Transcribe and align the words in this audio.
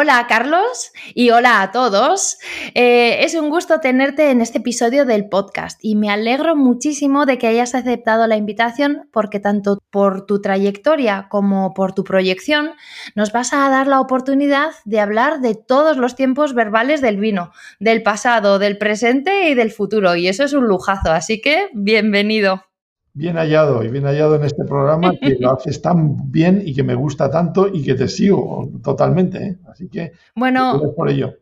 Hola 0.00 0.26
Carlos 0.28 0.92
y 1.12 1.30
hola 1.30 1.60
a 1.60 1.72
todos. 1.72 2.38
Eh, 2.76 3.24
es 3.24 3.34
un 3.34 3.50
gusto 3.50 3.80
tenerte 3.80 4.30
en 4.30 4.40
este 4.40 4.58
episodio 4.58 5.04
del 5.04 5.28
podcast 5.28 5.80
y 5.82 5.96
me 5.96 6.08
alegro 6.08 6.54
muchísimo 6.54 7.26
de 7.26 7.36
que 7.36 7.48
hayas 7.48 7.74
aceptado 7.74 8.28
la 8.28 8.36
invitación 8.36 9.08
porque 9.10 9.40
tanto 9.40 9.82
por 9.90 10.24
tu 10.24 10.40
trayectoria 10.40 11.26
como 11.28 11.74
por 11.74 11.94
tu 11.94 12.04
proyección 12.04 12.74
nos 13.16 13.32
vas 13.32 13.52
a 13.52 13.68
dar 13.70 13.88
la 13.88 14.00
oportunidad 14.00 14.70
de 14.84 15.00
hablar 15.00 15.40
de 15.40 15.56
todos 15.56 15.96
los 15.96 16.14
tiempos 16.14 16.54
verbales 16.54 17.00
del 17.00 17.16
vino, 17.16 17.50
del 17.80 18.04
pasado, 18.04 18.60
del 18.60 18.78
presente 18.78 19.50
y 19.50 19.54
del 19.54 19.72
futuro 19.72 20.14
y 20.14 20.28
eso 20.28 20.44
es 20.44 20.52
un 20.52 20.68
lujazo, 20.68 21.10
así 21.10 21.40
que 21.40 21.70
bienvenido 21.74 22.67
bien 23.12 23.36
hallado 23.36 23.82
y 23.82 23.88
bien 23.88 24.04
hallado 24.04 24.36
en 24.36 24.44
este 24.44 24.64
programa 24.64 25.12
que 25.20 25.36
lo 25.38 25.52
haces 25.56 25.80
tan 25.82 26.30
bien 26.30 26.62
y 26.64 26.74
que 26.74 26.82
me 26.82 26.94
gusta 26.94 27.30
tanto 27.30 27.68
y 27.68 27.82
que 27.84 27.94
te 27.94 28.08
sigo 28.08 28.70
totalmente. 28.82 29.38
¿eh? 29.38 29.58
Así 29.68 29.88
que 29.88 30.12
bueno, 30.34 30.80
por 30.96 31.08
ello. 31.08 31.34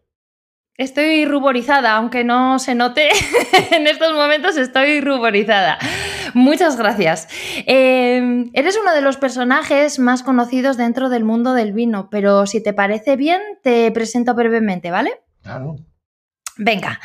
Estoy 0.79 1.25
ruborizada, 1.25 1.97
aunque 1.97 2.23
no 2.23 2.59
se 2.59 2.75
note, 2.75 3.09
en 3.71 3.87
estos 3.87 4.13
momentos 4.13 4.59
estoy 4.59 5.01
ruborizada. 5.01 5.79
Muchas 6.35 6.77
gracias. 6.77 7.29
Eh, 7.67 8.51
eres 8.53 8.79
uno 8.81 8.93
de 8.95 9.01
los 9.01 9.17
personajes 9.17 9.99
más 9.99 10.23
conocidos 10.23 10.77
dentro 10.77 11.09
del 11.09 11.25
mundo 11.25 11.55
del 11.55 11.73
vino, 11.73 12.11
pero 12.11 12.47
si 12.47 12.63
te 12.63 12.75
parece 12.75 13.17
bien, 13.17 13.41
te 13.63 13.91
presento 13.91 14.35
brevemente, 14.35 14.91
¿vale? 14.91 15.13
Claro. 15.43 15.77
Venga. 16.59 17.01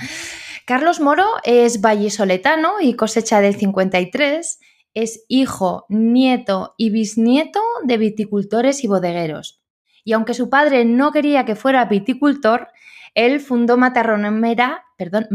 Carlos 0.72 1.02
Moro 1.02 1.27
es 1.44 1.81
vallisoletano 1.81 2.75
y 2.80 2.95
cosecha 2.95 3.41
del 3.41 3.58
53. 3.58 4.58
Es 4.94 5.25
hijo, 5.28 5.86
nieto 5.89 6.75
y 6.78 6.91
bisnieto 6.91 7.59
de 7.83 7.97
viticultores 7.97 8.86
y 8.86 8.88
bodegueros. 8.88 9.61
Y 10.05 10.13
aunque 10.13 10.33
su 10.33 10.50
padre 10.50 10.86
no 10.86 11.11
quería 11.11 11.44
que 11.44 11.58
fuera 11.58 11.83
viticultor, 11.83 12.69
él 13.16 13.41
fundó 13.41 13.75
Matarromera, 13.75 14.86
perdón, 14.97 15.28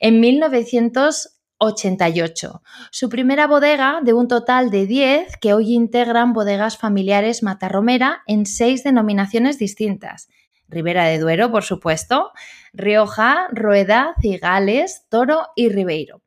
en 0.00 0.20
1988. 0.20 2.62
Su 2.90 3.08
primera 3.08 3.46
bodega 3.46 4.00
de 4.02 4.12
un 4.12 4.28
total 4.28 4.70
de 4.70 4.84
10 4.84 5.38
que 5.38 5.54
hoy 5.54 5.72
integran 5.72 6.34
bodegas 6.34 6.76
familiares 6.76 7.42
Matarromera 7.42 8.22
en 8.26 8.44
seis 8.44 8.84
denominaciones 8.84 9.58
distintas. 9.58 10.28
Ribera 10.74 11.04
de 11.04 11.18
Duero, 11.18 11.50
por 11.50 11.62
supuesto, 11.62 12.32
Rioja, 12.72 13.48
Rueda, 13.52 14.14
Cigales, 14.20 15.06
Toro 15.08 15.46
y 15.56 15.70
Ribeiro. 15.70 16.20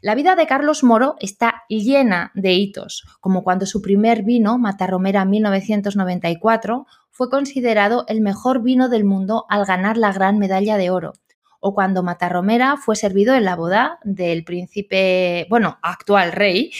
La 0.00 0.14
vida 0.14 0.36
de 0.36 0.46
Carlos 0.46 0.84
Moro 0.84 1.16
está 1.18 1.64
llena 1.68 2.30
de 2.34 2.52
hitos, 2.52 3.04
como 3.20 3.42
cuando 3.42 3.66
su 3.66 3.82
primer 3.82 4.22
vino, 4.22 4.56
Matarromera 4.56 5.24
1994, 5.24 6.86
fue 7.10 7.28
considerado 7.28 8.04
el 8.06 8.20
mejor 8.20 8.62
vino 8.62 8.88
del 8.88 9.04
mundo 9.04 9.44
al 9.48 9.64
ganar 9.64 9.96
la 9.96 10.12
gran 10.12 10.38
medalla 10.38 10.76
de 10.76 10.90
oro, 10.90 11.14
o 11.58 11.74
cuando 11.74 12.04
Matarromera 12.04 12.76
fue 12.76 12.94
servido 12.94 13.34
en 13.34 13.44
la 13.44 13.56
boda 13.56 13.98
del 14.04 14.44
príncipe, 14.44 15.48
bueno, 15.50 15.78
actual 15.82 16.30
rey, 16.30 16.70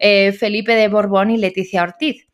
eh, 0.00 0.32
Felipe 0.32 0.74
de 0.74 0.88
Borbón 0.88 1.30
y 1.30 1.38
Leticia 1.38 1.84
Ortiz. 1.84 2.27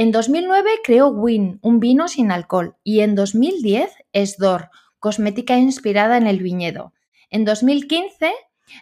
En 0.00 0.12
2009 0.12 0.70
creó 0.84 1.08
Win, 1.08 1.58
un 1.60 1.80
vino 1.80 2.06
sin 2.06 2.30
alcohol, 2.30 2.76
y 2.84 3.00
en 3.00 3.16
2010 3.16 3.90
Esdor, 4.12 4.70
cosmética 5.00 5.58
inspirada 5.58 6.16
en 6.16 6.28
el 6.28 6.38
viñedo. 6.38 6.92
En 7.30 7.44
2015 7.44 8.30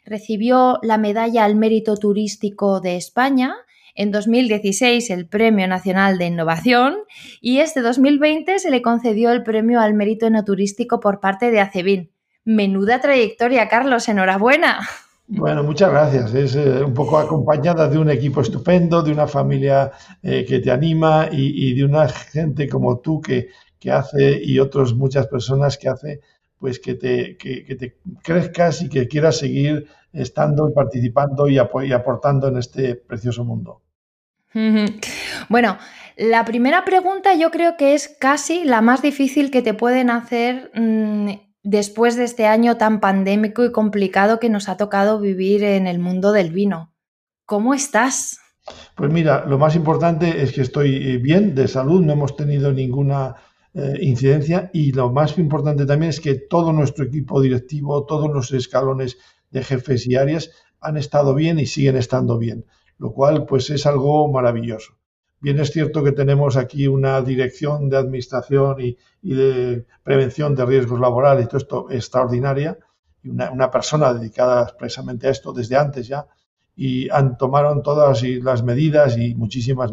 recibió 0.04 0.78
la 0.82 0.98
Medalla 0.98 1.46
al 1.46 1.56
Mérito 1.56 1.96
Turístico 1.96 2.82
de 2.82 2.96
España, 2.96 3.54
en 3.94 4.10
2016 4.10 5.08
el 5.08 5.26
Premio 5.26 5.66
Nacional 5.66 6.18
de 6.18 6.26
Innovación 6.26 6.98
y 7.40 7.60
este 7.60 7.80
2020 7.80 8.58
se 8.58 8.70
le 8.70 8.82
concedió 8.82 9.32
el 9.32 9.42
Premio 9.42 9.80
al 9.80 9.94
Mérito 9.94 10.26
Enoturístico 10.26 11.00
por 11.00 11.20
parte 11.20 11.50
de 11.50 11.60
ACEBIN. 11.60 12.12
Menuda 12.44 13.00
trayectoria, 13.00 13.70
Carlos, 13.70 14.06
enhorabuena. 14.10 14.86
Bueno, 15.28 15.64
muchas 15.64 15.90
gracias. 15.90 16.34
Es 16.34 16.54
eh, 16.54 16.84
un 16.84 16.94
poco 16.94 17.18
acompañada 17.18 17.88
de 17.88 17.98
un 17.98 18.10
equipo 18.10 18.40
estupendo, 18.40 19.02
de 19.02 19.12
una 19.12 19.26
familia 19.26 19.90
eh, 20.22 20.44
que 20.44 20.60
te 20.60 20.70
anima 20.70 21.28
y, 21.30 21.74
de 21.74 21.84
una 21.84 22.08
gente 22.08 22.68
como 22.68 23.00
tú 23.00 23.20
que, 23.20 23.48
que 23.78 23.90
hace 23.90 24.40
y 24.42 24.60
otras 24.60 24.92
muchas 24.92 25.26
personas 25.26 25.76
que 25.78 25.88
hace 25.88 26.20
pues 26.58 26.78
que 26.78 26.94
te, 26.94 27.36
que, 27.36 27.76
te 27.78 27.96
crezcas 28.22 28.82
y 28.82 28.88
que 28.88 29.08
quieras 29.08 29.38
seguir 29.38 29.86
estando 30.12 30.68
y 30.68 30.72
participando 30.72 31.48
y, 31.48 31.58
aportando 31.58 32.48
en 32.48 32.56
este 32.56 32.94
precioso 32.94 33.44
mundo. 33.44 33.82
Bueno, 35.50 35.76
la 36.16 36.46
primera 36.46 36.86
pregunta 36.86 37.34
yo 37.34 37.50
creo 37.50 37.76
que 37.76 37.92
es 37.92 38.08
casi 38.08 38.64
la 38.64 38.80
más 38.80 39.02
difícil 39.02 39.50
que 39.50 39.60
te 39.60 39.74
pueden 39.74 40.08
hacer 40.08 40.70
mm, 40.74 41.32
después 41.66 42.14
de 42.16 42.22
este 42.22 42.46
año 42.46 42.76
tan 42.76 43.00
pandémico 43.00 43.64
y 43.64 43.72
complicado 43.72 44.38
que 44.38 44.48
nos 44.48 44.68
ha 44.68 44.76
tocado 44.76 45.18
vivir 45.18 45.64
en 45.64 45.88
el 45.88 45.98
mundo 45.98 46.30
del 46.30 46.52
vino. 46.52 46.94
¿Cómo 47.44 47.74
estás? 47.74 48.38
Pues 48.94 49.12
mira, 49.12 49.44
lo 49.46 49.58
más 49.58 49.74
importante 49.74 50.42
es 50.42 50.52
que 50.52 50.62
estoy 50.62 50.94
eh, 50.94 51.18
bien 51.18 51.56
de 51.56 51.66
salud, 51.66 52.00
no 52.02 52.12
hemos 52.12 52.36
tenido 52.36 52.72
ninguna 52.72 53.34
eh, 53.74 53.98
incidencia 54.00 54.70
y 54.72 54.92
lo 54.92 55.10
más 55.10 55.36
importante 55.38 55.86
también 55.86 56.10
es 56.10 56.20
que 56.20 56.36
todo 56.36 56.72
nuestro 56.72 57.04
equipo 57.04 57.40
directivo, 57.40 58.06
todos 58.06 58.32
los 58.32 58.52
escalones 58.52 59.18
de 59.50 59.64
jefes 59.64 60.06
y 60.06 60.14
áreas 60.14 60.50
han 60.80 60.96
estado 60.96 61.34
bien 61.34 61.58
y 61.58 61.66
siguen 61.66 61.96
estando 61.96 62.38
bien, 62.38 62.64
lo 62.98 63.12
cual 63.12 63.44
pues 63.44 63.70
es 63.70 63.86
algo 63.86 64.30
maravilloso. 64.30 64.95
Bien 65.46 65.60
es 65.60 65.70
cierto 65.70 66.02
que 66.02 66.10
tenemos 66.10 66.56
aquí 66.56 66.88
una 66.88 67.22
dirección 67.22 67.88
de 67.88 67.96
administración 67.98 68.78
y, 68.80 68.96
de 69.22 69.86
prevención 70.02 70.56
de 70.56 70.66
riesgos 70.66 70.98
laborales 70.98 71.44
y 71.44 71.46
todo 71.46 71.58
esto 71.58 71.86
extraordinaria. 71.88 72.76
Y 73.22 73.28
una, 73.28 73.70
persona 73.70 74.12
dedicada 74.12 74.64
expresamente 74.64 75.28
a 75.28 75.30
esto 75.30 75.52
desde 75.52 75.76
antes 75.76 76.08
ya, 76.08 76.26
y 76.74 77.08
han, 77.10 77.38
tomaron 77.38 77.84
todas 77.84 78.24
las 78.24 78.64
medidas 78.64 79.16
y 79.18 79.36
muchísimas 79.36 79.92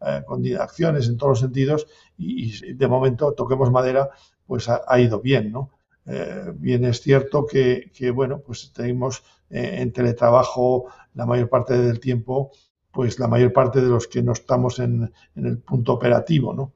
eh, 0.00 0.56
acciones 0.58 1.06
en 1.06 1.18
todos 1.18 1.32
los 1.32 1.40
sentidos. 1.40 1.86
Y, 2.16 2.72
de 2.72 2.88
momento, 2.88 3.34
toquemos 3.34 3.70
madera, 3.70 4.08
pues 4.46 4.70
ha, 4.70 4.98
ido 4.98 5.20
bien, 5.20 5.52
¿no? 5.52 5.72
Eh, 6.06 6.50
bien 6.54 6.86
es 6.86 7.02
cierto 7.02 7.44
que, 7.44 7.90
bueno, 8.14 8.38
pues 8.40 8.72
tenemos 8.72 9.22
eh, 9.50 9.82
en 9.82 9.92
teletrabajo 9.92 10.86
la 11.12 11.26
mayor 11.26 11.50
parte 11.50 11.76
del 11.76 12.00
tiempo, 12.00 12.52
pues 12.94 13.18
la 13.18 13.28
mayor 13.28 13.52
parte 13.52 13.80
de 13.80 13.88
los 13.88 14.06
que 14.06 14.22
no 14.22 14.32
estamos 14.32 14.78
en, 14.78 15.12
el 15.34 15.58
punto 15.58 15.92
operativo, 15.92 16.54
¿no? 16.54 16.72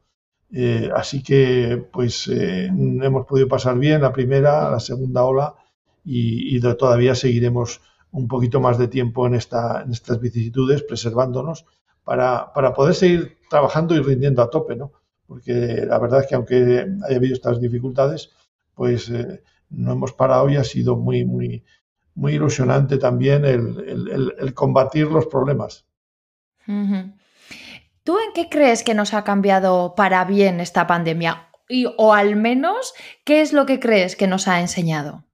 así 0.95 1.23
que, 1.23 1.87
pues, 1.93 2.27
hemos 2.29 3.27
podido 3.27 3.49
pasar 3.49 3.79
bien 3.79 4.01
la 4.03 4.13
primera, 4.13 4.71
la 4.71 4.81
segunda 4.81 5.25
ola 5.25 5.55
y, 6.05 6.57
y 6.57 6.61
todavía 6.61 7.15
seguiremos 7.15 7.83
un 8.13 8.29
poquito 8.29 8.61
más 8.61 8.79
de 8.79 8.89
tiempo 8.89 9.27
en, 9.27 9.35
esta, 9.35 9.83
en 9.83 9.93
estas 9.93 10.21
vicisitudes, 10.21 10.83
preservándonos, 10.83 11.67
para, 12.05 12.53
para, 12.53 12.73
poder 12.73 12.95
seguir 12.95 13.39
trabajando 13.51 13.95
y 13.95 14.01
rindiendo 14.01 14.43
a 14.43 14.51
tope, 14.51 14.77
¿no? 14.77 14.93
Porque 15.27 15.85
la 15.87 15.99
verdad 15.99 16.21
es 16.21 16.27
que 16.27 16.35
aunque 16.35 16.87
haya 17.07 17.17
habido 17.17 17.35
estas 17.35 17.61
dificultades, 17.61 18.31
pues 18.75 19.11
eh, 19.11 19.43
no 19.71 19.93
hemos 19.93 20.13
parado 20.13 20.49
y 20.49 20.57
ha 20.57 20.65
sido 20.65 20.97
muy, 20.97 21.25
muy, 21.27 21.65
muy 22.15 22.35
ilusionante 22.35 22.97
también 22.97 23.45
el, 23.45 24.35
el, 24.39 24.55
combatir 24.55 25.07
los 25.09 25.27
problemas. 25.27 25.85
¿Tú 28.05 28.19
en 28.19 28.33
qué 28.35 28.49
crees 28.49 28.85
que 28.85 28.95
nos 28.95 29.15
ha 29.15 29.25
cambiado 29.25 29.95
para 29.97 30.25
bien 30.25 30.61
esta 30.61 30.87
pandemia? 30.87 31.49
Y, 31.69 31.87
o 31.97 32.15
al 32.15 32.37
menos, 32.37 32.95
¿qué 33.25 33.41
es 33.41 33.53
lo 33.53 33.67
que 33.67 33.81
crees 33.81 34.17
que 34.17 34.27
nos 34.27 34.49
ha 34.49 34.61
enseñado? 34.61 35.25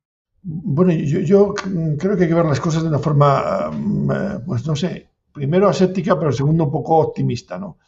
Bueno, 0.42 0.92
yo, 0.92 1.54
creo 1.54 2.16
que 2.16 2.24
hay 2.24 2.28
que 2.28 2.34
ver 2.34 2.44
las 2.44 2.60
cosas 2.60 2.82
de 2.82 2.88
una 2.88 2.98
forma, 2.98 3.70
mm, 3.72 4.10
eh, 4.10 4.40
pues 4.46 4.66
no 4.66 4.76
sé, 4.76 5.08
primero 5.32 5.68
aséptica, 5.68 6.18
pero 6.18 6.32
segundo 6.32 6.64
un 6.64 6.70
poco 6.70 6.98
optimista, 6.98 7.58
¿no? 7.58 7.78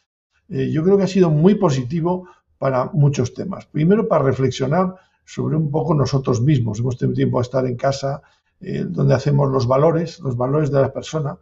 Eh, 0.48 0.70
yo 0.70 0.82
creo 0.82 0.96
que 0.96 1.04
ha 1.04 1.08
sido 1.08 1.30
muy 1.30 1.56
positivo 1.56 2.28
para 2.58 2.86
muchos 2.86 3.34
temas. 3.34 3.66
Primero, 3.66 4.08
para 4.08 4.24
reflexionar 4.24 4.94
sobre 5.24 5.56
un 5.56 5.70
poco 5.70 5.94
nosotros 5.94 6.40
mismos. 6.40 6.78
Hemos 6.78 6.96
tenido 6.96 7.16
tiempo 7.16 7.38
a 7.38 7.42
estar 7.42 7.66
en 7.66 7.76
casa, 7.76 8.22
eh, 8.60 8.84
donde 8.88 9.14
hacemos 9.14 9.50
los 9.50 9.66
valores, 9.66 10.20
los 10.20 10.36
valores 10.36 10.70
de 10.70 10.80
la 10.80 10.92
persona, 10.92 11.36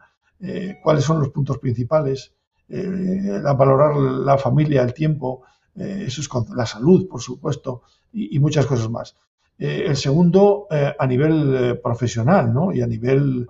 cuáles 0.83 1.05
son 1.05 1.21
los 1.21 1.31
puntos 1.31 1.59
principales, 1.59 2.33
a 2.71 3.53
valorar 3.53 3.97
la 3.97 4.39
familia, 4.39 4.83
el 4.83 4.95
tiempo, 4.95 5.43
eso 5.75 6.21
es 6.21 6.29
la 6.55 6.67
salud, 6.67 7.09
por 7.09 7.21
supuesto, 7.21 7.83
y, 8.13 8.39
muchas 8.39 8.67
cosas 8.67 8.89
más. 8.91 9.17
el 9.59 9.97
segundo, 9.97 10.67
a 10.71 11.07
nivel 11.07 11.81
profesional 11.83 12.53
¿no? 12.53 12.73
y 12.73 12.83
a 12.83 12.87
nivel 12.87 13.47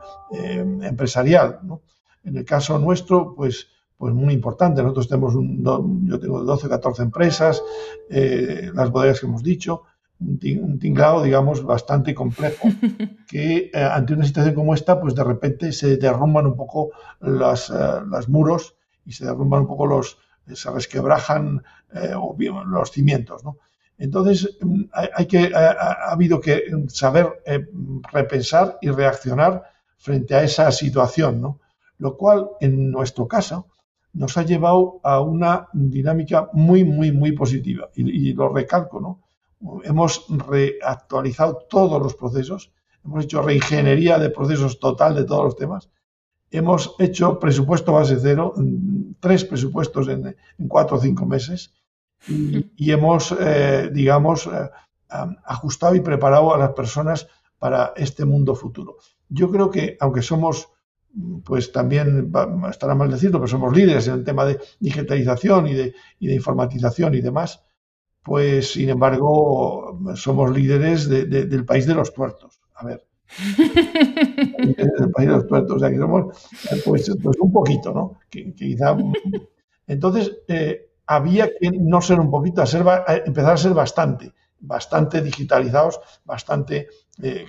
empresarial. 0.82 1.60
¿no? 1.62 1.82
En 2.24 2.36
el 2.36 2.44
caso 2.44 2.78
nuestro, 2.78 3.34
pues, 3.34 3.68
pues 3.96 4.14
muy 4.14 4.34
importante. 4.34 4.82
Nosotros 4.82 5.08
tenemos, 5.08 5.34
un, 5.34 6.08
yo 6.08 6.18
tengo 6.18 6.42
12 6.42 6.66
o 6.66 6.70
14 6.70 7.02
empresas, 7.02 7.62
las 8.08 8.90
bodegas 8.90 9.20
que 9.20 9.26
hemos 9.26 9.42
dicho, 9.42 9.82
un 10.20 10.78
tinglado, 10.78 11.22
digamos, 11.22 11.64
bastante 11.64 12.14
complejo, 12.14 12.68
que 13.28 13.70
eh, 13.72 13.82
ante 13.82 14.14
una 14.14 14.24
situación 14.24 14.54
como 14.54 14.74
esta, 14.74 15.00
pues 15.00 15.14
de 15.14 15.24
repente 15.24 15.72
se 15.72 15.96
derrumban 15.96 16.46
un 16.46 16.56
poco 16.56 16.90
las, 17.20 17.70
eh, 17.70 17.74
muros 18.28 18.76
y 19.04 19.12
se 19.12 19.24
derrumban 19.24 19.62
un 19.62 19.66
poco 19.66 19.86
los, 19.86 20.18
se 20.52 20.70
resquebrajan 20.70 21.62
eh, 21.94 22.14
los 22.66 22.90
cimientos, 22.90 23.44
¿no? 23.44 23.58
Entonces, 23.96 24.56
mm, 24.60 24.82
hay, 24.92 25.26
que, 25.26 25.52
ha, 25.54 26.10
habido 26.10 26.40
que 26.40 26.64
saber 26.88 27.42
repensar 28.12 28.78
y 28.80 28.90
reaccionar 28.90 29.62
frente 29.98 30.34
a 30.34 30.42
esa 30.42 30.70
situación, 30.72 31.40
¿no? 31.40 31.60
Lo 31.98 32.16
cual, 32.16 32.50
en 32.60 32.90
nuestro 32.90 33.28
caso, 33.28 33.68
nos 34.12 34.36
ha 34.36 34.42
llevado 34.42 35.00
a 35.02 35.20
una 35.20 35.68
dinámica 35.72 36.48
muy, 36.52 36.84
muy, 36.84 37.12
muy 37.12 37.32
positiva. 37.32 37.88
Y, 37.94 38.28
y 38.28 38.32
lo 38.32 38.48
recalco, 38.48 39.00
¿no? 39.00 39.23
Hemos 39.84 40.26
reactualizado 40.28 41.66
todos 41.68 42.02
los 42.02 42.14
procesos, 42.14 42.72
hemos 43.04 43.24
hecho 43.24 43.42
reingeniería 43.42 44.18
de 44.18 44.30
procesos 44.30 44.78
total 44.78 45.14
de 45.14 45.24
todos 45.24 45.44
los 45.44 45.56
temas, 45.56 45.90
hemos 46.50 46.94
hecho 46.98 47.38
presupuesto 47.38 47.92
base 47.92 48.16
cero, 48.20 48.52
mm, 48.56 49.14
tres 49.20 49.44
presupuestos 49.44 50.08
en, 50.08 50.36
cuatro 50.68 50.96
o 50.96 51.00
cinco 51.00 51.26
meses 51.26 51.72
y, 52.28 52.90
hemos, 52.90 53.34
eh, 53.38 53.90
digamos, 53.92 54.46
eh, 54.46 54.70
ajustado 55.44 55.94
y 55.94 56.00
preparado 56.00 56.54
a 56.54 56.58
las 56.58 56.70
personas 56.70 57.28
para 57.58 57.92
este 57.96 58.24
mundo 58.24 58.54
futuro. 58.54 58.96
Yo 59.28 59.50
creo 59.50 59.70
que, 59.70 59.96
aunque 60.00 60.22
somos, 60.22 60.68
pues 61.44 61.72
también, 61.72 62.32
estará 62.70 62.94
mal 62.94 63.10
decirlo, 63.10 63.38
pero 63.38 63.48
somos 63.48 63.76
líderes 63.76 64.08
en 64.08 64.14
el 64.14 64.24
tema 64.24 64.44
de 64.44 64.60
digitalización 64.80 65.66
y 65.66 65.74
de, 65.74 65.94
y 66.18 66.28
de 66.28 66.34
informatización 66.34 67.14
y 67.14 67.20
demás, 67.20 67.63
pues 68.24 68.72
sin 68.72 68.88
embargo 68.88 70.00
somos 70.14 70.50
líderes 70.50 71.08
del 71.08 71.64
país 71.64 71.86
de 71.86 71.94
los 71.94 72.12
tuertos. 72.12 72.60
A 72.74 72.86
ver. 72.86 73.06
del 74.76 75.10
país 75.10 75.28
de 75.28 75.34
los 75.34 75.46
tuertos, 75.46 75.76
o 75.76 75.78
sea 75.78 75.90
que 75.90 75.98
somos 75.98 76.50
pues, 76.84 77.10
pues 77.22 77.36
un 77.40 77.52
poquito, 77.52 77.92
¿no? 77.92 78.18
quizá, 78.30 78.96
entonces 79.86 80.38
eh, 80.48 80.90
había 81.06 81.48
que 81.48 81.70
no 81.70 82.00
ser 82.00 82.20
un 82.20 82.30
poquito, 82.30 82.62
a 82.62 82.66
ser, 82.66 82.84
empezar 83.26 83.54
a 83.54 83.56
ser 83.56 83.74
bastante, 83.74 84.32
bastante 84.60 85.20
digitalizados, 85.20 86.00
bastante 86.24 86.88
eh, 87.22 87.46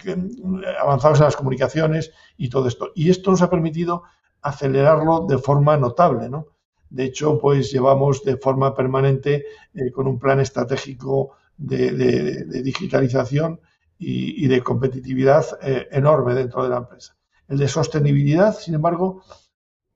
avanzados 0.80 1.20
en 1.20 1.26
las 1.26 1.36
comunicaciones 1.36 2.12
y 2.38 2.50
todo 2.50 2.68
esto. 2.68 2.92
Y 2.96 3.10
esto 3.10 3.32
nos 3.32 3.42
ha 3.42 3.50
permitido 3.50 4.04
acelerarlo 4.42 5.26
de 5.28 5.38
forma 5.38 5.78
notable, 5.78 6.30
¿no? 6.30 6.48
De 6.90 7.06
hecho, 7.06 7.40
pues 7.40 7.72
llevamos 7.72 8.24
de 8.24 8.38
forma 8.38 8.76
permanente 8.76 9.46
eh, 9.74 9.92
con 9.92 10.08
un 10.08 10.20
plan 10.20 10.40
estratégico 10.40 11.32
de, 11.58 12.46
digitalización 12.64 13.60
y, 13.98 14.48
de 14.48 14.62
competitividad 14.62 15.46
eh, 15.62 15.88
enorme 15.92 16.34
dentro 16.34 16.64
de 16.64 16.70
la 16.70 16.78
empresa. 16.78 17.16
El 17.48 17.58
de 17.58 17.68
sostenibilidad, 17.68 18.56
sin 18.58 18.76
embargo, 18.76 19.24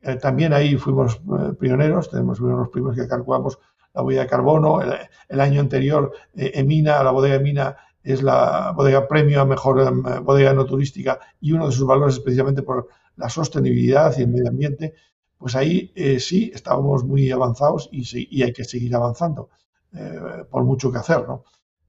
eh, 0.02 0.16
también 0.16 0.54
ahí 0.54 0.78
fuimos 0.78 1.22
pioneros, 1.60 2.10
tenemos 2.10 2.40
uno 2.40 2.52
de 2.52 2.58
los 2.60 2.70
primeros 2.70 2.98
que 2.98 3.08
calculamos 3.08 3.60
la 3.94 4.04
huella 4.04 4.22
de 4.22 4.28
carbono. 4.28 4.80
El, 4.82 5.42
año 5.42 5.60
anterior, 5.60 6.14
Emina, 6.36 7.04
la 7.04 7.12
bodega 7.12 7.36
Emina, 7.36 7.78
es 8.04 8.24
la 8.24 8.72
bodega 8.76 9.08
premio 9.08 9.42
a 9.42 9.46
mejor 9.46 10.24
bodega 10.24 10.54
no 10.54 10.66
turística 10.66 11.20
y 11.42 11.52
uno 11.52 11.68
de 11.68 11.74
sus 11.74 11.86
valores 11.86 12.16
especialmente 12.16 12.64
por 12.64 12.88
la 13.18 13.30
sostenibilidad 13.30 14.18
y 14.18 14.22
el 14.22 14.30
medio 14.30 14.50
ambiente 14.50 14.94
pues 15.40 15.56
ahí 15.56 15.92
eh, 15.96 16.20
sí 16.20 16.52
estábamos 16.54 17.04
muy 17.06 17.32
avanzados 17.32 17.90
y, 17.92 18.44
hay 18.44 18.52
que 18.52 18.66
seguir 18.66 18.94
avanzando, 18.94 19.50
eh, 19.94 20.44
por 20.52 20.66
mucho 20.66 20.92
que 20.92 21.00
hacer, 21.00 21.26
¿no? 21.28 21.46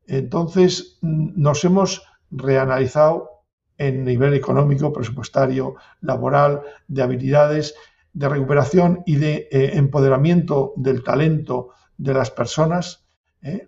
Entonces, 0.06 0.99
mm, 1.02 1.32
nos 1.35 1.64
hemos 1.64 2.02
reanalizado 2.31 3.29
en 3.76 4.05
nivel 4.05 4.35
económico, 4.35 4.93
presupuestario, 4.93 5.75
laboral, 6.00 6.62
de 6.87 7.02
habilidades, 7.02 7.75
de 8.12 8.29
recuperación 8.29 9.02
y 9.05 9.17
de 9.17 9.49
eh, 9.50 9.73
empoderamiento 9.75 10.73
del 10.76 11.03
talento 11.03 11.70
de 11.99 12.14
las 12.14 12.31
personas. 12.31 13.05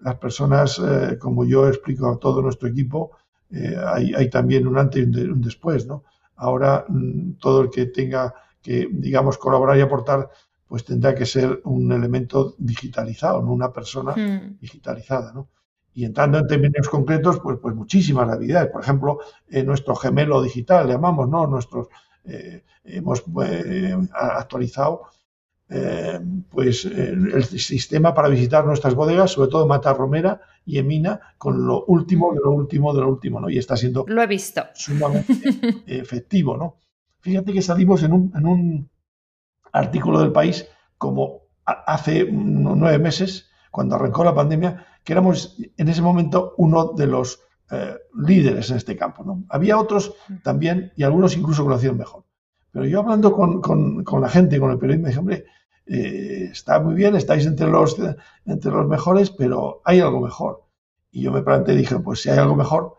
Las 0.02 0.16
personas, 0.16 0.78
como 1.18 1.46
yo 1.46 1.66
explico 1.66 2.06
a 2.06 2.18
todo 2.18 2.42
nuestro 2.42 2.68
equipo, 2.68 3.12
hay, 3.86 4.28
también 4.28 4.66
un 4.66 4.76
antes 4.76 5.00
y 5.00 5.20
un 5.22 5.40
después, 5.40 5.86
¿no? 5.86 6.04
Ahora, 6.36 6.84
mm, 6.86 7.38
todo 7.40 7.62
el 7.62 7.70
que 7.70 7.86
tenga 7.86 8.34
que, 8.62 8.88
digamos, 8.90 9.38
colaborar 9.38 9.76
y 9.76 9.80
aportar, 9.80 10.30
pues 10.66 10.84
tendrá 10.84 11.14
que 11.14 11.26
ser 11.26 11.60
un 11.64 11.92
elemento 11.92 12.54
digitalizado, 12.58 13.42
no 13.42 13.52
una 13.52 13.72
persona 13.72 14.12
hmm. 14.12 14.58
digitalizada, 14.60 15.32
¿no? 15.32 15.48
Y 15.94 16.04
entrando 16.06 16.38
en 16.38 16.46
términos 16.46 16.88
concretos, 16.88 17.40
pues, 17.40 17.58
pues 17.60 17.74
muchísimas 17.74 18.30
habilidades. 18.30 18.70
Por 18.70 18.80
ejemplo, 18.80 19.18
en 19.48 19.66
nuestro 19.66 19.94
gemelo 19.94 20.40
digital, 20.40 20.86
le 20.86 20.94
llamamos, 20.94 21.28
¿no? 21.28 21.46
Nuestros, 21.46 21.88
eh, 22.24 22.64
hemos 22.84 23.22
eh, 23.44 23.96
actualizado 24.12 25.02
eh, 25.74 26.20
pues 26.50 26.84
el 26.84 27.44
sistema 27.44 28.14
para 28.14 28.28
visitar 28.28 28.64
nuestras 28.66 28.94
bodegas, 28.94 29.30
sobre 29.30 29.50
todo 29.50 29.62
en 29.62 29.68
Mata 29.68 29.94
Romera 29.94 30.40
y 30.66 30.76
en 30.76 30.86
Mina, 30.86 31.20
con 31.38 31.66
lo 31.66 31.84
último 31.86 32.34
de 32.34 32.40
lo 32.44 32.50
último 32.50 32.92
de 32.92 33.00
lo 33.00 33.08
último, 33.08 33.40
¿no? 33.40 33.48
Y 33.48 33.56
está 33.56 33.76
siendo 33.76 34.04
lo 34.06 34.22
he 34.22 34.26
visto. 34.26 34.64
sumamente 34.74 35.32
efectivo, 35.86 36.58
¿no? 36.58 36.76
Fíjate 37.22 37.52
que 37.52 37.62
salimos 37.62 38.02
en 38.02 38.12
un, 38.12 38.90
artículo 39.72 40.20
del 40.20 40.32
país 40.32 40.68
como 40.98 41.42
hace 41.64 42.28
nueve 42.30 42.98
meses, 42.98 43.48
cuando 43.70 43.94
arrancó 43.94 44.22
la 44.24 44.34
pandemia, 44.34 44.84
que 45.02 45.12
éramos 45.14 45.56
en 45.76 45.88
ese 45.88 46.02
momento 46.02 46.54
uno 46.58 46.92
de 46.92 47.06
los 47.06 47.40
eh, 47.70 47.96
líderes 48.14 48.70
en 48.70 48.76
este 48.76 48.96
campo. 48.96 49.24
¿no? 49.24 49.44
Había 49.48 49.78
otros 49.78 50.14
también 50.42 50.92
y 50.96 51.04
algunos 51.04 51.36
incluso 51.36 51.64
conocían 51.64 51.96
mejor. 51.96 52.24
Pero 52.72 52.86
yo 52.86 53.00
hablando 53.00 53.32
con, 53.32 54.04
la 54.20 54.28
gente, 54.28 54.58
con 54.58 54.70
el 54.72 54.78
periodismo, 54.78 55.06
dije, 55.06 55.18
hombre, 55.18 55.44
eh, 55.86 56.48
está 56.50 56.80
muy 56.80 56.94
bien, 56.94 57.14
estáis 57.14 57.46
entre 57.46 57.70
los, 57.70 57.96
entre 58.46 58.72
los 58.72 58.86
mejores, 58.88 59.30
pero 59.30 59.80
hay 59.84 60.00
algo 60.00 60.20
mejor. 60.20 60.64
Y 61.10 61.22
yo 61.22 61.32
me 61.32 61.42
planteé 61.42 61.74
y 61.74 61.78
dije, 61.78 61.98
pues 62.00 62.20
si 62.20 62.30
hay 62.30 62.38
algo 62.38 62.56
mejor, 62.56 62.96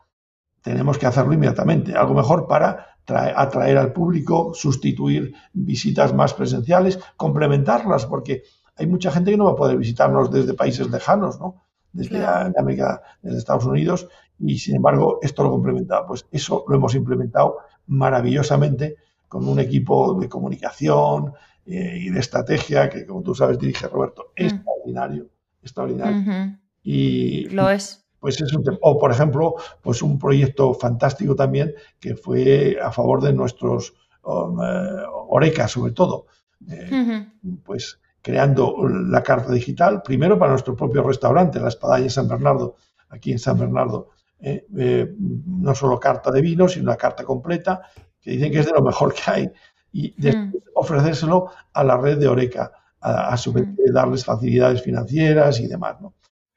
tenemos 0.62 0.98
que 0.98 1.08
hacerlo 1.08 1.34
inmediatamente. 1.34 1.94
Algo 1.94 2.14
mejor 2.14 2.48
para 2.48 2.93
atraer 3.08 3.78
al 3.78 3.94
público, 3.94 4.54
sustituir 4.54 5.34
visitas 5.54 6.14
más 6.14 6.34
presenciales, 6.34 7.00
complementarlas, 7.18 8.06
porque 8.06 8.44
hay 8.76 8.88
mucha 8.88 9.12
gente 9.12 9.32
que 9.32 9.38
no 9.38 9.46
va 9.46 9.52
a 9.52 9.56
poder 9.56 9.78
visitarnos 9.78 10.32
desde 10.32 10.54
países 10.54 10.90
lejanos, 10.90 11.40
¿no? 11.40 11.64
Desde 11.92 12.26
América, 12.26 13.02
desde 13.22 13.38
Estados 13.38 13.66
Unidos, 13.66 14.08
y 14.40 14.58
sin 14.58 14.78
embargo 14.78 15.20
esto 15.22 15.44
lo 15.44 15.52
complementa. 15.52 16.06
Pues 16.08 16.26
eso 16.32 16.66
lo 16.68 16.76
hemos 16.76 16.96
implementado 16.96 17.58
maravillosamente 17.88 18.96
con 19.28 19.48
un 19.48 19.60
equipo 19.60 20.20
de 20.20 20.28
comunicación 20.28 21.34
eh, 21.66 22.00
y 22.02 22.10
de 22.10 22.20
estrategia 22.20 22.90
que, 22.90 23.06
como 23.06 23.22
tú 23.22 23.36
sabes, 23.36 23.60
dirige 23.60 23.88
Roberto. 23.88 24.32
Mm. 24.38 24.44
Extraordinario, 24.44 25.30
extraordinario. 25.62 26.58
Y 26.84 27.48
lo 27.50 27.70
es 27.70 28.03
pues 28.24 28.40
es 28.40 28.54
un 28.54 28.64
o 28.80 28.98
por 28.98 29.12
ejemplo, 29.12 29.56
pues 29.82 30.02
un 30.02 30.18
proyecto 30.18 30.74
fantástico 30.74 31.36
también 31.36 31.74
que 32.00 32.16
fue 32.16 32.78
a 32.82 32.90
favor 32.90 33.22
de 33.22 33.34
nuestros 33.34 33.94
um, 34.24 34.62
eh, 34.64 35.04
Oreca 35.28 35.68
sobre 35.68 35.92
todo, 35.92 36.28
eh, 36.70 37.28
pues 37.66 38.00
creando 38.22 38.78
la 38.88 39.22
carta 39.22 39.52
digital, 39.52 40.02
primero 40.02 40.40
para 40.40 40.52
nuestro 40.52 40.74
propio 40.74 41.04
restaurante, 41.04 41.60
la 41.60 41.68
Espadaña 41.68 42.10
San 42.10 42.30
Bernardo, 42.30 42.78
aquí 43.10 43.34
en 43.34 43.40
San 43.40 43.60
Bernardo, 43.60 44.12
eh, 44.40 45.14
no 45.20 45.76
solo 45.76 46.00
carta 46.00 46.32
de 46.32 46.40
vino, 46.40 46.70
sino 46.70 46.86
una 46.86 46.96
carta 46.96 47.26
completa, 47.26 47.82
que 48.22 48.32
dicen 48.32 48.54
que 48.54 48.60
es 48.60 48.68
de 48.68 48.72
lo 48.72 48.84
mejor 48.84 49.14
que 49.14 49.24
hay, 49.26 49.52
y 49.92 50.16
mm. 50.18 50.54
ofrecérselo 50.76 51.50
a 51.74 51.84
la 51.84 51.98
red 51.98 52.18
de 52.20 52.30
Oreca, 52.30 52.72
a, 53.02 53.36
su 53.36 53.52
vez 53.52 53.68
mm. 53.68 53.92
darles 53.94 54.24
facilidades 54.24 54.82
financieras 54.82 55.60
y 55.60 55.68
demás, 55.68 56.00
¿no? 56.00 56.14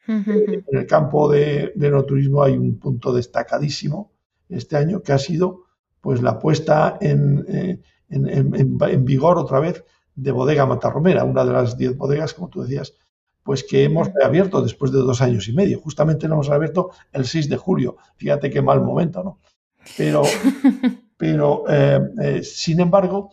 En 0.08 0.64
el 0.70 0.86
campo 0.86 1.28
de, 1.28 1.72
no 1.76 2.04
turismo 2.04 2.42
hay 2.42 2.56
un 2.56 2.78
punto 2.78 3.12
destacadísimo 3.12 4.12
este 4.48 4.76
año 4.76 5.02
que 5.02 5.12
ha 5.12 5.18
sido 5.18 5.64
pues 6.00 6.22
la 6.22 6.38
puesta 6.38 6.98
en, 7.00 7.44
eh, 7.48 7.80
en, 8.08 9.04
vigor 9.04 9.38
otra 9.38 9.58
vez 9.58 9.84
de 10.14 10.30
Bodega 10.30 10.64
Matarromera, 10.64 11.24
una 11.24 11.44
de 11.44 11.52
las 11.52 11.76
diez 11.76 11.96
bodegas, 11.96 12.32
como 12.32 12.48
tú 12.48 12.62
decías, 12.62 12.94
pues 13.42 13.64
que 13.64 13.84
hemos 13.84 14.12
reabierto 14.14 14.62
después 14.62 14.92
de 14.92 14.98
dos 14.98 15.20
años 15.20 15.48
y 15.48 15.52
medio. 15.52 15.80
Justamente 15.80 16.28
lo 16.28 16.34
hemos 16.34 16.46
reabierto 16.46 16.90
el 17.12 17.26
6 17.26 17.48
de 17.48 17.56
julio. 17.56 17.96
Fíjate 18.16 18.50
qué 18.50 18.62
mal 18.62 18.80
momento, 18.82 19.22
¿no? 19.22 19.38
Pero, 19.96 20.22
pero 21.16 21.64
eh, 21.68 22.00
eh, 22.22 22.42
sin 22.42 22.80
embargo, 22.80 23.30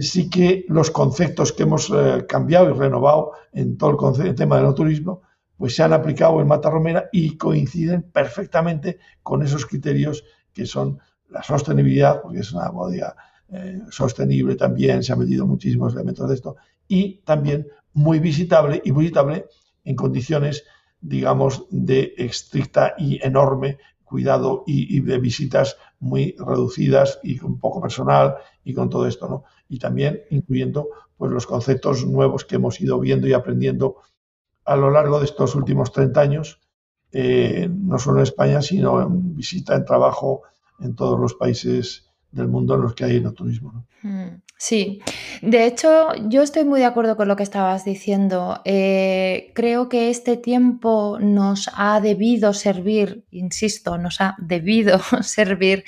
sí 0.00 0.30
que 0.30 0.64
los 0.68 0.90
conceptos 0.90 1.52
que 1.52 1.64
hemos 1.64 1.92
cambiado 2.26 2.70
y 2.70 2.78
renovado 2.78 3.32
en 3.52 3.76
todo 3.76 4.14
el, 4.14 4.26
el 4.26 4.34
tema 4.34 4.56
del 4.56 4.64
no 4.64 4.74
turismo, 4.74 5.22
pues 5.56 5.76
se 5.76 5.82
han 5.82 5.92
aplicado 5.92 6.40
en 6.40 6.48
Mata 6.48 6.70
Romera 6.70 7.08
y 7.12 7.36
coinciden 7.36 8.02
perfectamente 8.02 8.98
con 9.22 9.42
esos 9.42 9.66
criterios 9.66 10.24
que 10.52 10.66
son 10.66 10.98
la 11.28 11.42
sostenibilidad, 11.42 12.22
porque 12.22 12.40
es 12.40 12.52
una 12.52 12.68
bodega 12.70 13.16
eh, 13.48 13.82
sostenible 13.90 14.56
también, 14.56 15.02
se 15.02 15.12
han 15.12 15.18
metido 15.18 15.46
muchísimos 15.46 15.94
elementos 15.94 16.28
de 16.28 16.34
esto, 16.34 16.56
y 16.88 17.18
también 17.24 17.66
muy 17.92 18.18
visitable 18.18 18.82
y 18.84 18.90
visitable 18.90 19.46
en 19.84 19.96
condiciones, 19.96 20.64
digamos, 21.00 21.66
de 21.70 22.14
estricta 22.16 22.94
y 22.98 23.24
enorme 23.24 23.78
cuidado 24.04 24.64
y, 24.66 25.00
de 25.00 25.18
visitas 25.18 25.76
muy 25.98 26.36
reducidas 26.38 27.18
y 27.22 27.36
con 27.36 27.58
poco 27.58 27.80
personal 27.80 28.36
y 28.62 28.74
con 28.74 28.88
todo 28.88 29.06
esto, 29.06 29.28
¿no? 29.28 29.44
Y 29.68 29.78
también 29.78 30.22
incluyendo 30.30 30.88
pues 31.16 31.32
los 31.32 31.46
conceptos 31.46 32.06
nuevos 32.06 32.44
que 32.44 32.56
hemos 32.56 32.80
ido 32.80 33.00
viendo 33.00 33.26
y 33.26 33.32
aprendiendo 33.32 33.96
a 34.64 34.76
lo 34.76 34.90
largo 34.90 35.18
de 35.18 35.26
estos 35.26 35.54
últimos 35.54 35.92
30 35.92 36.20
años, 36.20 36.60
eh, 37.12 37.68
no 37.70 37.98
solo 37.98 38.18
en 38.18 38.24
España, 38.24 38.62
sino 38.62 39.00
en 39.00 39.36
visita, 39.36 39.74
en 39.74 39.84
trabajo 39.84 40.42
en 40.80 40.94
todos 40.94 41.18
los 41.18 41.34
países 41.34 42.10
del 42.32 42.48
mundo 42.48 42.74
en 42.74 42.82
los 42.82 42.94
que 42.94 43.04
hay 43.04 43.20
turismo. 43.32 43.86
Mm, 44.02 44.28
sí, 44.56 45.00
de 45.42 45.66
hecho 45.66 46.14
yo 46.28 46.42
estoy 46.42 46.64
muy 46.64 46.80
de 46.80 46.86
acuerdo 46.86 47.16
con 47.16 47.28
lo 47.28 47.36
que 47.36 47.42
estabas 47.42 47.84
diciendo. 47.84 48.60
Eh, 48.64 49.52
creo 49.54 49.88
que 49.88 50.10
este 50.10 50.36
tiempo 50.36 51.18
nos 51.20 51.70
ha 51.74 52.00
debido 52.00 52.52
servir, 52.52 53.24
insisto, 53.30 53.98
nos 53.98 54.20
ha 54.20 54.36
debido 54.38 54.98
servir 55.22 55.84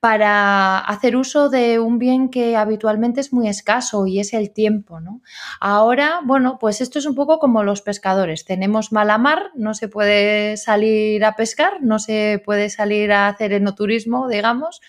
para 0.00 0.78
hacer 0.78 1.16
uso 1.16 1.50
de 1.50 1.78
un 1.78 1.98
bien 1.98 2.30
que 2.30 2.56
habitualmente 2.56 3.20
es 3.20 3.32
muy 3.32 3.48
escaso 3.48 4.06
y 4.06 4.18
es 4.18 4.32
el 4.32 4.52
tiempo. 4.52 5.00
¿no? 5.00 5.20
Ahora, 5.60 6.20
bueno, 6.24 6.58
pues 6.58 6.80
esto 6.80 6.98
es 6.98 7.06
un 7.06 7.14
poco 7.14 7.38
como 7.38 7.62
los 7.62 7.82
pescadores. 7.82 8.44
Tenemos 8.44 8.92
mala 8.92 9.18
mar, 9.18 9.50
no 9.54 9.74
se 9.74 9.88
puede 9.88 10.56
salir 10.56 11.24
a 11.24 11.36
pescar, 11.36 11.82
no 11.82 11.98
se 11.98 12.42
puede 12.44 12.70
salir 12.70 13.12
a 13.12 13.28
hacer 13.28 13.52
enoturismo, 13.52 14.28
digamos 14.28 14.80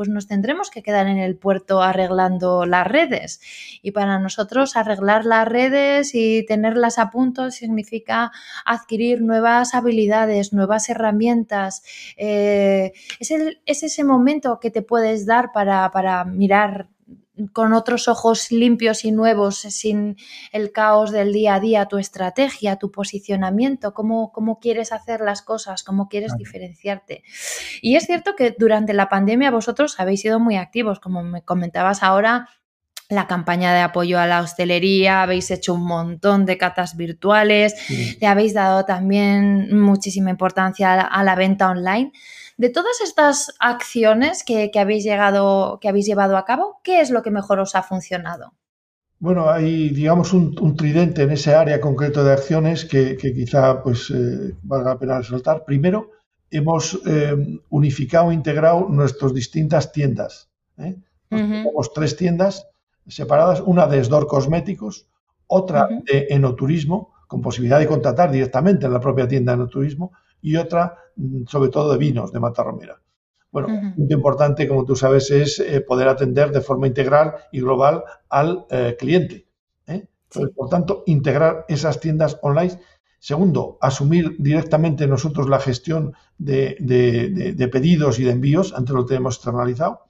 pues 0.00 0.08
nos 0.08 0.26
tendremos 0.26 0.70
que 0.70 0.82
quedar 0.82 1.08
en 1.08 1.18
el 1.18 1.36
puerto 1.36 1.82
arreglando 1.82 2.64
las 2.64 2.86
redes. 2.86 3.38
Y 3.82 3.90
para 3.90 4.18
nosotros 4.18 4.74
arreglar 4.74 5.26
las 5.26 5.46
redes 5.46 6.14
y 6.14 6.46
tenerlas 6.46 6.98
a 6.98 7.10
punto 7.10 7.50
significa 7.50 8.32
adquirir 8.64 9.20
nuevas 9.20 9.74
habilidades, 9.74 10.54
nuevas 10.54 10.88
herramientas. 10.88 11.82
Eh, 12.16 12.92
es, 13.18 13.30
es, 13.30 13.82
ese 13.82 14.02
momento 14.02 14.58
que 14.58 14.70
te 14.70 14.80
puedes 14.80 15.26
dar 15.26 15.52
para, 15.52 15.90
para 15.90 16.24
mirar 16.24 16.88
con 17.48 17.72
otros 17.72 18.08
ojos 18.08 18.50
limpios 18.50 19.04
y 19.04 19.12
nuevos, 19.12 19.58
sin 19.58 20.16
el 20.52 20.72
caos 20.72 21.10
del 21.10 21.32
día 21.32 21.54
a 21.54 21.60
día, 21.60 21.86
tu 21.86 21.98
estrategia, 21.98 22.76
tu 22.76 22.90
posicionamiento, 22.90 23.94
cómo, 23.94 24.32
cómo 24.32 24.58
quieres 24.58 24.92
hacer 24.92 25.20
las 25.20 25.42
cosas, 25.42 25.82
cómo 25.82 26.08
quieres 26.08 26.36
diferenciarte. 26.36 27.22
Y 27.82 27.96
es 27.96 28.06
cierto 28.06 28.34
que 28.36 28.54
durante 28.58 28.92
la 28.92 29.08
pandemia 29.08 29.50
vosotros 29.50 29.98
habéis 29.98 30.20
sido 30.22 30.40
muy 30.40 30.56
activos, 30.56 31.00
como 31.00 31.22
me 31.22 31.42
comentabas 31.42 32.02
ahora, 32.02 32.48
la 33.10 33.26
campaña 33.26 33.74
de 33.74 33.80
apoyo 33.80 34.20
a 34.20 34.26
la 34.26 34.40
hostelería, 34.40 35.22
habéis 35.22 35.50
hecho 35.50 35.74
un 35.74 35.84
montón 35.84 36.46
de 36.46 36.56
catas 36.56 36.96
virtuales, 36.96 37.74
le 38.20 38.26
habéis 38.26 38.54
dado 38.54 38.84
también 38.84 39.76
muchísima 39.76 40.30
importancia 40.30 41.00
a 41.00 41.24
la 41.24 41.34
venta 41.34 41.68
online. 41.68 42.12
De 42.60 42.68
todas 42.68 43.00
estas 43.00 43.54
acciones 43.58 44.44
que, 44.44 44.70
habéis 44.78 45.02
llegado, 45.02 45.78
que 45.80 45.88
habéis 45.88 46.04
llevado 46.04 46.36
a 46.36 46.44
cabo, 46.44 46.78
¿qué 46.84 47.00
es 47.00 47.10
lo 47.10 47.22
que 47.22 47.30
mejor 47.30 47.58
os 47.58 47.74
ha 47.74 47.82
funcionado? 47.82 48.52
Bueno, 49.18 49.48
hay, 49.48 49.88
digamos, 49.88 50.34
un, 50.34 50.76
tridente 50.76 51.22
en 51.22 51.30
ese 51.30 51.54
área 51.54 51.80
concreto 51.80 52.22
de 52.22 52.34
acciones 52.34 52.84
que, 52.84 53.16
quizá 53.16 53.82
pues, 53.82 54.10
eh, 54.10 54.54
valga 54.62 54.90
la 54.90 54.98
pena 54.98 55.18
resaltar. 55.20 55.64
Primero, 55.64 56.10
hemos 56.50 57.00
eh, 57.06 57.34
unificado 57.70 58.30
e 58.30 58.34
integrado 58.34 58.88
nuestras 58.90 59.32
distintas 59.32 59.90
tiendas. 59.90 60.50
¿eh? 60.76 60.96
Tenemos 61.30 61.94
tres 61.94 62.14
tiendas 62.14 62.68
separadas, 63.06 63.62
una 63.64 63.86
de 63.86 64.00
Esdor 64.00 64.26
Cosméticos, 64.26 65.08
otra 65.46 65.88
de 66.04 66.26
Enoturismo, 66.28 67.14
con 67.26 67.40
posibilidad 67.40 67.78
de 67.78 67.86
contratar 67.86 68.30
directamente 68.30 68.84
en 68.84 68.92
la 68.92 69.00
propia 69.00 69.26
tienda 69.26 69.52
de 69.52 69.62
Enoturismo, 69.62 70.12
y 70.42 70.56
otra 70.56 70.96
mm, 71.16 71.44
sobre 71.46 71.70
todo 71.70 71.92
de 71.92 71.98
vinos 71.98 72.32
de 72.32 72.40
Mata 72.40 72.62
Romera. 72.62 73.00
Bueno, 73.52 73.68
punto 73.96 74.14
importante, 74.14 74.68
como 74.68 74.84
tú 74.84 74.94
sabes, 74.94 75.30
es 75.30 75.58
eh, 75.58 75.80
poder 75.80 76.08
atender 76.08 76.52
de 76.52 76.60
forma 76.60 76.86
integral 76.86 77.34
y 77.50 77.60
global 77.60 78.04
al 78.28 78.64
eh, 78.70 78.96
cliente. 78.98 79.48
¿eh? 79.86 80.06
por 80.54 80.68
tanto, 80.68 81.02
integrar 81.06 81.64
esas 81.68 81.98
tiendas 81.98 82.38
online. 82.42 82.78
Segundo, 83.18 83.76
asumir 83.80 84.36
directamente 84.38 85.06
nosotros 85.06 85.48
la 85.48 85.58
gestión 85.58 86.14
de, 86.38 87.68
pedidos 87.70 88.18
y 88.18 88.24
de 88.24 88.30
envíos, 88.30 88.72
antes 88.72 88.94
lo 88.94 89.04
tenemos 89.04 89.36
externalizado. 89.36 90.06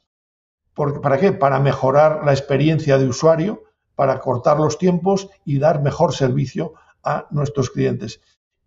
¿Para 0.74 1.18
qué? 1.18 1.32
Para 1.32 1.58
mejorar 1.60 2.24
la 2.24 2.32
experiencia 2.32 2.98
de 2.98 3.06
usuario, 3.06 3.64
para 3.96 4.20
cortar 4.20 4.58
los 4.58 4.78
tiempos 4.78 5.28
y 5.44 5.58
dar 5.58 5.82
mejor 5.82 6.14
servicio 6.14 6.74
a 7.02 7.26
nuestros 7.30 7.70
clientes. 7.70 8.20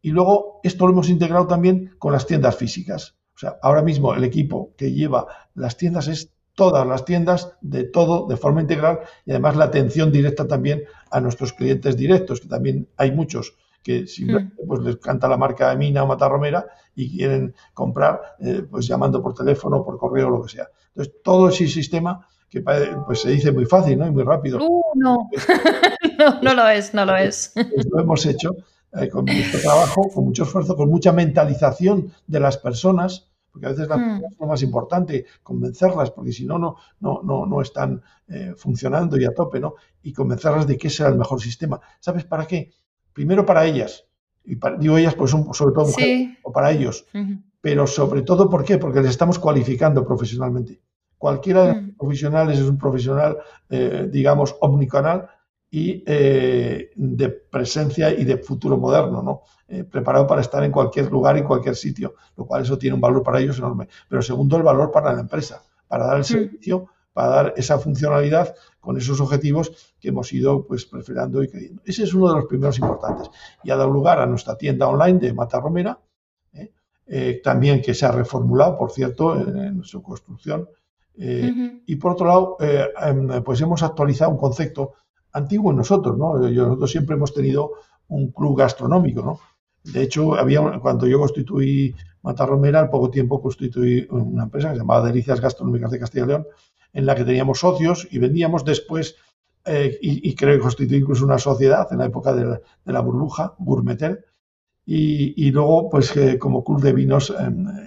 Y 0.03 0.11
luego 0.11 0.59
esto 0.63 0.85
lo 0.85 0.91
hemos 0.91 1.09
integrado 1.09 1.47
también 1.47 1.95
con 1.97 2.11
las 2.11 2.27
tiendas 2.27 2.57
físicas. 2.57 3.15
O 3.35 3.39
sea, 3.39 3.55
ahora 3.61 3.81
mismo 3.81 4.13
el 4.13 4.25
equipo 4.25 4.73
que 4.77 4.91
lleva 4.91 5.27
las 5.55 5.77
tiendas 5.77 6.09
es 6.09 6.29
todas 6.55 6.85
las 6.85 7.05
tiendas 7.05 7.53
de 7.61 7.85
todo 7.85 8.27
de 8.27 8.35
forma 8.35 8.61
integral 8.61 8.99
y 9.25 9.31
además 9.31 9.55
la 9.55 9.63
atención 9.63 10.11
directa 10.11 10.45
también 10.45 10.83
a 11.09 11.21
nuestros 11.21 11.53
clientes 11.53 11.95
directos, 11.95 12.41
que 12.41 12.49
también 12.49 12.89
hay 12.97 13.13
muchos 13.13 13.55
que 13.81 14.05
simplemente 14.05 14.61
hmm. 14.61 14.67
pues, 14.67 14.81
les 14.81 14.97
canta 14.97 15.29
la 15.29 15.37
marca 15.37 15.69
de 15.69 15.77
Mina 15.77 16.03
o 16.03 16.07
Matarromera 16.07 16.67
y 16.95 17.17
quieren 17.17 17.55
comprar 17.73 18.35
eh, 18.39 18.65
pues 18.69 18.85
llamando 18.85 19.23
por 19.23 19.33
teléfono, 19.33 19.85
por 19.85 19.97
correo, 19.97 20.27
o 20.27 20.31
lo 20.31 20.43
que 20.43 20.49
sea. 20.49 20.67
Entonces, 20.89 21.13
todo 21.23 21.47
ese 21.47 21.65
sistema 21.67 22.27
que 22.49 22.61
pues 22.61 23.21
se 23.21 23.31
dice 23.31 23.53
muy 23.53 23.65
fácil 23.65 23.97
¿no? 23.97 24.05
y 24.05 24.11
muy 24.11 24.23
rápido. 24.23 24.59
Uh, 24.61 24.83
no. 24.95 25.29
no, 26.19 26.41
no 26.41 26.53
lo 26.53 26.67
es, 26.67 26.93
no 26.93 27.05
lo 27.05 27.15
es. 27.15 27.53
Pues 27.55 27.87
lo 27.89 28.01
hemos 28.01 28.25
hecho 28.25 28.53
eh, 28.95 29.09
con 29.09 29.25
mucho 29.25 29.59
trabajo, 29.59 30.09
con 30.13 30.25
mucho 30.25 30.43
esfuerzo, 30.43 30.75
con 30.75 30.89
mucha 30.89 31.11
mentalización 31.11 32.11
de 32.27 32.39
las 32.39 32.57
personas, 32.57 33.29
porque 33.51 33.67
a 33.67 33.69
veces 33.69 33.87
la 33.87 33.97
hmm. 33.97 34.23
es 34.25 34.39
lo 34.39 34.47
más 34.47 34.61
importante, 34.61 35.25
convencerlas, 35.41 36.11
porque 36.11 36.31
si 36.31 36.45
no, 36.45 36.57
no, 36.57 36.75
no, 36.99 37.21
no, 37.23 37.61
están 37.61 38.01
eh, 38.27 38.53
funcionando 38.57 39.17
y 39.17 39.25
a 39.25 39.33
tope, 39.33 39.59
¿no? 39.59 39.75
Y 40.01 40.13
convencerlas 40.13 40.67
de 40.67 40.77
que 40.77 40.87
ese 40.87 40.97
será 40.97 41.09
el 41.09 41.17
mejor 41.17 41.41
sistema. 41.41 41.79
¿Sabes 41.99 42.23
para 42.25 42.45
qué? 42.45 42.71
Primero 43.13 43.45
para 43.45 43.65
ellas, 43.65 44.05
y 44.43 44.57
digo 44.79 44.97
ellas, 44.97 45.15
pues 45.15 45.31
son 45.31 45.53
sobre 45.53 45.73
todo 45.73 45.85
mujeres, 45.85 46.37
o 46.43 46.51
para 46.51 46.71
ellos, 46.71 47.05
pero 47.61 47.87
sobre 47.87 48.23
todo, 48.23 48.49
¿por 48.49 48.63
qué? 48.63 48.77
Porque 48.77 49.01
les 49.01 49.11
estamos 49.11 49.39
cualificando 49.39 50.05
profesionalmente. 50.05 50.81
Cualquiera 51.17 51.63
de 51.63 51.73
los 51.75 51.83
hmm. 51.83 51.97
profesionales 51.97 52.59
es 52.59 52.65
un 52.65 52.77
profesional, 52.77 53.37
eh, 53.69 54.09
digamos, 54.11 54.55
omnicanal, 54.59 55.29
y 55.73 56.03
eh, 56.05 56.91
de 56.95 57.29
presencia 57.29 58.11
y 58.11 58.25
de 58.25 58.37
futuro 58.37 58.77
moderno, 58.77 59.23
¿no? 59.23 59.41
Eh, 59.67 59.83
preparado 59.83 60.27
para 60.27 60.41
estar 60.41 60.63
en 60.63 60.71
cualquier 60.71 61.11
lugar, 61.11 61.35
en 61.35 61.45
cualquier 61.45 61.75
sitio, 61.75 62.13
lo 62.37 62.45
cual 62.45 62.61
eso 62.61 62.77
tiene 62.77 62.93
un 62.93 63.01
valor 63.01 63.23
para 63.23 63.39
ellos 63.39 63.57
enorme. 63.57 63.87
Pero 64.07 64.21
segundo, 64.21 64.55
el 64.55 64.61
valor 64.61 64.91
para 64.91 65.11
la 65.11 65.21
empresa, 65.21 65.63
para 65.87 66.05
dar 66.05 66.17
el 66.17 66.21
mm. 66.21 66.25
servicio, 66.25 66.85
para 67.11 67.27
dar 67.29 67.53
esa 67.57 67.79
funcionalidad 67.79 68.53
con 68.79 68.97
esos 68.97 69.19
objetivos 69.19 69.95
que 69.99 70.09
hemos 70.09 70.31
ido 70.31 70.63
pues 70.63 70.85
prefiriendo 70.85 71.41
y 71.41 71.47
creyendo. 71.47 71.81
Ese 71.83 72.03
es 72.03 72.13
uno 72.13 72.29
de 72.29 72.35
los 72.35 72.45
primeros 72.45 72.77
importantes. 72.77 73.31
Y 73.63 73.71
ha 73.71 73.75
dado 73.75 73.89
lugar 73.89 74.19
a 74.19 74.27
nuestra 74.27 74.55
tienda 74.55 74.87
online 74.87 75.17
de 75.17 75.33
Mata 75.33 75.59
Romera, 75.59 75.99
¿eh? 76.53 77.41
también 77.43 77.81
que 77.81 77.95
se 77.95 78.05
ha 78.05 78.11
reformulado, 78.11 78.77
por 78.77 78.91
cierto, 78.91 79.35
en, 79.35 79.83
su 79.83 80.03
construcción. 80.03 80.69
Y 81.15 81.95
por 81.95 82.11
otro 82.11 82.27
lado, 82.27 82.57
em, 82.59 83.43
pues 83.43 83.59
hemos 83.61 83.81
actualizado 83.81 84.29
un 84.29 84.37
concepto 84.37 84.93
antiguo 85.33 85.71
en 85.71 85.77
nosotros, 85.77 86.17
¿no? 86.17 86.37
nosotros 86.37 86.91
siempre 86.91 87.15
hemos 87.15 87.33
tenido 87.33 87.71
un 88.07 88.31
club 88.31 88.57
gastronómico, 88.57 89.21
¿no? 89.21 89.39
De 89.83 90.01
hecho, 90.01 90.35
había 90.35 90.79
cuando 90.79 91.07
yo 91.07 91.19
constituí 91.19 91.93
Matarromera, 92.21 92.79
al 92.79 92.89
poco 92.89 93.09
tiempo 93.09 93.41
constituí 93.41 94.07
una 94.09 94.43
empresa 94.43 94.69
que 94.69 94.75
se 94.75 94.79
llamaba 94.79 95.05
Delicias 95.05 95.41
Gastronómicas 95.41 95.91
de 95.91 95.99
Castilla 95.99 96.23
y 96.23 96.27
León, 96.27 96.47
en 96.93 97.05
la 97.05 97.15
que 97.15 97.25
teníamos 97.25 97.59
socios 97.59 98.07
y 98.09 98.19
vendíamos 98.19 98.63
después, 98.63 99.15
eh, 99.65 99.97
y, 100.01 100.33
creo 100.35 100.55
que 100.55 100.61
constituí 100.61 100.99
incluso 100.99 101.25
una 101.25 101.37
sociedad 101.37 101.87
en 101.91 101.97
la 101.97 102.05
época 102.05 102.33
de 102.33 102.59
la, 102.85 103.01
burbuja, 103.01 103.55
Gourmetel, 103.57 104.23
y, 104.85 105.51
luego, 105.51 105.89
pues, 105.89 106.13
como 106.39 106.63
club 106.63 106.81
de 106.81 106.93
vinos 106.93 107.33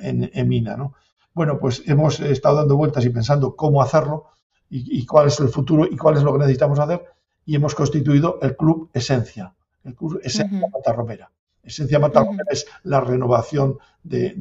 en, 0.03 0.49
Mina, 0.49 0.77
¿no? 0.77 0.95
Bueno, 1.35 1.59
pues 1.59 1.83
hemos 1.87 2.21
estado 2.21 2.57
dando 2.57 2.77
vueltas 2.77 3.05
y 3.05 3.11
pensando 3.11 3.55
cómo 3.55 3.83
hacerlo 3.83 4.27
y, 4.69 5.05
cuál 5.07 5.29
es 5.29 5.39
el 5.41 5.49
futuro 5.49 5.87
y 5.87 5.97
cuál 5.97 6.17
es 6.17 6.23
lo 6.23 6.33
que 6.33 6.41
necesitamos 6.41 6.79
hacer 6.79 7.05
y 7.47 7.55
hemos 7.55 7.75
constituido 7.75 8.39
el 8.43 8.57
Club 8.57 8.91
Esencia, 8.93 9.55
el 9.85 9.95
Club 9.95 10.21
Esencia 10.23 10.59
uh 10.59 10.71
Matarromera. 10.71 11.31
Esencia 11.63 11.99
Matarromera 11.99 12.45
es 12.51 12.67
la 12.83 13.01
renovación 13.01 13.79
de, 14.03 14.35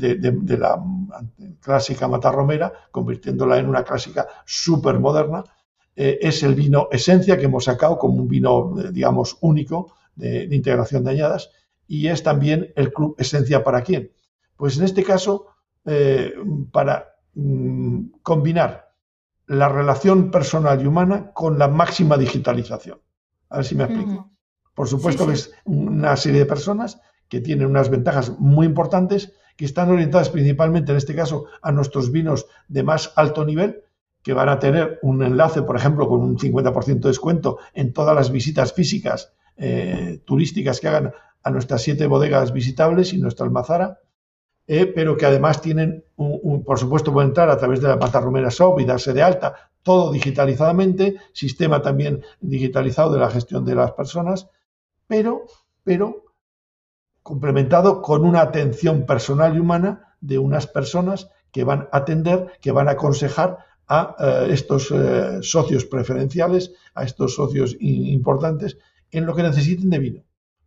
la 0.60 0.84
clásica 1.62 2.08
Matarromera, 2.08 2.74
convirtiéndola 2.92 3.58
en 3.60 3.70
una 3.70 3.84
clásica 3.84 4.28
súper 4.46 5.00
moderna. 5.00 5.44
Eh, 5.96 6.20
es 6.22 6.44
el 6.44 6.56
vino 6.56 6.88
Esencia 6.92 7.38
que 7.38 7.46
hemos 7.46 7.64
sacado 7.64 7.98
como 7.98 8.16
un 8.16 8.28
vino, 8.28 8.76
eh, 8.80 8.92
digamos, 8.92 9.38
único 9.42 9.94
de, 10.16 10.44
integración 10.52 11.04
de 11.04 11.12
añadas 11.12 11.52
y 11.88 12.08
es 12.08 12.22
también 12.22 12.74
el 12.76 12.92
club 12.92 13.16
Esencia 13.18 13.64
para 13.64 13.82
quién. 13.82 14.12
Pues 14.58 14.78
en 14.78 14.84
este 14.84 15.04
caso, 15.04 15.48
eh, 15.86 16.34
para 16.72 17.16
mm, 17.34 18.08
combinar 18.22 18.85
la 19.48 19.70
relación 19.70 20.32
personal 20.32 20.82
y 20.82 20.88
humana 20.88 21.32
con 21.34 21.60
la 21.60 21.68
máxima 21.68 22.18
digitalización. 22.18 23.00
A 23.50 23.58
ver 23.58 23.66
si 23.66 23.76
me 23.76 23.84
explico. 23.84 24.32
Por 24.74 24.88
supuesto 24.88 25.26
que 25.26 25.34
es 25.34 25.52
una 25.64 26.18
serie 26.18 26.40
de 26.40 26.46
personas 26.46 27.00
que 27.30 27.42
tienen 27.42 27.68
unas 27.68 27.90
ventajas 27.90 28.38
muy 28.40 28.66
importantes, 28.66 29.34
que 29.56 29.66
están 29.66 29.90
orientadas 29.90 30.30
principalmente, 30.30 30.92
en 30.92 30.98
este 30.98 31.16
caso, 31.16 31.46
a 31.62 31.72
nuestros 31.72 32.12
vinos 32.12 32.46
de 32.68 32.84
más 32.84 33.14
alto 33.16 33.46
nivel, 33.46 33.84
que 34.22 34.34
van 34.34 34.50
a 34.50 34.60
tener 34.60 35.00
un 35.02 35.24
enlace, 35.24 35.62
por 35.62 35.78
ejemplo, 35.78 36.10
con 36.10 36.22
un 36.22 36.38
50% 36.38 37.00
de 37.00 37.10
descuento 37.10 37.60
en 37.74 37.94
todas 37.94 38.16
las 38.16 38.32
visitas 38.32 38.74
físicas 38.74 39.34
eh, 39.56 40.22
turísticas 40.26 40.80
que 40.80 40.88
hagan 40.88 41.14
a 41.44 41.52
nuestras 41.52 41.84
siete 41.84 42.08
bodegas 42.08 42.52
visitables 42.52 43.14
y 43.14 43.20
nuestra 43.20 43.46
almazara, 43.46 44.00
eh, 44.68 44.88
pero 44.88 45.16
que 45.16 45.26
además 45.26 45.62
tienen, 45.62 46.04
por 46.16 46.80
supuesto, 46.80 47.14
pueden 47.14 47.30
entrar 47.30 47.50
a 47.50 47.58
través 47.58 47.82
de 47.82 47.88
la 47.88 47.96
Romera 47.98 48.50
Shop 48.50 48.80
y 48.80 48.86
darse 48.86 49.14
de 49.14 49.22
alta, 49.22 49.72
todo 49.84 50.12
digitalizadamente, 50.12 51.18
sistema 51.34 51.82
también 51.82 52.24
digitalizado 52.42 53.14
de 53.14 53.20
la 53.20 53.30
gestión 53.30 53.64
de 53.66 53.76
las 53.76 53.92
personas, 53.92 54.50
pero, 55.08 55.46
pero 55.84 56.26
complementado 57.22 58.02
con 58.02 58.26
una 58.26 58.42
atención 58.42 59.06
personal 59.06 59.56
y 59.56 59.60
humana 59.60 60.16
de 60.22 60.40
unas 60.40 60.66
personas 60.66 61.30
que 61.52 61.64
van 61.64 61.88
a 61.92 61.98
atender, 61.98 62.58
que 62.62 62.72
van 62.72 62.88
a 62.88 62.92
aconsejar 62.92 63.60
a 63.88 64.16
eh, 64.20 64.48
estos 64.50 64.92
eh, 64.92 65.40
socios 65.42 65.86
preferenciales, 65.86 66.74
a 66.96 67.04
estos 67.04 67.36
socios 67.36 67.76
importantes, 67.80 68.78
en 69.12 69.26
lo 69.26 69.36
que 69.36 69.44
necesiten 69.44 69.90
de 69.90 70.00
vino, 70.00 70.24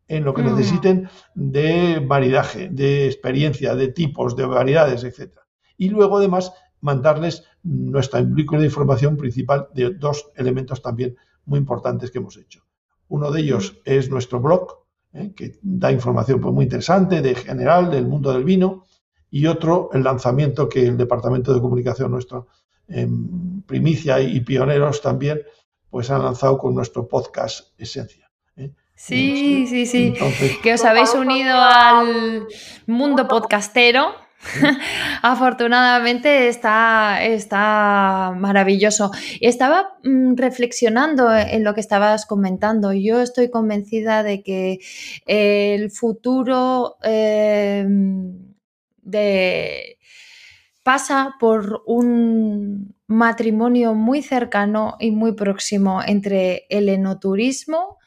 en 0.09 0.25
lo 0.25 0.35
que 0.35 0.43
necesiten 0.43 1.09
de 1.35 2.01
maridaje, 2.01 2.71
de 2.71 3.07
experiencia, 3.07 3.75
de 3.75 3.89
tipos, 3.89 4.35
de 4.35 4.47
variedades, 4.47 5.05
etc. 5.05 5.33
Y 5.77 5.91
luego, 5.91 6.17
además, 6.17 6.53
mandarles 6.81 7.45
nuestra 7.63 8.23
de 8.23 8.65
información 8.65 9.17
principal 9.17 9.69
de 9.75 9.91
dos 9.91 10.31
elementos 10.35 10.81
también 10.81 11.17
muy 11.45 11.59
importantes 11.59 12.11
que 12.11 12.19
hemos 12.19 12.37
hecho. 12.37 12.65
Uno 13.09 13.31
de 13.31 13.41
ellos 13.41 13.81
es 13.85 14.11
nuestro 14.11 14.41
blog, 14.41 14.85
¿eh? 15.13 15.33
que 15.35 15.59
da 15.63 15.93
información 15.93 16.41
pues, 16.41 16.55
muy 16.55 16.65
interesante 16.65 17.21
de 17.21 17.35
general 17.35 17.91
del 17.91 18.07
mundo 18.07 18.33
del 18.33 18.45
vino, 18.45 18.85
y 19.31 19.47
otro, 19.47 19.91
el 19.93 20.05
lanzamiento 20.05 20.69
que 20.71 20.87
el 20.87 20.97
Departamento 20.97 21.53
de 21.53 21.61
Comunicación 21.61 22.11
nuestro, 22.11 22.49
en 22.89 23.63
primicia 23.63 24.21
y 24.21 24.41
pioneros 24.41 25.03
también, 25.03 25.43
pues 25.91 26.11
han 26.11 26.23
lanzado 26.23 26.57
con 26.57 26.75
nuestro 26.75 27.07
podcast 27.07 27.79
Esencia. 27.79 28.28
Sí, 28.99 29.67
sí, 29.69 29.87
sí. 29.87 30.15
que 30.63 30.75
os 30.75 30.85
habéis 30.85 31.15
unido 31.15 31.55
al 31.55 32.47
mundo 32.87 33.29
podcastero 33.29 34.13
Afortunadamente 35.23 36.49
está, 36.49 37.23
está 37.23 38.33
maravilloso. 38.37 39.11
Estaba 39.41 39.99
mm, 40.05 40.37
reflexionando 40.37 41.35
en 41.35 41.65
lo 41.65 41.75
que 41.75 41.81
estabas 41.81 42.25
comentando. 42.25 42.93
Yo 42.93 43.21
estoy 43.21 43.51
convencida 43.51 44.23
de 44.23 44.43
que 44.43 44.79
el 45.27 45.91
futuro 45.91 46.97
em, 47.03 48.55
de, 49.03 49.99
pasa 50.83 51.35
por 51.41 51.83
un 51.87 52.95
matrimonio 53.07 53.95
muy 53.95 54.23
cercano 54.23 54.97
y 55.01 55.11
muy 55.11 55.33
próximo 55.33 56.01
entre 56.07 56.67
el 56.69 56.89
enoturismo 56.89 57.99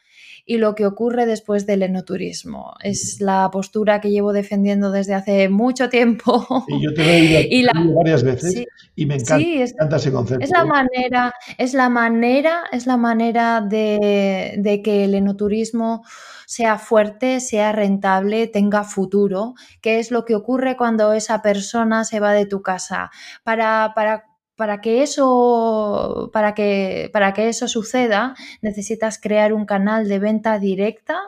y 0.44 0.58
lo 0.58 0.74
que 0.74 0.86
ocurre 0.86 1.26
después 1.26 1.66
del 1.66 1.82
enoturismo. 1.82 2.74
Es 2.82 3.20
la 3.20 3.48
postura 3.52 4.00
que 4.00 4.10
llevo 4.10 4.32
defendiendo 4.32 4.90
desde 4.90 5.14
hace 5.14 5.48
mucho 5.48 5.88
tiempo. 5.88 6.46
Y 6.68 6.82
yo 6.82 6.94
te 6.94 7.04
lo 7.04 7.10
he 7.10 7.48
y 7.50 7.66
varias 7.94 8.22
veces 8.22 8.64
y 8.94 9.06
me 9.06 9.16
encanta, 9.16 9.96
ese 9.96 10.12
concepto. 10.12 10.44
Es 10.44 10.50
la 10.50 10.64
manera, 10.64 11.34
es 11.58 11.74
la 11.74 11.88
manera, 11.88 12.64
es 12.72 12.86
la 12.86 12.96
manera 12.96 13.60
de, 13.60 14.54
de 14.58 14.82
que 14.82 15.04
el 15.04 15.14
enoturismo 15.14 16.02
sea 16.46 16.76
fuerte, 16.78 17.40
sea 17.40 17.72
rentable, 17.72 18.46
tenga 18.46 18.84
futuro, 18.84 19.54
que 19.80 19.98
es 19.98 20.10
lo 20.10 20.26
que 20.26 20.34
ocurre 20.34 20.76
cuando 20.76 21.14
esa 21.14 21.40
persona 21.40 22.04
se 22.04 22.20
va 22.20 22.32
de 22.32 22.44
tu 22.44 22.60
casa. 22.60 23.10
Para, 23.42 23.92
para 23.94 24.31
para 24.62 24.80
que 24.80 25.02
eso, 25.02 26.30
para 26.32 26.54
que, 26.54 27.10
para 27.12 27.32
que 27.32 27.48
eso 27.48 27.66
suceda, 27.66 28.36
necesitas 28.60 29.18
crear 29.18 29.52
un 29.52 29.66
canal 29.66 30.06
de 30.06 30.20
venta 30.20 30.60
directa 30.60 31.18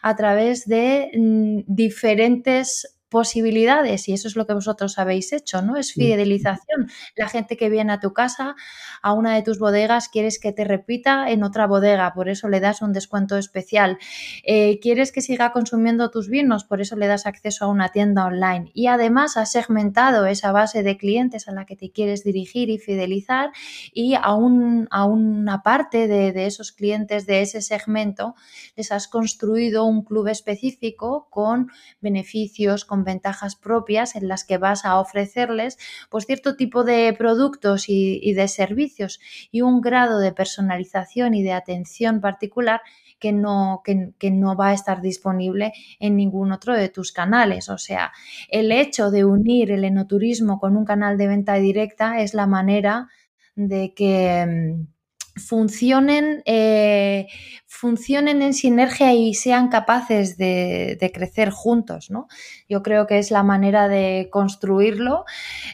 a 0.00 0.14
través 0.14 0.68
de 0.68 1.10
mm, 1.12 1.62
diferentes 1.66 2.93
posibilidades 3.14 4.08
y 4.08 4.12
eso 4.12 4.26
es 4.26 4.34
lo 4.34 4.44
que 4.44 4.54
vosotros 4.54 4.98
habéis 4.98 5.32
hecho, 5.32 5.62
¿no? 5.62 5.76
Es 5.76 5.92
fidelización. 5.92 6.90
La 7.14 7.28
gente 7.28 7.56
que 7.56 7.68
viene 7.68 7.92
a 7.92 8.00
tu 8.00 8.12
casa, 8.12 8.56
a 9.02 9.12
una 9.12 9.36
de 9.36 9.42
tus 9.42 9.60
bodegas, 9.60 10.08
quieres 10.08 10.40
que 10.40 10.50
te 10.50 10.64
repita 10.64 11.30
en 11.30 11.44
otra 11.44 11.68
bodega, 11.68 12.12
por 12.12 12.28
eso 12.28 12.48
le 12.48 12.58
das 12.58 12.82
un 12.82 12.92
descuento 12.92 13.38
especial. 13.38 13.98
Eh, 14.42 14.80
quieres 14.80 15.12
que 15.12 15.20
siga 15.20 15.52
consumiendo 15.52 16.10
tus 16.10 16.28
vinos, 16.28 16.64
por 16.64 16.80
eso 16.80 16.96
le 16.96 17.06
das 17.06 17.24
acceso 17.24 17.66
a 17.66 17.68
una 17.68 17.90
tienda 17.90 18.26
online. 18.26 18.72
Y 18.74 18.88
además 18.88 19.36
has 19.36 19.52
segmentado 19.52 20.26
esa 20.26 20.50
base 20.50 20.82
de 20.82 20.96
clientes 20.96 21.46
a 21.46 21.52
la 21.52 21.66
que 21.66 21.76
te 21.76 21.92
quieres 21.92 22.24
dirigir 22.24 22.68
y 22.68 22.78
fidelizar 22.78 23.52
y 23.92 24.14
a, 24.14 24.22
a 24.22 25.04
una 25.04 25.62
parte 25.62 26.08
de, 26.08 26.32
de 26.32 26.46
esos 26.46 26.72
clientes 26.72 27.26
de 27.26 27.42
ese 27.42 27.62
segmento 27.62 28.34
les 28.74 28.90
has 28.90 29.06
construido 29.06 29.84
un 29.84 30.02
club 30.02 30.26
específico 30.26 31.28
con 31.30 31.70
beneficios, 32.00 32.84
con 32.84 33.03
ventajas 33.04 33.56
propias 33.56 34.16
en 34.16 34.28
las 34.28 34.44
que 34.44 34.58
vas 34.58 34.84
a 34.84 34.98
ofrecerles 34.98 35.78
pues, 36.10 36.26
cierto 36.26 36.56
tipo 36.56 36.84
de 36.84 37.14
productos 37.16 37.88
y, 37.88 38.32
de 38.34 38.48
servicios 38.48 39.20
y 39.50 39.60
un 39.60 39.80
grado 39.80 40.18
de 40.18 40.32
personalización 40.32 41.34
y 41.34 41.42
de 41.42 41.52
atención 41.52 42.20
particular 42.20 42.80
que 43.18 43.32
no, 43.32 43.82
que, 43.84 44.30
no, 44.30 44.56
va 44.56 44.68
a 44.68 44.72
estar 44.74 45.00
disponible 45.00 45.72
en 46.00 46.16
ningún 46.16 46.52
otro 46.52 46.74
de 46.74 46.88
tus 46.88 47.12
canales. 47.12 47.68
O 47.68 47.78
sea, 47.78 48.12
el 48.50 48.72
hecho 48.72 49.10
de 49.10 49.24
unir 49.24 49.70
el 49.70 49.84
enoturismo 49.84 50.58
con 50.58 50.76
un 50.76 50.84
canal 50.84 51.16
de 51.16 51.28
venta 51.28 51.54
directa 51.54 52.20
es 52.20 52.34
la 52.34 52.46
manera 52.46 53.08
de 53.54 53.94
que 53.94 54.44
mm, 54.46 54.93
funcionen, 55.36 56.42
eh, 56.46 57.26
funcionen 57.66 58.40
en 58.42 58.54
sinergia 58.54 59.12
y 59.12 59.34
sean 59.34 59.68
capaces 59.68 60.36
de, 60.36 61.10
crecer 61.12 61.50
juntos. 61.50 62.10
¿no? 62.10 62.28
Yo 62.68 62.82
creo 62.82 63.06
que 63.06 63.18
es 63.18 63.30
la 63.30 63.42
manera 63.42 63.88
de 63.88 64.28
construirlo 64.30 65.24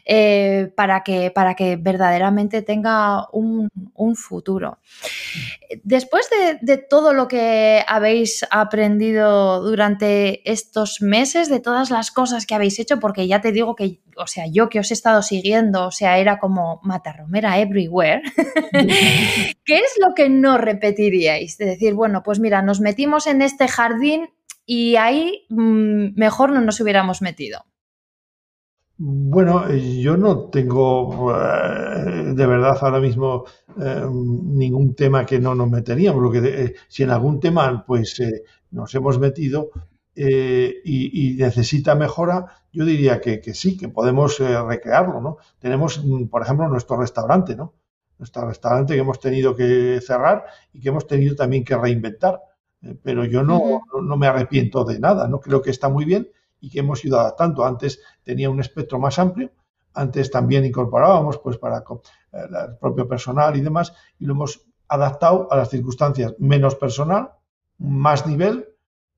eh, 0.06 0.72
para, 0.76 1.02
que, 1.02 1.30
para 1.30 1.54
que 1.54 1.76
verdaderamente 1.76 2.62
tenga 2.62 3.28
un, 3.32 3.70
futuro. 4.16 4.78
Después 5.84 6.28
de, 6.62 6.76
todo 6.78 7.12
lo 7.12 7.28
que 7.28 7.84
habéis 7.86 8.44
aprendido 8.50 9.62
durante 9.62 10.50
estos 10.50 11.00
meses, 11.00 11.48
de 11.48 11.60
todas 11.60 11.90
las 11.90 12.10
cosas 12.10 12.46
que 12.46 12.54
habéis 12.54 12.78
hecho, 12.78 12.98
porque 12.98 13.28
ya 13.28 13.40
te 13.40 13.52
digo 13.52 13.76
que, 13.76 14.00
o 14.16 14.26
sea, 14.26 14.46
yo 14.46 14.68
que 14.68 14.80
os 14.80 14.90
he 14.90 14.94
estado 14.94 15.22
siguiendo, 15.22 15.86
o 15.86 15.90
sea, 15.90 16.18
era 16.18 16.38
como 16.38 16.80
matarromera 16.82 17.58
everywhere. 17.58 18.22
¿Qué 19.64 19.76
es 19.76 19.96
lo 20.00 20.14
que 20.14 20.28
no 20.28 20.58
repetiríais? 20.58 21.58
De 21.58 21.66
decir, 21.66 21.94
bueno, 21.94 22.22
pues 22.22 22.40
mira, 22.40 22.62
nos 22.62 22.80
metimos 22.80 23.26
en 23.26 23.42
este 23.42 23.68
jardín 23.68 24.30
y 24.66 24.96
ahí 24.96 25.46
mm, 25.48 26.14
mejor 26.16 26.52
no 26.52 26.60
nos 26.60 26.80
hubiéramos 26.80 27.22
metido. 27.22 27.64
Bueno, 29.02 29.72
yo 29.72 30.18
no 30.18 30.50
tengo 30.50 31.32
eh, 31.34 32.34
de 32.34 32.46
verdad 32.46 32.76
ahora 32.82 33.00
mismo 33.00 33.46
eh, 33.80 34.04
ningún 34.06 34.94
tema 34.94 35.24
que 35.24 35.40
no 35.40 35.54
nos 35.54 35.70
meteríamos. 35.70 36.22
Lo 36.22 36.30
que 36.30 36.38
eh, 36.38 36.74
si 36.86 37.04
en 37.04 37.10
algún 37.10 37.40
tema 37.40 37.82
pues 37.86 38.20
nos 38.70 38.94
hemos 38.94 39.18
metido 39.18 39.70
y, 40.84 41.36
necesita 41.38 41.94
mejora, 41.94 42.46
yo 42.72 42.84
diría 42.84 43.20
que, 43.20 43.40
que 43.40 43.54
sí, 43.54 43.76
que 43.76 43.88
podemos 43.88 44.38
recrearlo, 44.38 45.20
¿no? 45.20 45.38
Tenemos, 45.58 46.04
mm, 46.04 46.26
por 46.26 46.42
ejemplo, 46.42 46.68
nuestro 46.68 46.96
restaurante, 46.98 47.56
¿no? 47.56 47.74
nuestro 48.20 48.46
restaurante 48.46 48.94
que 48.94 49.00
hemos 49.00 49.18
tenido 49.18 49.56
que 49.56 49.98
cerrar 50.06 50.44
y 50.72 50.80
que 50.80 50.90
hemos 50.90 51.06
tenido 51.06 51.34
también 51.34 51.64
que 51.64 51.76
reinventar. 51.76 52.40
Eh, 52.82 52.96
pero 53.02 53.24
yo 53.24 53.42
no, 53.42 53.82
no, 54.00 54.16
me 54.16 54.26
arrepiento 54.26 54.84
de 54.84 55.00
nada, 55.00 55.26
no 55.26 55.40
creo 55.40 55.60
que 55.60 55.70
está 55.70 55.88
muy 55.88 56.04
bien 56.04 56.30
y 56.60 56.70
que 56.70 56.80
hemos 56.80 57.04
ido 57.04 57.18
adaptando. 57.18 57.64
Antes 57.64 58.00
tenía 58.22 58.50
un 58.50 58.60
espectro 58.60 58.98
más 58.98 59.18
amplio, 59.18 59.50
antes 59.94 60.30
también 60.30 60.64
incorporábamos 60.64 61.38
pues 61.38 61.56
para 61.56 61.78
eh, 61.78 61.82
el 62.32 62.76
propio 62.76 63.08
personal 63.08 63.56
y 63.56 63.62
demás 63.62 63.92
y 64.18 64.26
lo 64.26 64.34
hemos 64.34 64.66
adaptado 64.86 65.48
a 65.50 65.56
las 65.56 65.70
circunstancias 65.70 66.34
menos 66.38 66.74
personal, 66.74 67.30
más 67.78 68.26
nivel, 68.26 68.68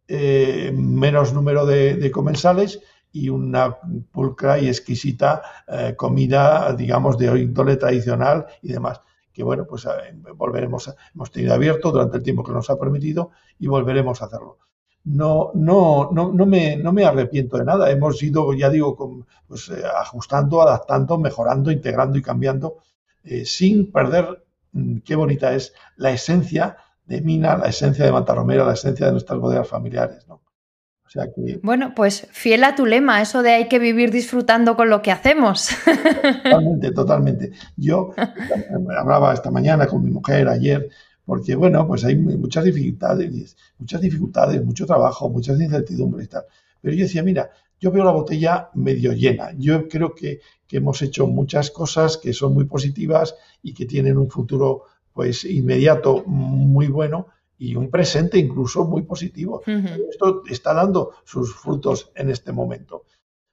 eh, 0.08 0.72
menos 0.74 1.32
número 1.32 1.64
de, 1.64 2.10
comensales 2.10 2.80
y 3.12 3.28
una 3.28 3.78
pulcra 4.10 4.58
y 4.58 4.68
exquisita 4.68 5.42
eh, 5.68 5.94
comida, 5.96 6.72
digamos, 6.74 7.18
de 7.18 7.40
índole 7.40 7.76
tradicional 7.76 8.46
y 8.62 8.72
demás. 8.72 9.00
Que 9.32 9.42
bueno, 9.42 9.66
pues 9.66 9.86
eh, 9.86 10.14
volveremos, 10.34 10.92
hemos 11.14 11.30
tenido 11.30 11.54
abierto 11.54 11.90
durante 11.92 12.18
el 12.18 12.22
tiempo 12.22 12.42
que 12.42 12.52
nos 12.52 12.68
ha 12.70 12.78
permitido 12.78 13.30
y 13.58 13.66
volveremos 13.66 14.20
a 14.22 14.26
hacerlo. 14.26 14.58
no, 15.04 15.50
no, 15.54 16.10
no, 16.12 16.32
no, 16.32 16.46
me, 16.46 16.76
no 16.76 16.92
me 16.92 17.04
arrepiento 17.04 17.58
de 17.58 17.64
nada. 17.64 17.90
Hemos 17.90 18.22
ido, 18.22 18.52
ya 18.54 18.70
digo, 18.70 19.26
pues, 19.46 19.68
eh, 19.70 19.82
ajustando, 20.00 20.62
adaptando, 20.62 21.18
mejorando, 21.18 21.70
integrando 21.70 22.18
y 22.18 22.22
cambiando, 22.22 22.78
sin 23.44 23.92
perder, 23.92 24.44
mm, 24.72 24.98
qué 24.98 25.16
bonita 25.16 25.54
es, 25.54 25.74
la 25.96 26.10
esencia 26.10 26.76
de 27.12 27.20
Mina, 27.20 27.58
la 27.58 27.68
esencia 27.68 28.06
de 28.06 28.12
Matarromera, 28.12 28.64
la 28.64 28.72
esencia 28.72 29.06
de 29.06 29.12
nuestras 29.12 29.38
bodegas 29.38 29.68
familiares. 29.68 30.26
¿no? 30.26 30.40
Bueno, 31.62 31.92
pues 31.94 32.26
fiel 32.30 32.64
a 32.64 32.74
tu 32.74 32.86
lema, 32.86 33.20
eso 33.20 33.42
de 33.42 33.50
hay 33.50 33.68
que 33.68 33.78
vivir 33.78 34.10
disfrutando 34.10 34.76
con 34.76 34.88
lo 34.88 35.02
que 35.02 35.10
hacemos. 35.10 35.68
Totalmente, 36.42 36.90
totalmente. 36.94 37.52
Yo 37.76 38.14
hablaba 38.98 39.34
esta 39.34 39.50
mañana 39.50 39.86
con 39.86 40.02
mi 40.02 40.10
mujer 40.10 40.48
ayer, 40.48 40.88
porque 41.26 41.54
bueno, 41.54 41.86
pues 41.86 42.02
hay 42.06 42.16
muchas 42.16 42.64
dificultades, 42.64 43.56
muchas 43.78 44.00
dificultades, 44.00 44.64
mucho 44.64 44.86
trabajo, 44.86 45.28
muchas 45.28 45.60
incertidumbres 45.60 46.26
y 46.26 46.30
tal. 46.30 46.44
Pero 46.80 46.96
yo 46.96 47.02
decía, 47.02 47.22
mira, 47.22 47.50
yo 47.78 47.90
veo 47.90 48.04
la 48.04 48.12
botella 48.12 48.70
medio 48.72 49.12
llena. 49.12 49.52
Yo 49.58 49.86
creo 49.86 50.14
que, 50.14 50.40
que 50.66 50.78
hemos 50.78 51.02
hecho 51.02 51.26
muchas 51.26 51.70
cosas 51.70 52.16
que 52.16 52.32
son 52.32 52.54
muy 52.54 52.64
positivas 52.64 53.34
y 53.62 53.74
que 53.74 53.84
tienen 53.84 54.16
un 54.16 54.30
futuro 54.30 54.84
pues 55.12 55.44
inmediato 55.44 56.24
muy 56.26 56.88
bueno 56.88 57.28
y 57.58 57.76
un 57.76 57.90
presente 57.90 58.38
incluso 58.38 58.84
muy 58.84 59.02
positivo. 59.02 59.62
Esto 60.10 60.42
está 60.48 60.74
dando 60.74 61.12
sus 61.24 61.54
frutos 61.54 62.10
en 62.14 62.30
este 62.30 62.50
momento. 62.50 63.04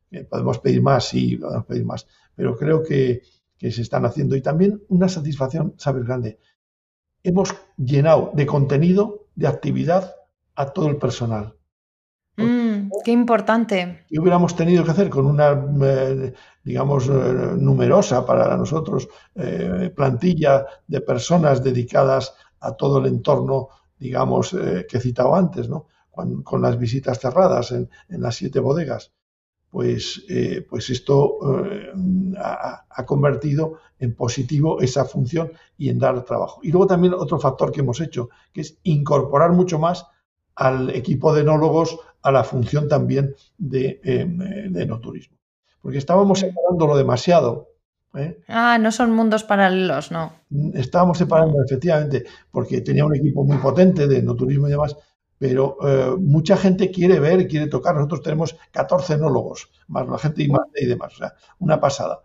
Eh, 0.09 0.23
podemos 0.23 0.57
pedir 0.59 0.81
más, 0.81 1.09
sí, 1.09 1.37
podemos 1.37 1.65
pedir 1.65 1.85
más, 1.85 2.07
pero 2.35 2.57
creo 2.57 2.83
que, 2.83 3.21
se 3.59 3.81
están 3.81 4.05
haciendo. 4.05 4.35
Y 4.35 4.41
también 4.41 4.81
una 4.87 5.09
satisfacción, 5.09 5.75
¿sabes? 5.77 6.05
Grande. 6.05 6.39
Hemos 7.23 7.53
llenado 7.77 8.31
de 8.33 8.45
contenido, 8.45 9.27
de 9.35 9.47
actividad 9.47 10.15
a 10.55 10.71
todo 10.71 10.87
el 10.87 10.95
personal. 10.95 11.58
Qué 13.03 13.11
importante. 13.11 14.05
¿Qué 14.09 14.19
hubiéramos 14.19 14.55
tenido 14.55 14.83
que 14.83 14.91
hacer 14.91 15.09
con 15.09 15.25
una, 15.25 15.51
eh, 15.83 16.33
digamos, 16.63 17.07
eh, 17.07 17.11
numerosa 17.57 18.25
para 18.25 18.55
nosotros 18.57 19.07
plantilla 19.95 20.65
de 20.87 21.01
personas 21.01 21.63
dedicadas 21.63 22.33
a 22.59 22.73
todo 22.73 22.99
el 22.99 23.05
entorno 23.05 23.69
digamos, 23.99 24.53
eh, 24.53 24.87
que 24.89 24.97
he 24.97 25.01
citado 25.01 25.35
antes, 25.35 25.69
¿no? 25.69 25.87
Con, 26.11 26.61
las 26.61 26.77
visitas 26.77 27.19
cerradas 27.19 27.71
en, 27.71 27.89
las 28.09 28.35
siete 28.35 28.59
bodegas, 28.59 29.13
pues, 29.69 30.25
eh, 30.27 30.65
pues 30.67 30.89
esto 30.89 31.37
eh, 31.63 31.93
ha, 32.37 33.05
convertido 33.05 33.75
en 33.99 34.15
positivo 34.15 34.81
esa 34.81 35.05
función 35.05 35.51
y 35.77 35.87
en 35.87 35.99
dar 35.99 36.25
trabajo. 36.25 36.59
Y 36.61 36.71
luego 36.71 36.87
también 36.87 37.13
otro 37.13 37.39
factor 37.39 37.71
que 37.71 37.79
hemos 37.79 38.01
hecho, 38.01 38.29
que 38.51 38.61
es 38.61 38.77
incorporar 38.83 39.51
mucho 39.51 39.79
más 39.79 40.07
al 40.55 40.89
equipo 40.89 41.33
de 41.33 41.41
enólogos 41.41 41.97
a 42.21 42.31
la 42.31 42.43
función 42.43 42.87
también 42.87 43.35
de, 43.57 43.99
de 44.69 44.85
no 44.85 44.99
turismo. 44.99 45.37
Porque 45.81 45.97
estábamos 45.97 46.39
separándolo 46.39 46.97
demasiado 46.97 47.69
¿eh? 48.15 48.41
Ah, 48.47 48.77
no 48.79 48.91
son 48.91 49.11
mundos 49.11 49.43
paralelos, 49.43 50.11
no. 50.11 50.33
Estábamos 50.73 51.17
separando, 51.17 51.61
efectivamente, 51.63 52.25
porque 52.51 52.81
tenía 52.81 53.05
un 53.05 53.15
equipo 53.15 53.43
muy 53.43 53.57
potente 53.57 54.07
de 54.07 54.21
no 54.21 54.35
turismo 54.35 54.67
y 54.67 54.71
demás, 54.71 54.95
pero 55.37 55.77
eh, 55.87 56.15
mucha 56.19 56.57
gente 56.57 56.91
quiere 56.91 57.19
ver, 57.19 57.47
quiere 57.47 57.67
tocar. 57.67 57.95
Nosotros 57.95 58.23
tenemos 58.23 58.57
14 58.71 59.13
enólogos, 59.13 59.69
más 59.87 60.07
la 60.07 60.17
gente 60.17 60.43
y, 60.43 60.49
más, 60.49 60.61
y 60.75 60.85
demás, 60.85 61.13
o 61.15 61.17
sea, 61.17 61.33
una 61.59 61.79
pasada. 61.79 62.21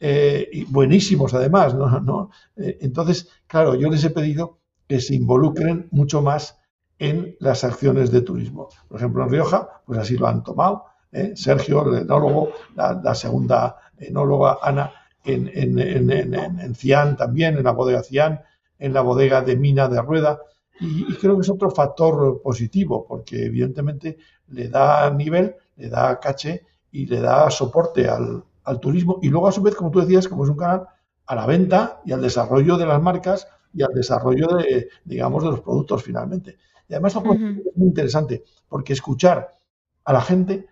Eh, 0.00 0.48
y 0.52 0.64
buenísimos 0.64 1.32
además, 1.34 1.74
¿no? 1.74 1.88
¿no? 2.00 2.30
entonces, 2.56 3.28
claro, 3.46 3.74
yo 3.74 3.90
les 3.90 4.04
he 4.04 4.10
pedido 4.10 4.58
que 4.86 5.00
se 5.00 5.14
involucren 5.14 5.88
mucho 5.92 6.20
más 6.20 6.58
en 6.98 7.36
las 7.40 7.64
acciones 7.64 8.10
de 8.10 8.22
turismo. 8.22 8.68
Por 8.88 8.98
ejemplo, 8.98 9.24
en 9.24 9.30
Rioja, 9.30 9.82
pues 9.84 9.98
así 9.98 10.16
lo 10.16 10.26
han 10.26 10.42
tomado. 10.42 10.84
Sergio, 11.34 11.88
el 11.88 12.02
enólogo, 12.02 12.52
la, 12.74 13.14
segunda 13.14 13.76
enóloga, 13.98 14.58
Ana, 14.62 14.92
en, 15.24 15.48
en, 15.54 16.10
en, 16.10 16.74
Cian 16.74 17.16
también, 17.16 17.56
en 17.56 17.64
la 17.64 17.70
bodega 17.70 18.02
Cian, 18.02 18.40
en 18.78 18.92
la 18.92 19.00
bodega 19.00 19.40
de 19.42 19.56
Mina 19.56 19.88
de 19.88 20.02
Rueda. 20.02 20.40
Y, 20.80 21.14
creo 21.14 21.36
que 21.36 21.42
es 21.42 21.50
otro 21.50 21.70
factor 21.70 22.42
positivo, 22.42 23.06
porque 23.06 23.46
evidentemente 23.46 24.18
le 24.48 24.68
da 24.68 25.08
nivel, 25.10 25.54
le 25.76 25.88
da 25.88 26.18
caché 26.18 26.66
y 26.90 27.06
le 27.06 27.20
da 27.20 27.48
soporte 27.48 28.08
al, 28.08 28.42
al 28.64 28.80
turismo. 28.80 29.20
Y 29.22 29.28
luego, 29.28 29.46
a 29.46 29.52
su 29.52 29.62
vez, 29.62 29.76
como 29.76 29.92
tú 29.92 30.00
decías, 30.00 30.26
como 30.26 30.44
es 30.44 30.50
un 30.50 30.56
canal, 30.56 30.88
a 31.26 31.34
la 31.34 31.46
venta 31.46 32.00
y 32.04 32.12
al 32.12 32.20
desarrollo 32.20 32.76
de 32.76 32.86
las 32.86 33.00
marcas 33.00 33.46
y 33.74 33.82
al 33.82 33.92
desarrollo 33.92 34.48
de, 34.56 34.88
digamos, 35.04 35.42
de 35.42 35.50
los 35.50 35.60
productos 35.60 36.02
finalmente. 36.02 36.58
Y 36.88 36.94
además 36.94 37.16
es 37.16 37.22
muy 37.22 37.88
interesante, 37.88 38.44
porque 38.68 38.92
escuchar 38.92 39.50
a 40.04 40.12
la 40.12 40.20
gente, 40.20 40.66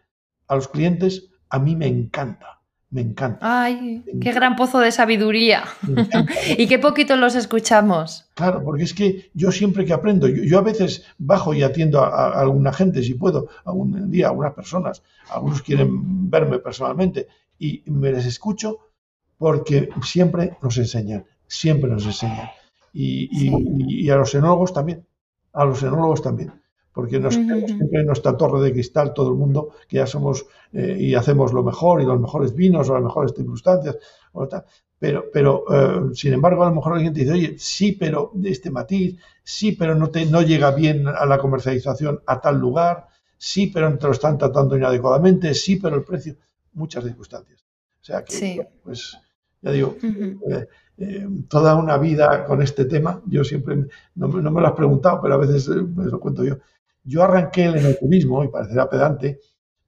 a 0.46 0.54
los 0.54 0.68
clientes, 0.68 1.30
a 1.48 1.58
mí 1.58 1.76
me 1.76 1.86
encanta. 1.86 2.60
Me 2.90 3.00
encanta. 3.00 3.38
Ay, 3.40 4.04
qué 4.20 4.32
gran 4.32 4.54
pozo 4.54 4.78
de 4.78 4.92
sabiduría. 4.92 5.64
y 6.58 6.66
qué 6.66 6.78
poquito 6.78 7.16
los 7.16 7.34
escuchamos. 7.34 8.26
Claro, 8.34 8.62
porque 8.62 8.82
es 8.82 8.92
que 8.92 9.30
yo 9.32 9.50
siempre 9.50 9.86
que 9.86 9.94
aprendo, 9.94 10.28
yo, 10.28 10.58
a 10.58 10.62
veces 10.62 11.06
bajo 11.16 11.54
y 11.54 11.62
atiendo 11.62 12.00
a, 12.00 12.38
alguna 12.38 12.70
gente, 12.70 13.02
si 13.02 13.14
puedo, 13.14 13.48
algún 13.64 14.10
día, 14.10 14.26
a 14.26 14.30
algunas 14.30 14.52
personas, 14.52 15.02
algunos 15.30 15.62
quieren 15.62 16.28
verme 16.30 16.58
personalmente, 16.58 17.28
y 17.58 17.82
me 17.86 18.12
les 18.12 18.26
escucho 18.26 18.90
porque 19.38 19.88
siempre 20.04 20.58
nos 20.60 20.76
enseñan, 20.76 21.24
siempre 21.46 21.90
nos 21.90 22.04
enseñan. 22.04 22.50
Y, 22.92 24.04
y 24.04 24.10
a 24.10 24.16
los 24.16 24.34
enólogos 24.34 24.72
también, 24.72 25.06
a 25.52 25.64
los 25.64 25.82
enólogos 25.82 26.20
también 26.20 26.52
porque 26.92 27.18
nos 27.18 27.34
tenemos 27.34 27.70
siempre 27.70 28.00
en 28.00 28.06
nuestra 28.06 28.36
torre 28.36 28.60
de 28.60 28.72
cristal 28.72 29.14
todo 29.14 29.30
el 29.30 29.36
mundo, 29.36 29.74
que 29.88 29.96
ya 29.96 30.06
somos 30.06 30.46
eh, 30.72 30.96
y 30.98 31.14
hacemos 31.14 31.52
lo 31.52 31.62
mejor 31.62 32.02
y 32.02 32.04
los 32.04 32.20
mejores 32.20 32.54
vinos 32.54 32.88
o 32.88 32.94
las 32.94 33.02
mejores 33.02 33.32
circunstancias, 33.34 33.96
pero, 34.98 35.24
pero 35.32 35.64
eh, 35.70 36.14
sin 36.14 36.34
embargo 36.34 36.62
a 36.62 36.68
lo 36.68 36.74
mejor 36.74 36.94
alguien 36.94 37.12
te 37.14 37.20
dice, 37.20 37.32
oye, 37.32 37.54
sí, 37.58 37.92
pero 37.92 38.30
de 38.34 38.50
este 38.50 38.70
matiz, 38.70 39.18
sí, 39.42 39.72
pero 39.72 39.94
no, 39.94 40.10
te, 40.10 40.26
no 40.26 40.42
llega 40.42 40.70
bien 40.72 41.08
a 41.08 41.24
la 41.26 41.38
comercialización 41.38 42.20
a 42.26 42.40
tal 42.40 42.58
lugar, 42.58 43.06
sí, 43.36 43.68
pero 43.68 43.96
te 43.98 44.06
lo 44.06 44.12
están 44.12 44.38
tratando 44.38 44.76
inadecuadamente, 44.76 45.54
sí, 45.54 45.76
pero 45.76 45.96
el 45.96 46.04
precio, 46.04 46.36
muchas 46.74 47.04
circunstancias. 47.04 47.64
O 48.00 48.04
sea 48.04 48.24
que, 48.24 48.68
pues, 48.82 49.16
ya 49.62 49.70
digo, 49.70 49.96
eh, 50.98 51.26
toda 51.48 51.74
una 51.74 51.96
vida 51.96 52.44
con 52.44 52.62
este 52.62 52.84
tema, 52.84 53.20
yo 53.26 53.44
siempre, 53.44 53.76
no, 54.14 54.28
no, 54.28 54.50
me 54.50 54.60
lo 54.60 54.66
has 54.66 54.74
preguntado, 54.74 55.20
pero 55.22 55.34
a 55.34 55.38
veces 55.38 55.68
me 55.68 56.04
lo 56.04 56.20
cuento 56.20 56.44
yo, 56.44 56.58
yo 57.04 57.22
arranqué 57.22 57.64
el 57.64 57.76
enoturismo, 57.76 58.44
y 58.44 58.48
parecerá 58.48 58.88
pedante, 58.88 59.40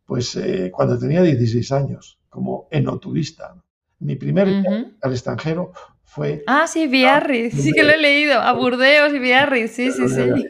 pues 0.05 0.35
eh, 0.37 0.71
cuando 0.75 0.99
tenía 0.99 1.23
16 1.23 1.73
años, 1.73 2.19
como 2.29 2.69
enoturista. 2.71 3.55
Mi 4.01 4.17
primer 4.17 4.49
viaje 4.49 4.93
al 5.01 5.12
extranjero 5.12 5.73
fue... 6.03 6.43
Ah, 6.47 6.67
sí, 6.67 6.88
Biarritz, 6.88 7.55
sí 7.55 7.73
que 7.73 7.85
lo 7.85 7.90
he 7.90 7.99
leído, 7.99 8.40
a 8.40 8.53
Burdeos 8.53 9.14
y 9.14 9.19
Biarritz, 9.19 9.71
sí, 9.71 9.93
sí, 9.93 10.09
sí. 10.09 10.47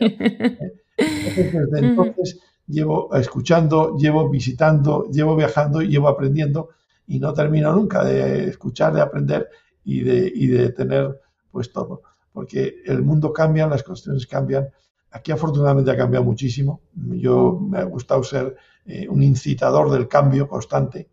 desde 0.96 1.78
entonces 1.78 2.40
llevo 2.66 3.14
escuchando, 3.14 3.96
llevo 3.96 4.28
visitando, 4.28 5.08
llevo 5.10 5.36
viajando 5.36 5.82
y 5.82 5.88
llevo 5.88 6.08
aprendiendo 6.08 6.70
y 7.06 7.18
no 7.18 7.34
termino 7.34 7.72
nunca 7.72 8.04
de 8.04 8.48
escuchar, 8.48 8.94
de 8.94 9.02
aprender 9.02 9.48
y 9.84 10.00
de, 10.00 10.32
y 10.34 10.46
de 10.48 10.70
tener 10.70 11.20
pues 11.50 11.72
todo. 11.72 12.02
Porque 12.32 12.82
el 12.86 13.02
mundo 13.02 13.32
cambia, 13.32 13.66
las 13.66 13.82
cuestiones 13.82 14.26
cambian 14.26 14.68
Aquí 15.14 15.30
afortunadamente 15.30 15.92
ha 15.92 15.96
cambiado 15.96 16.24
muchísimo. 16.24 16.80
Yo 16.92 17.56
me 17.60 17.78
ha 17.78 17.84
gustado 17.84 18.24
ser 18.24 18.56
eh, 18.84 19.06
un 19.08 19.22
incitador 19.22 19.88
del 19.92 20.08
cambio 20.08 20.48
constante 20.48 21.08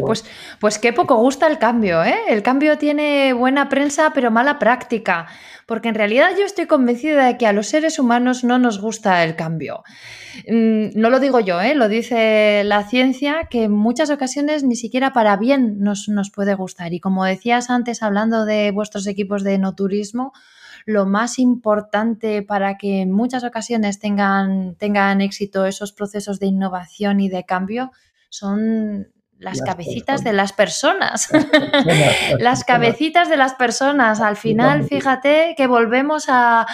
Pues, 0.00 0.24
pues 0.60 0.78
qué 0.78 0.92
poco 0.92 1.16
gusta 1.16 1.46
el 1.46 1.58
cambio, 1.58 2.04
¿eh? 2.04 2.16
El 2.28 2.42
cambio 2.42 2.76
tiene 2.76 3.32
buena 3.32 3.70
prensa 3.70 4.12
pero 4.14 4.30
mala 4.30 4.58
práctica, 4.58 5.26
porque 5.64 5.88
en 5.88 5.94
realidad 5.94 6.30
yo 6.38 6.44
estoy 6.44 6.66
convencida 6.66 7.24
de 7.26 7.38
que 7.38 7.46
a 7.46 7.54
los 7.54 7.66
seres 7.66 7.98
humanos 7.98 8.44
no 8.44 8.58
nos 8.58 8.78
gusta 8.78 9.24
el 9.24 9.34
cambio. 9.34 9.84
Mm, 10.46 10.88
no 11.00 11.08
lo 11.08 11.18
digo 11.18 11.40
yo, 11.40 11.62
¿eh? 11.62 11.74
lo 11.74 11.88
dice 11.88 12.62
la 12.64 12.84
ciencia, 12.84 13.48
que 13.50 13.64
en 13.64 13.72
muchas 13.72 14.10
ocasiones 14.10 14.64
ni 14.64 14.76
siquiera 14.76 15.14
para 15.14 15.36
bien 15.36 15.78
nos, 15.80 16.08
nos 16.08 16.30
puede 16.30 16.54
gustar. 16.54 16.92
Y 16.92 17.00
como 17.00 17.24
decías 17.24 17.70
antes, 17.70 18.02
hablando 18.02 18.44
de 18.44 18.70
vuestros 18.70 19.06
equipos 19.06 19.42
de 19.42 19.56
no 19.56 19.74
turismo, 19.74 20.34
lo 20.84 21.06
más 21.06 21.38
importante 21.38 22.42
para 22.42 22.76
que 22.76 23.00
en 23.00 23.12
muchas 23.12 23.44
ocasiones 23.44 23.98
tengan, 23.98 24.74
tengan 24.76 25.22
éxito 25.22 25.64
esos 25.64 25.92
procesos 25.92 26.38
de 26.38 26.46
innovación 26.46 27.18
y 27.20 27.30
de 27.30 27.44
cambio 27.44 27.92
son 28.30 29.08
las, 29.38 29.60
cabecitas 29.60 30.24
de 30.24 30.32
las 30.32 30.52
personas. 30.52 31.28
Las, 32.38 32.64
cabecitas 32.66 33.28
de 33.28 33.36
las 33.36 33.54
personas. 33.54 34.20
Al 34.20 34.36
final, 34.36 34.84
fíjate 34.84 35.54
que 35.56 35.66
volvemos 35.66 36.26
a, 36.28 36.66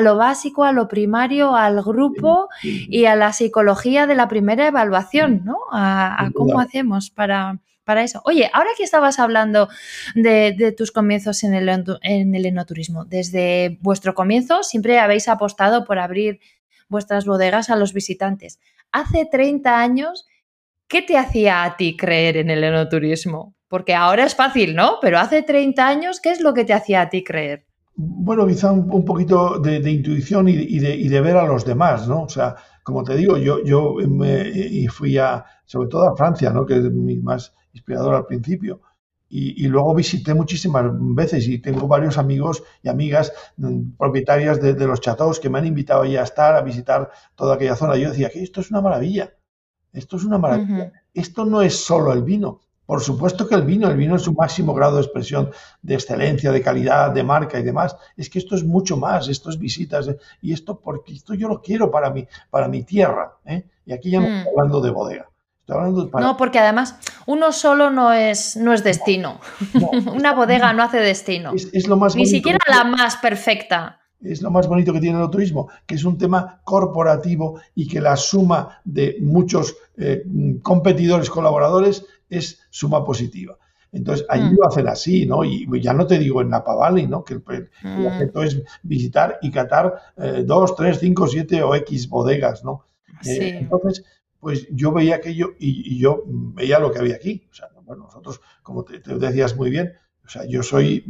lo 0.00 0.16
básico, 0.16 0.64
a 0.64 0.72
lo 0.72 0.88
primario, 0.88 1.54
al 1.54 1.82
grupo 1.82 2.48
y 2.62 3.04
a 3.04 3.16
la 3.16 3.32
psicología 3.32 4.06
de 4.06 4.14
la 4.14 4.28
primera 4.28 4.66
evaluación, 4.66 5.42
¿no? 5.44 5.58
a 5.72 6.30
cómo 6.34 6.60
hacemos 6.60 7.10
para, 7.10 7.60
para 7.86 8.02
eso. 8.02 8.20
Oye, 8.24 8.50
ahora 8.52 8.70
que 8.76 8.82
estabas 8.82 9.20
hablando 9.20 9.68
de, 10.16 10.74
tus 10.76 10.90
comienzos 10.90 11.44
en 11.44 11.54
el, 11.54 11.68
en 12.02 12.34
el 12.34 12.44
enoturismo, 12.44 13.04
desde 13.04 13.78
vuestro 13.80 14.14
comienzo 14.14 14.64
siempre 14.64 14.98
habéis 14.98 15.28
apostado 15.28 15.84
por 15.84 16.00
abrir 16.00 16.40
vuestras 16.88 17.24
bodegas 17.24 17.70
a 17.70 17.76
los 17.76 17.94
visitantes. 17.94 18.58
Hace 18.90 19.24
30 19.30 19.80
años, 19.80 20.26
¿qué 20.88 21.02
te 21.02 21.16
hacía 21.16 21.64
a 21.64 21.76
ti 21.76 21.96
creer 21.96 22.36
en 22.36 22.50
el 22.50 22.64
enoturismo? 22.64 23.54
Porque 23.68 23.94
ahora 23.94 24.24
es 24.24 24.34
fácil, 24.34 24.74
¿no? 24.74 24.98
Pero 25.00 25.18
hace 25.18 25.42
30 25.42 25.86
años, 25.86 26.20
¿qué 26.20 26.30
es 26.30 26.40
lo 26.40 26.54
que 26.54 26.64
te 26.64 26.72
hacía 26.72 27.02
a 27.02 27.08
ti 27.08 27.24
creer? 27.24 27.66
Bueno, 27.98 28.46
quizá 28.46 28.72
un, 28.72 29.04
poquito 29.04 29.58
de, 29.58 29.90
intuición 29.90 30.48
y, 30.48 30.78
de, 30.78 31.20
ver 31.20 31.36
a 31.36 31.46
los 31.46 31.64
demás, 31.64 32.06
¿no? 32.06 32.24
O 32.24 32.28
sea, 32.28 32.54
como 32.82 33.02
te 33.02 33.16
digo, 33.16 33.38
yo, 33.38 33.94
me, 34.06 34.86
fui 34.90 35.16
a, 35.16 35.44
sobre 35.64 35.88
todo 35.88 36.06
a 36.06 36.16
Francia, 36.16 36.50
¿no? 36.50 36.66
Que 36.66 36.76
es 36.76 36.92
mi 36.92 37.16
más 37.16 37.54
inspirador 37.72 38.14
al 38.14 38.26
principio. 38.26 38.82
Y, 39.28 39.66
luego 39.66 39.94
visité 39.94 40.34
muchísimas 40.34 40.84
veces 40.92 41.48
y 41.48 41.58
tengo 41.58 41.88
varios 41.88 42.16
amigos 42.16 42.62
y 42.82 42.88
amigas 42.88 43.32
mm, 43.56 43.96
propietarias 43.98 44.60
de, 44.60 44.74
los 44.86 45.00
chateaux 45.00 45.40
que 45.40 45.50
me 45.50 45.58
han 45.58 45.66
invitado 45.66 46.04
ya 46.04 46.20
a 46.20 46.24
estar, 46.24 46.54
a 46.54 46.60
visitar 46.62 47.10
toda 47.34 47.56
aquella 47.56 47.76
zona. 47.76 47.96
Yo 47.96 48.10
decía 48.10 48.30
que 48.30 48.42
esto 48.42 48.60
es 48.60 48.70
una 48.70 48.82
maravilla, 48.82 49.32
esto 49.96 50.16
es 50.16 50.24
una 50.24 50.38
maravilla. 50.38 50.92
Esto 51.12 51.44
no 51.44 51.62
es 51.62 51.84
solo 51.84 52.12
el 52.12 52.22
vino, 52.22 52.60
por 52.86 53.02
supuesto 53.02 53.48
que 53.48 53.56
el 53.56 53.62
vino, 53.62 53.88
el 53.90 53.96
vino 53.96 54.14
es 54.14 54.22
su 54.22 54.32
máximo 54.32 54.72
grado 54.72 54.96
de 54.96 55.02
expresión 55.02 55.50
de 55.82 55.94
excelencia, 55.94 56.52
de 56.52 56.62
calidad, 56.62 57.10
de 57.10 57.24
marca 57.24 57.58
y 57.58 57.64
demás. 57.64 57.96
Es 58.16 58.30
que 58.30 58.38
esto 58.38 58.54
es 58.54 58.64
mucho 58.64 58.96
más, 58.96 59.28
esto 59.28 59.50
es 59.50 59.58
visitas 59.58 60.08
y 60.40 60.52
esto 60.52 60.78
porque 60.78 61.12
esto 61.12 61.34
yo 61.34 61.48
lo 61.48 61.60
quiero 61.60 61.90
para 61.90 62.10
mi, 62.10 62.26
para 62.48 62.68
mi 62.68 62.84
tierra. 62.84 63.32
¿eh? 63.44 63.64
Y 63.84 63.92
aquí 63.92 64.10
ya 64.10 64.20
no 64.20 64.26
estoy 64.26 64.44
mm. 64.44 64.56
hablando 64.56 64.80
de 64.80 64.90
bodega. 64.90 65.28
No, 66.20 66.36
porque 66.36 66.60
además 66.60 66.96
uno 67.26 67.50
solo 67.50 67.90
no 67.90 68.12
es, 68.12 68.56
no 68.56 68.72
es 68.72 68.84
destino. 68.84 69.40
Una 70.14 70.32
bodega 70.32 70.72
no 70.72 70.84
hace 70.84 70.98
destino. 70.98 71.52
Es, 71.54 71.88
lo 71.88 71.96
más 71.96 72.14
Ni 72.14 72.26
siquiera 72.26 72.58
la 72.68 72.84
más 72.84 73.16
perfecta. 73.16 74.00
Es 74.20 74.42
lo 74.42 74.50
más 74.50 74.66
bonito 74.66 74.92
que 74.92 75.00
tiene 75.00 75.22
el 75.22 75.30
turismo, 75.30 75.68
que 75.86 75.94
es 75.94 76.04
un 76.04 76.16
tema 76.16 76.60
corporativo 76.64 77.60
y 77.74 77.86
que 77.86 78.00
la 78.00 78.16
suma 78.16 78.80
de 78.84 79.18
muchos 79.20 79.76
eh, 79.96 80.24
competidores, 80.62 81.30
colaboradores, 81.30 82.04
es 82.28 82.60
suma 82.70 83.04
positiva. 83.04 83.56
Entonces, 83.92 84.26
allí 84.28 84.50
mm. 84.50 84.56
lo 84.56 84.66
hacen 84.66 84.88
así, 84.88 85.26
¿no? 85.26 85.44
Y 85.44 85.66
ya 85.80 85.92
no 85.92 86.06
te 86.06 86.18
digo 86.18 86.42
en 86.42 86.50
Napa 86.50 86.74
Valley, 86.74 87.06
¿no? 87.06 87.24
Que 87.24 87.34
el, 87.34 87.42
mm. 87.82 88.38
es 88.42 88.62
visitar 88.82 89.38
y 89.40 89.50
catar 89.50 89.94
eh, 90.16 90.42
dos, 90.44 90.74
tres, 90.76 90.98
cinco, 90.98 91.26
siete 91.26 91.62
o 91.62 91.74
X 91.74 92.08
bodegas, 92.08 92.64
¿no? 92.64 92.84
Eh, 93.24 93.58
entonces, 93.60 94.04
pues 94.38 94.66
yo 94.70 94.92
veía 94.92 95.16
aquello 95.16 95.54
y, 95.58 95.98
yo 95.98 96.24
veía 96.26 96.78
lo 96.78 96.92
que 96.92 96.98
había 96.98 97.16
aquí. 97.16 97.46
O 97.50 97.54
sea, 97.54 97.68
bueno, 97.84 98.04
nosotros, 98.04 98.40
como 98.62 98.84
te, 98.84 98.98
decías 98.98 99.56
muy 99.56 99.70
bien, 99.70 99.94
o 100.26 100.28
sea, 100.28 100.44
yo 100.44 100.62
soy 100.62 101.04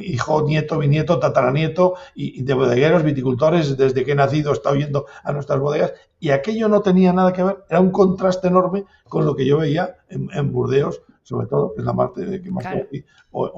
hijo, 0.00 0.42
nieto, 0.46 0.78
bisnieto, 0.78 1.18
tataranieto 1.18 1.94
y, 2.14 2.42
de 2.42 2.54
bodegueros, 2.54 3.02
viticultores, 3.02 3.76
desde 3.76 4.04
que 4.04 4.12
he 4.12 4.14
nacido 4.14 4.50
he 4.50 4.54
estado 4.54 4.76
yendo 4.76 5.06
a 5.24 5.32
nuestras 5.32 5.58
bodegas 5.58 5.92
y 6.20 6.30
aquello 6.30 6.68
no 6.68 6.80
tenía 6.80 7.12
nada 7.12 7.32
que 7.32 7.42
ver, 7.42 7.64
era 7.68 7.80
un 7.80 7.90
contraste 7.90 8.46
enorme 8.46 8.84
con 9.08 9.26
lo 9.26 9.34
que 9.34 9.44
yo 9.44 9.58
veía 9.58 9.96
en, 10.08 10.52
Burdeos, 10.52 11.02
sobre 11.24 11.48
todo, 11.48 11.74
que 11.74 11.80
es 11.80 11.84
la 11.84 11.94
parte 11.94 12.42
que 12.42 12.50
más 12.50 12.64
claro. 12.64 12.86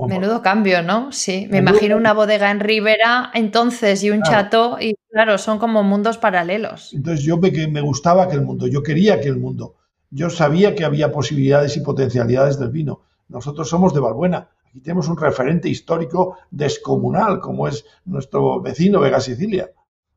Menudo 0.09 0.40
cambio, 0.40 0.83
¿no? 0.83 1.12
Sí, 1.12 1.46
me 1.51 1.59
imagino 1.59 1.96
una 1.96 2.14
bodega 2.14 2.51
en 2.51 2.61
Ribera 2.61 3.31
entonces 3.35 4.03
y 4.05 4.11
un 4.11 4.22
chato 4.22 4.79
y 4.81 4.94
claro, 5.11 5.37
son 5.37 5.59
como 5.59 5.83
mundos 5.83 6.16
paralelos. 6.16 6.94
Entonces 6.94 7.25
yo 7.25 7.37
me, 7.37 7.51
me 7.68 7.81
gustaba 7.83 8.29
que 8.29 8.37
el 8.37 8.42
mundo, 8.42 8.66
yo 8.66 8.83
quería 8.83 9.20
que 9.20 9.29
el 9.29 9.37
mundo, 9.37 9.75
yo 10.11 10.31
sabía 10.31 10.75
que 10.75 10.85
había 10.85 11.12
posibilidades 11.12 11.77
y 11.77 11.81
potencialidades 11.81 12.59
del 12.59 12.70
vino. 12.70 13.03
Nosotros 13.29 13.68
somos 13.68 13.94
de 13.94 14.01
Valbuena, 14.01 14.48
Aquí 14.72 14.80
tenemos 14.80 15.06
un 15.08 15.18
referente 15.18 15.68
histórico 15.68 16.38
descomunal, 16.50 17.40
como 17.40 17.68
es 17.68 17.85
nuestro 18.06 18.62
vecino 18.62 19.00
Vega 19.00 19.20
Sicilia. 19.20 19.70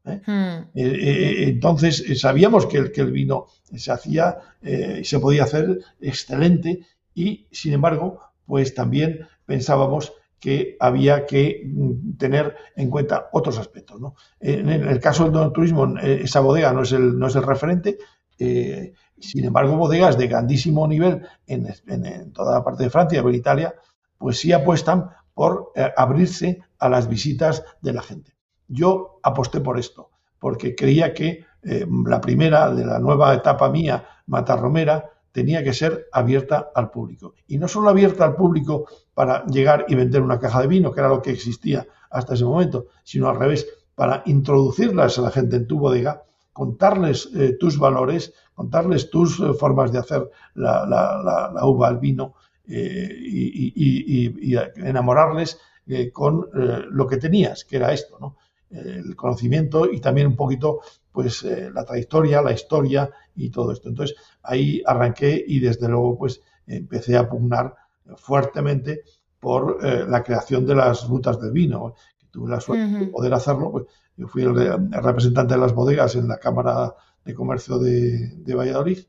¿eh? 0.06 0.22
Hmm. 0.26 0.70
Eh, 0.74 0.86
eh, 0.86 1.44
entonces 1.50 2.06
sabíamos 2.18 2.66
que 2.66 2.78
el, 2.78 2.92
que 2.94 3.02
el, 3.02 3.12
vino 3.12 3.48
se 3.76 3.92
hacía 3.92 4.38
y 4.64 5.04
se 5.04 5.20
podía 5.20 5.44
hacer 5.44 5.80
excelente 6.00 6.86
y, 7.14 7.48
sin 7.52 7.74
embargo, 7.74 8.22
pues 8.46 8.74
también 8.74 9.28
pensábamos 9.46 10.14
que 10.40 10.78
había 10.80 11.26
que 11.26 11.64
mm, 11.66 12.16
tener 12.18 12.56
en 12.78 12.90
cuenta 12.90 13.28
otros 13.34 13.58
aspectos. 13.58 14.00
En, 14.40 14.70
el 14.70 15.00
caso 15.02 15.30
del 15.30 15.52
turismo, 15.52 15.98
esa 16.00 16.40
bodega 16.40 16.72
no 16.72 16.84
es 16.84 16.94
el, 16.94 17.20
no 17.20 17.28
es 17.28 17.36
el 17.36 17.44
referente. 17.44 17.98
sin 18.38 19.44
embargo, 19.44 19.76
bodegas 19.76 20.18
de 20.18 20.28
grandísimo 20.28 20.88
nivel 20.88 21.28
en, 21.46 21.68
en, 21.88 22.32
toda 22.32 22.54
la 22.54 22.64
parte 22.64 22.84
de 22.84 22.90
Francia, 22.90 23.20
en 23.20 23.36
Italia, 23.36 23.76
pues 24.18 24.40
sí 24.40 24.52
apuestan 24.54 25.10
por 25.34 25.72
eh, 25.76 25.92
abrirse 25.96 26.62
a 26.80 26.90
las 26.90 27.08
visitas 27.08 27.64
de 27.82 27.94
la 27.94 28.02
gente. 28.02 28.36
Yo 28.68 29.20
aposté 29.22 29.60
por 29.60 29.78
esto, 29.78 30.10
porque 30.40 30.76
creía 30.76 31.14
que 31.14 31.46
eh, 31.64 31.86
la 32.06 32.22
primera 32.22 32.74
de 32.74 32.86
la 32.86 33.00
nueva 33.00 33.34
etapa 33.34 33.70
mía, 33.70 34.08
Matarromera, 34.28 35.12
tenía 35.32 35.64
que 35.64 35.74
ser 35.74 36.08
abierta 36.14 36.72
al 36.74 36.90
público. 36.90 37.34
Y 37.48 37.58
no 37.58 37.68
solo 37.68 37.90
abierta 37.90 38.24
al 38.24 38.36
público 38.36 38.86
para 39.14 39.46
llegar 39.48 39.86
y 39.90 39.96
vender 39.96 40.22
una 40.22 40.40
caja 40.40 40.62
de 40.62 40.68
vino, 40.68 40.92
que 40.92 41.02
era 41.02 41.10
lo 41.10 41.22
que 41.22 41.32
existía 41.32 41.86
hasta 42.10 42.36
ese 42.36 42.46
momento, 42.46 42.86
sino 43.04 43.28
al 43.30 43.38
revés, 43.38 43.68
para 43.96 44.24
introducirlas 44.26 45.20
a 45.20 45.24
la 45.24 45.32
gente 45.32 45.58
en 45.58 45.68
tu 45.68 45.78
bodega, 45.78 46.24
contarles 46.54 47.30
eh, 47.36 47.58
tus 47.60 47.78
valores, 47.78 48.34
contarles 48.54 49.10
tus 49.10 49.44
formas 49.60 49.92
de 49.92 50.00
hacer 50.00 50.30
la, 50.54 51.60
uva, 51.64 51.90
el 51.90 51.98
vino, 51.98 52.36
eh, 52.68 53.16
y, 53.22 54.56
enamorarles 54.78 55.60
eh, 55.88 56.12
con 56.12 56.48
eh, 56.56 56.84
lo 56.90 57.08
que 57.08 57.18
tenías, 57.18 57.64
que 57.64 57.78
era 57.78 57.94
esto, 57.94 58.18
¿no? 58.20 58.38
el 58.72 59.16
conocimiento 59.16 59.90
y 59.90 60.02
también 60.02 60.28
un 60.28 60.36
poquito 60.36 60.82
pues 61.12 61.44
la 61.44 61.86
trayectoria, 61.86 62.42
la 62.42 62.52
historia 62.52 63.10
y 63.36 63.50
todo 63.50 63.72
esto. 63.72 63.88
Entonces 63.88 64.18
ahí 64.42 64.82
arranqué 64.86 65.42
y 65.48 65.60
desde 65.60 65.88
luego 65.88 66.18
pues 66.18 66.42
empecé 66.68 67.16
a 67.16 67.30
pugnar 67.30 67.74
fuertemente 68.18 69.04
por 69.40 69.82
la 69.82 70.24
creación 70.24 70.66
de 70.66 70.76
las 70.76 71.08
rutas 71.08 71.40
del 71.40 71.52
vino, 71.52 71.94
que 72.20 72.26
tuve 72.28 72.50
la 72.50 72.60
suerte 72.60 72.98
de 72.98 73.08
poder 73.08 73.34
hacerlo, 73.36 73.72
pues 73.72 73.86
yo 74.18 74.28
fui 74.28 74.42
el, 74.42 74.56
representante 74.92 75.54
de 75.54 75.60
las 75.60 75.74
bodegas 75.74 76.16
en 76.16 76.28
la 76.28 76.38
Cámara 76.38 76.96
de 77.24 77.34
Comercio 77.34 77.80
de, 77.80 78.36
de 78.36 78.56
Valladolid 78.56 79.00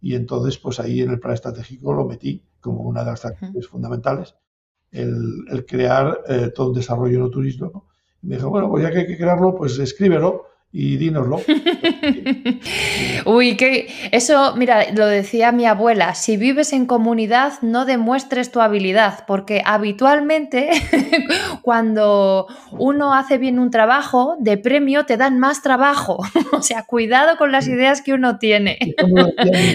y 0.00 0.14
entonces 0.16 0.58
pues 0.58 0.80
ahí 0.80 1.02
en 1.02 1.10
el 1.10 1.20
plan 1.20 1.34
estratégico 1.34 1.92
lo 1.92 2.04
metí 2.04 2.42
como 2.64 2.80
una 2.82 3.04
de 3.04 3.10
las 3.10 3.24
actividades 3.26 3.68
fundamentales, 3.68 4.34
el, 4.90 5.66
crear 5.68 6.20
eh, 6.28 6.50
todo 6.54 6.68
un 6.68 6.74
desarrollo 6.74 7.18
no 7.18 7.30
turismo. 7.30 7.88
Y 8.22 8.28
me 8.28 8.36
dijo, 8.36 8.48
bueno, 8.48 8.70
pues 8.70 8.82
ya 8.82 8.90
que 8.90 9.00
hay 9.00 9.06
que 9.06 9.18
crearlo, 9.18 9.54
pues 9.54 9.78
escríbelo 9.78 10.46
y 10.76 10.96
dínoslo. 10.96 11.40
Uy, 13.26 13.56
que 13.56 13.86
eso, 14.10 14.56
mira, 14.56 14.90
lo 14.92 15.06
decía 15.06 15.52
mi 15.52 15.66
abuela, 15.66 16.16
si 16.16 16.36
vives 16.36 16.72
en 16.72 16.86
comunidad 16.86 17.52
no 17.62 17.84
demuestres 17.84 18.50
tu 18.50 18.60
habilidad, 18.60 19.24
porque 19.28 19.62
habitualmente 19.64 20.70
cuando 21.62 22.48
uno 22.72 23.14
hace 23.14 23.38
bien 23.38 23.60
un 23.60 23.70
trabajo, 23.70 24.34
de 24.40 24.58
premio 24.58 25.06
te 25.06 25.16
dan 25.16 25.38
más 25.38 25.62
trabajo. 25.62 26.18
o 26.52 26.60
sea, 26.60 26.82
cuidado 26.82 27.36
con 27.36 27.52
las 27.52 27.68
ideas 27.68 28.02
que 28.02 28.12
uno 28.12 28.38
tiene. 28.38 28.76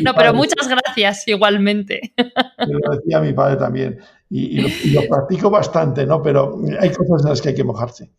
no, 0.04 0.14
pero 0.18 0.34
muchas 0.34 0.68
gracias 0.68 1.26
igualmente. 1.30 2.14
lo 2.68 2.98
decía 2.98 3.22
mi 3.22 3.32
padre 3.32 3.56
también. 3.56 4.00
Y, 4.30 4.92
lo, 4.92 5.08
practico 5.08 5.50
bastante, 5.50 6.06
¿no? 6.06 6.22
Pero 6.22 6.60
hay 6.82 6.90
cosas 6.90 7.24
en 7.24 7.30
las 7.30 7.42
que 7.42 7.50
hay 7.50 7.56
que 7.56 7.64
mojarse 7.64 8.12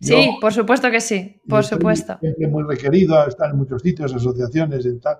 sí, 0.00 0.36
por 0.40 0.52
supuesto 0.52 0.90
que 0.90 1.00
sí, 1.00 1.40
por 1.48 1.64
supuesto. 1.64 2.18
Es 2.20 2.50
muy 2.50 2.62
requerido, 2.62 3.26
estar 3.26 3.50
en 3.50 3.56
muchos 3.56 3.82
sitios, 3.82 4.14
asociaciones 4.14 4.84
y 4.86 4.98
tal, 4.98 5.18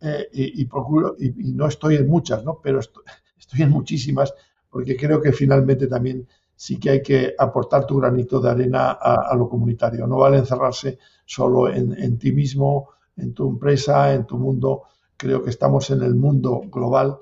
eh, 0.00 0.28
y, 0.32 0.64
procuro, 0.66 1.16
y, 1.18 1.30
no 1.52 1.66
estoy 1.66 1.96
en 1.96 2.08
muchas, 2.08 2.44
¿no? 2.44 2.60
Pero 2.62 2.80
estoy, 3.38 3.62
en 3.62 3.70
muchísimas, 3.70 4.34
porque 4.70 4.96
creo 4.96 5.20
que 5.20 5.32
finalmente 5.32 5.86
también 5.86 6.26
sí 6.54 6.78
que 6.78 6.90
hay 6.90 7.02
que 7.02 7.34
aportar 7.38 7.86
tu 7.86 7.98
granito 7.98 8.40
de 8.40 8.50
arena 8.50 8.90
a, 8.92 9.34
lo 9.36 9.48
comunitario. 9.48 10.06
No 10.06 10.18
vale 10.18 10.38
encerrarse 10.38 10.98
solo 11.24 11.68
en, 11.68 11.96
en 11.98 12.18
ti 12.18 12.32
mismo, 12.32 12.90
en 13.16 13.32
tu 13.32 13.48
empresa, 13.48 14.12
en 14.12 14.26
tu 14.26 14.36
mundo. 14.38 14.82
Creo 15.16 15.42
que 15.42 15.50
estamos 15.50 15.90
en 15.90 16.02
el 16.02 16.14
mundo 16.14 16.62
global 16.70 17.18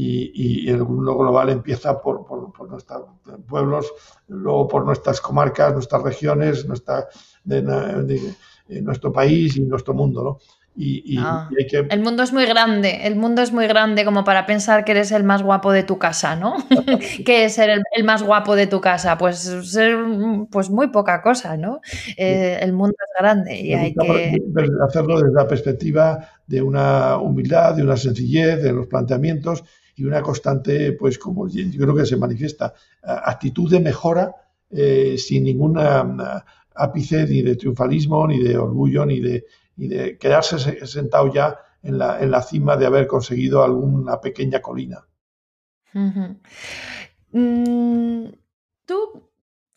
y, 0.00 0.68
el 0.70 0.84
mundo 0.84 1.16
global 1.16 1.50
empieza 1.50 2.00
por, 2.00 2.24
por, 2.24 2.68
nuestros 2.68 3.02
pueblos, 3.48 3.92
luego 4.28 4.68
por 4.68 4.84
nuestras 4.84 5.20
comarcas, 5.20 5.72
nuestras 5.72 6.02
regiones, 6.02 6.66
nuestra, 6.66 7.08
de, 7.44 7.62
nuestro 8.82 9.12
país 9.12 9.56
y 9.56 9.62
nuestro 9.62 9.94
mundo, 9.94 10.22
¿no? 10.22 10.38
Y, 10.80 11.18
ah, 11.18 11.48
El 11.90 12.02
mundo 12.02 12.22
es 12.22 12.32
muy 12.32 12.46
grande, 12.46 13.00
el 13.02 13.16
mundo 13.16 13.42
es 13.42 13.52
muy 13.52 13.66
grande 13.66 14.04
como 14.04 14.22
para 14.22 14.46
pensar 14.46 14.84
que 14.84 14.92
eres 14.92 15.10
el 15.10 15.24
más 15.24 15.42
guapo 15.42 15.72
de 15.72 15.82
tu 15.82 15.98
casa, 15.98 16.36
¿no? 16.36 16.54
¿Qué 17.26 17.46
es 17.46 17.54
ser 17.54 17.82
el, 17.96 18.04
más 18.04 18.22
guapo 18.22 18.54
de 18.54 18.68
tu 18.68 18.80
casa? 18.80 19.18
Pues 19.18 19.38
ser 19.38 19.98
pues 20.52 20.70
muy 20.70 20.86
poca 20.90 21.20
cosa, 21.20 21.56
¿no? 21.56 21.80
Eh, 22.16 22.60
el 22.62 22.72
mundo 22.74 22.94
es 22.96 23.20
grande 23.20 23.60
y 23.60 23.74
hay 23.74 23.92
que... 23.92 24.40
Hacerlo 24.86 25.18
desde 25.18 25.34
la 25.34 25.48
perspectiva 25.48 26.28
de 26.46 26.62
una 26.62 27.16
humildad, 27.16 27.74
de 27.74 27.82
una 27.82 27.96
sencillez, 27.96 28.62
de 28.62 28.72
los 28.72 28.86
planteamientos 28.86 29.64
y 29.98 30.04
una 30.04 30.22
constante, 30.22 30.92
pues 30.92 31.18
como 31.18 31.48
yo 31.48 31.64
creo 31.76 31.94
que 31.94 32.06
se 32.06 32.16
manifiesta, 32.16 32.72
actitud 33.02 33.68
de 33.70 33.80
mejora 33.80 34.32
eh, 34.70 35.16
sin 35.18 35.44
ninguna 35.44 36.44
ápice 36.74 37.26
ni 37.26 37.42
de 37.42 37.56
triunfalismo, 37.56 38.26
ni 38.28 38.38
de 38.38 38.56
orgullo, 38.56 39.04
ni 39.04 39.18
de, 39.18 39.44
de 39.76 40.16
quedarse 40.16 40.86
sentado 40.86 41.32
ya 41.32 41.58
en 41.82 41.98
la, 41.98 42.20
en 42.20 42.30
la, 42.30 42.42
cima 42.42 42.76
de 42.76 42.86
haber 42.86 43.06
conseguido 43.08 43.64
alguna 43.64 44.20
pequeña 44.20 44.60
colina. 44.60 45.04
Mm, 47.32 48.26
tú, 48.84 49.30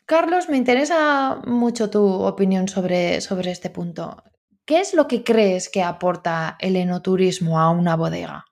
Carlos, 0.05 0.49
me 0.49 0.57
interesa 0.57 1.41
mucho 1.47 1.89
tu 1.89 2.05
opinión 2.05 2.67
sobre, 2.67 3.21
sobre 3.21 3.51
este 3.51 3.71
punto. 3.71 4.23
¿Qué 4.65 4.81
es 4.81 4.93
lo 4.93 5.07
que 5.07 5.23
crees 5.23 5.69
que 5.69 5.81
aporta 5.81 6.57
el 6.59 6.75
enoturismo 6.75 7.59
a 7.59 7.71
una 7.71 7.95
bodega? 7.95 8.45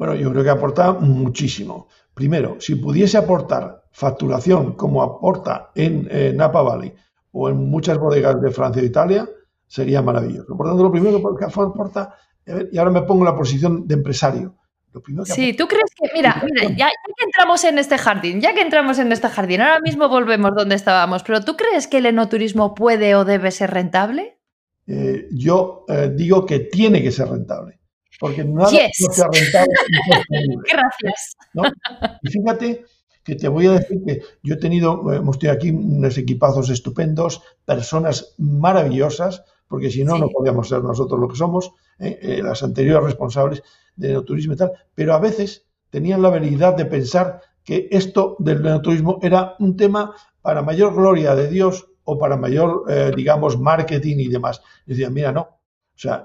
Bueno, 0.00 0.14
yo 0.14 0.30
creo 0.32 0.42
que 0.42 0.48
aporta 0.48 0.94
muchísimo. 0.94 1.88
Primero, 2.14 2.56
si 2.58 2.76
pudiese 2.76 3.18
aportar 3.18 3.84
facturación 3.92 4.72
como 4.72 5.02
aporta 5.02 5.72
en 5.74 6.08
Napa 6.38 6.62
Valley 6.62 6.94
o 7.32 7.50
en 7.50 7.68
muchas 7.68 7.98
bodegas 7.98 8.40
de 8.40 8.50
Francia 8.50 8.80
e 8.80 8.86
Italia, 8.86 9.28
sería 9.66 10.00
maravilloso. 10.00 10.56
Por 10.56 10.68
tanto, 10.68 10.84
lo 10.84 10.90
primero 10.90 11.20
que 11.36 11.44
aporta, 11.44 12.14
y 12.72 12.78
ahora 12.78 12.90
me 12.90 13.02
pongo 13.02 13.26
en 13.26 13.26
la 13.26 13.36
posición 13.36 13.86
de 13.86 13.92
empresario. 13.96 14.54
sí, 15.26 15.52
tú 15.52 15.68
crees 15.68 15.90
que, 15.94 16.08
mira, 16.14 16.42
mira 16.46 16.74
ya, 16.74 16.88
que 16.88 17.24
entramos 17.26 17.62
en 17.64 17.76
este 17.76 17.98
jardín, 17.98 18.40
ya 18.40 18.54
que 18.54 18.62
entramos 18.62 18.98
en 18.98 19.12
este 19.12 19.28
jardín, 19.28 19.60
ahora 19.60 19.80
mismo 19.80 20.08
volvemos 20.08 20.52
donde 20.54 20.76
estábamos, 20.76 21.24
pero 21.24 21.44
¿tú 21.44 21.58
crees 21.58 21.86
que 21.86 21.98
el 21.98 22.06
enoturismo 22.06 22.74
puede 22.74 23.14
o 23.16 23.26
debe 23.26 23.50
ser 23.50 23.70
rentable? 23.70 24.38
Eh, 24.86 25.28
yo 25.30 25.84
eh, 25.88 26.10
digo 26.16 26.46
que 26.46 26.60
tiene 26.60 27.02
que 27.02 27.12
ser 27.12 27.28
rentable 27.28 27.79
porque 28.20 28.44
nada 28.44 28.70
no 29.00 29.12
sea 29.12 29.28
rentable. 29.32 29.74
Gracias. 30.70 31.36
Y 32.22 32.28
fíjate 32.28 32.84
que 33.24 33.34
te 33.34 33.48
voy 33.48 33.66
a 33.66 33.72
decir 33.72 34.02
que 34.06 34.22
yo 34.42 34.54
he 34.54 34.58
tenido, 34.58 35.12
hemos 35.12 35.38
tenido 35.38 35.56
aquí 35.56 35.70
unos 35.70 36.16
equipazos 36.18 36.70
estupendos, 36.70 37.42
personas 37.64 38.34
maravillosas, 38.38 39.42
porque 39.66 39.90
si 39.90 40.04
no, 40.04 40.18
no 40.18 40.28
podríamos 40.28 40.68
ser 40.68 40.82
nosotros 40.82 41.18
lo 41.18 41.28
que 41.28 41.36
somos, 41.36 41.72
¿eh? 41.98 42.18
Eh, 42.20 42.42
las 42.42 42.62
anteriores 42.62 43.04
responsables 43.04 43.62
del 43.96 44.12
enoturismo 44.12 44.54
y 44.54 44.56
tal, 44.56 44.72
pero 44.94 45.14
a 45.14 45.18
veces 45.18 45.66
tenían 45.90 46.22
la 46.22 46.28
habilidad 46.28 46.76
de 46.76 46.86
pensar 46.86 47.40
que 47.64 47.88
esto 47.90 48.36
del 48.38 48.58
enoturismo 48.66 49.18
era 49.22 49.54
un 49.58 49.76
tema 49.76 50.14
para 50.42 50.62
mayor 50.62 50.94
gloria 50.94 51.34
de 51.34 51.48
Dios 51.48 51.86
o 52.04 52.18
para 52.18 52.36
mayor, 52.36 52.84
eh, 52.88 53.12
digamos, 53.14 53.58
marketing 53.58 54.16
y 54.18 54.28
demás. 54.28 54.60
Decían, 54.86 55.14
mira, 55.14 55.32
no. 55.32 55.40
O 55.42 56.02
sea, 56.02 56.24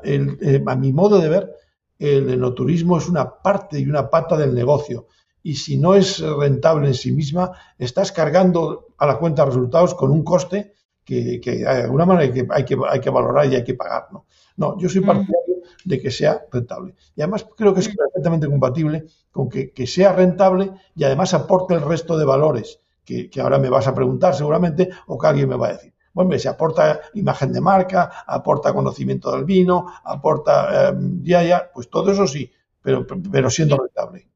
a 0.65 0.75
mi 0.75 0.93
modo 0.93 1.19
de 1.19 1.29
ver, 1.29 1.51
el 1.99 2.29
enoturismo 2.29 2.97
es 2.97 3.07
una 3.07 3.41
parte 3.41 3.79
y 3.79 3.87
una 3.87 4.09
pata 4.09 4.37
del 4.37 4.53
negocio. 4.53 5.07
Y 5.43 5.55
si 5.55 5.77
no 5.77 5.93
es 5.93 6.19
rentable 6.19 6.87
en 6.87 6.93
sí 6.93 7.11
misma, 7.11 7.51
estás 7.77 8.11
cargando 8.11 8.87
a 8.97 9.05
la 9.05 9.17
cuenta 9.17 9.43
de 9.43 9.49
resultados 9.49 9.93
con 9.93 10.11
un 10.11 10.23
coste 10.23 10.73
que, 11.03 11.39
de 11.39 11.67
alguna 11.67 12.05
manera 12.05 12.25
hay 12.25 12.33
que, 12.33 12.47
hay, 12.89 12.99
que, 12.99 13.09
valorar 13.09 13.45
y 13.45 13.55
hay 13.55 13.63
que 13.63 13.75
pagar. 13.75 14.07
No, 14.11 14.25
no 14.57 14.77
yo 14.79 14.89
soy 14.89 15.01
mm. 15.01 15.05
partidario 15.05 15.55
de 15.83 16.01
que 16.01 16.09
sea 16.09 16.41
rentable. 16.51 16.95
Y 17.15 17.21
además 17.21 17.45
creo 17.55 17.73
que 17.73 17.81
es 17.81 17.89
mm. 17.89 17.95
perfectamente 17.95 18.47
compatible 18.47 19.05
con 19.31 19.47
que, 19.47 19.71
que 19.71 19.85
sea 19.85 20.13
rentable 20.13 20.71
y 20.95 21.03
además 21.03 21.33
aporte 21.33 21.75
el 21.75 21.81
resto 21.81 22.17
de 22.17 22.25
valores 22.25 22.79
que, 23.03 23.29
que 23.29 23.39
ahora 23.39 23.59
me 23.59 23.69
vas 23.69 23.87
a 23.87 23.93
preguntar 23.93 24.33
seguramente 24.33 24.89
o 25.07 25.17
que 25.17 25.27
alguien 25.27 25.49
me 25.49 25.57
va 25.57 25.67
a 25.67 25.73
decir. 25.73 25.94
Bueno, 26.15 26.39
se 26.39 26.47
aporta 26.47 27.01
imagen 27.13 27.51
de 27.51 27.59
marca, 27.59 28.23
aporta 28.25 28.73
conocimiento 28.73 29.33
del 29.33 29.43
vino, 29.43 29.85
aporta 30.05 30.87
em, 30.87 31.21
ya, 31.21 31.43
ya, 31.43 31.69
pues 31.73 31.89
todo 31.89 32.09
eso 32.09 32.25
sí, 32.25 32.49
pero, 32.81 33.05
pero 33.05 33.49
siendo 33.49 33.77
rentable. 33.77 34.29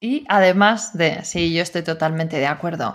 Y 0.00 0.24
además 0.28 0.98
de, 0.98 1.24
sí, 1.24 1.54
yo 1.54 1.62
estoy 1.62 1.82
totalmente 1.82 2.38
de 2.38 2.48
acuerdo, 2.48 2.92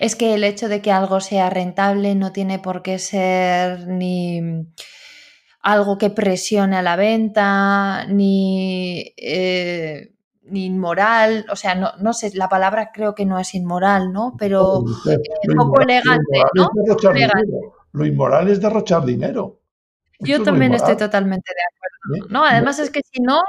es 0.00 0.14
que 0.16 0.34
el 0.34 0.44
hecho 0.44 0.68
de 0.68 0.82
que 0.82 0.92
algo 0.92 1.20
sea 1.20 1.48
rentable 1.48 2.14
no 2.14 2.30
tiene 2.30 2.58
por 2.58 2.82
qué 2.82 2.98
ser 2.98 3.88
ni 3.88 4.66
algo 5.62 5.96
que 5.96 6.10
presione 6.10 6.76
a 6.76 6.82
la 6.82 6.96
venta, 6.96 8.04
ni 8.06 9.14
eh, 9.16 10.12
inmoral, 10.50 11.46
o 11.50 11.56
sea, 11.56 11.74
no, 11.74 11.92
no 11.98 12.12
sé, 12.12 12.32
la 12.34 12.48
palabra 12.48 12.90
creo 12.92 13.14
que 13.14 13.24
no 13.24 13.38
es 13.38 13.54
inmoral, 13.54 14.12
¿no? 14.12 14.34
Pero 14.38 14.80
un 14.80 15.56
poco 15.56 15.80
elegante, 15.80 16.42
¿no? 16.54 16.70
Lo 17.92 18.06
inmoral 18.06 18.48
es 18.48 18.60
derrochar 18.60 19.04
dinero. 19.04 19.58
Yo 20.20 20.42
también 20.42 20.72
estoy 20.74 20.96
totalmente 20.96 21.52
de 21.52 21.62
acuerdo. 21.62 21.82
¿no? 22.30 22.44
Además 22.44 22.78
es 22.78 22.90
que 22.90 23.00
si 23.04 23.20
no, 23.20 23.40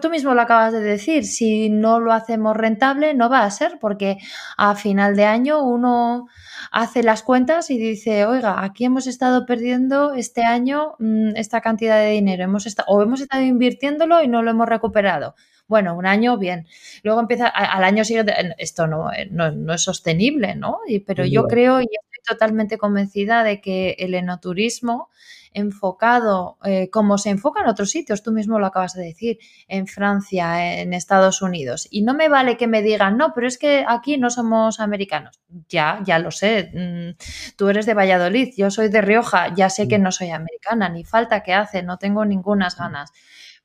tú, 0.00 0.10
mismo 0.10 0.34
lo 0.34 0.42
acabas 0.42 0.72
de 0.72 0.80
decir, 0.80 1.24
si 1.24 1.68
no 1.68 2.00
lo 2.00 2.12
hacemos 2.12 2.56
rentable, 2.56 3.14
no 3.14 3.28
va 3.28 3.44
a 3.44 3.50
ser, 3.50 3.78
porque 3.80 4.18
a 4.56 4.74
final 4.74 5.16
de 5.16 5.24
año 5.24 5.62
uno 5.62 6.26
hace 6.70 7.02
las 7.02 7.22
cuentas 7.22 7.70
y 7.70 7.78
dice, 7.78 8.26
oiga, 8.26 8.62
aquí 8.64 8.84
hemos 8.84 9.06
estado 9.06 9.46
perdiendo 9.46 10.14
este 10.14 10.44
año 10.44 10.94
mm, 10.98 11.36
esta 11.36 11.60
cantidad 11.60 11.98
de 11.98 12.10
dinero, 12.10 12.44
hemos 12.44 12.66
o 12.86 13.02
hemos 13.02 13.20
estado 13.20 13.42
invirtiéndolo 13.42 14.22
y 14.22 14.28
no 14.28 14.42
lo 14.42 14.50
hemos 14.50 14.68
recuperado. 14.68 15.34
Bueno, 15.72 15.96
un 15.96 16.04
año, 16.04 16.36
bien. 16.36 16.66
Luego 17.02 17.20
empieza, 17.20 17.46
al 17.46 17.82
año 17.82 18.04
siguiente, 18.04 18.34
esto 18.58 18.84
eh, 19.16 19.28
no, 19.30 19.50
no, 19.52 19.72
es 19.72 19.80
sostenible, 19.80 20.54
¿no? 20.54 20.80
pero 21.06 21.24
yo 21.24 21.44
creo 21.44 21.80
y 21.80 21.84
estoy 21.84 22.22
totalmente 22.26 22.76
convencida 22.76 23.42
de 23.42 23.62
que 23.62 23.96
el 23.98 24.12
enoturismo 24.12 25.08
enfocado 25.54 26.58
eh, 26.62 26.90
como 26.90 27.16
se 27.16 27.30
enfoca 27.30 27.62
en 27.62 27.68
otros 27.68 27.88
sitios, 27.88 28.22
tú 28.22 28.32
mismo 28.32 28.58
lo 28.58 28.66
acabas 28.66 28.92
de 28.92 29.02
decir, 29.02 29.38
en 29.66 29.86
Francia, 29.86 30.78
en 30.82 30.92
Estados 30.92 31.40
Unidos. 31.40 31.88
Y 31.90 32.02
no 32.02 32.12
me 32.12 32.28
vale 32.28 32.58
que 32.58 32.66
me 32.66 32.82
digan, 32.82 33.16
no, 33.16 33.32
pero 33.34 33.46
es 33.46 33.56
que 33.56 33.86
aquí 33.88 34.18
no 34.18 34.28
somos 34.28 34.78
americanos. 34.78 35.40
Ya, 35.70 36.00
ya 36.04 36.18
lo 36.18 36.32
sé. 36.32 36.70
Mm, 36.74 37.56
tú 37.56 37.70
eres 37.70 37.86
de 37.86 37.94
Valladolid, 37.94 38.52
yo 38.58 38.70
soy 38.70 38.90
de 38.90 39.00
Rioja, 39.00 39.54
ya 39.54 39.70
sé 39.70 39.88
que 39.88 39.98
no 39.98 40.12
soy 40.12 40.32
americana, 40.32 40.90
ni 40.90 41.02
falta 41.02 41.42
que 41.42 41.54
hace, 41.54 41.82
no 41.82 41.96
tengo 41.96 42.26
ninguna 42.26 42.68
ganas 42.76 43.10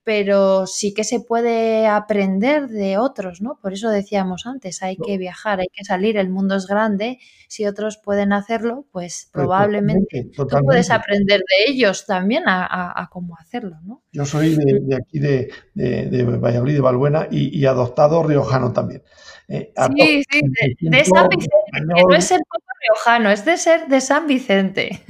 pero 0.08 0.68
sí 0.68 0.94
que 0.94 1.04
se 1.04 1.20
puede 1.20 1.86
aprender 1.86 2.70
de 2.70 2.98
otros, 2.98 3.42
¿no? 3.42 3.60
Por 3.62 3.74
eso 3.74 3.90
decíamos 3.90 4.46
antes, 4.46 4.82
hay 4.82 4.96
que 4.96 5.18
viajar, 5.18 5.60
hay 5.60 5.68
que 5.68 5.84
salir, 5.84 6.16
el 6.16 6.30
mundo 6.30 6.56
es 6.56 6.66
grande, 6.66 7.20
si 7.50 7.66
otros 7.66 7.98
pueden 7.98 8.32
hacerlo, 8.32 8.86
pues, 8.94 9.28
pues 9.30 9.30
probablemente 9.34 10.30
tú 10.34 10.48
puedes 10.64 10.92
aprender 10.92 11.42
de 11.42 11.74
ellos 11.74 12.06
también 12.06 12.44
a, 12.48 13.10
cómo 13.12 13.36
hacerlo, 13.38 13.76
¿no? 13.84 14.02
Yo 14.14 14.26
soy 14.26 14.56
de, 14.56 14.96
aquí 14.96 15.20
de, 15.20 15.52
de, 15.74 16.24
Valladolid, 16.24 16.76
de 16.76 16.82
Balbuena, 16.82 17.28
y, 17.30 17.66
adoptado 17.66 18.24
riojano 18.24 18.72
también. 18.72 19.04
Eh, 19.50 19.74
sí, 19.98 20.24
sí, 20.30 20.42
de, 20.90 21.04
San 21.04 21.28
Vicente, 21.28 21.58
no 21.86 22.16
es 22.16 22.32
el 22.32 22.40
riojano, 22.88 23.30
es 23.30 23.46
de 23.46 23.58
ser 23.58 23.88
de 23.88 24.02
San 24.02 24.28
Vicente. 24.28 25.02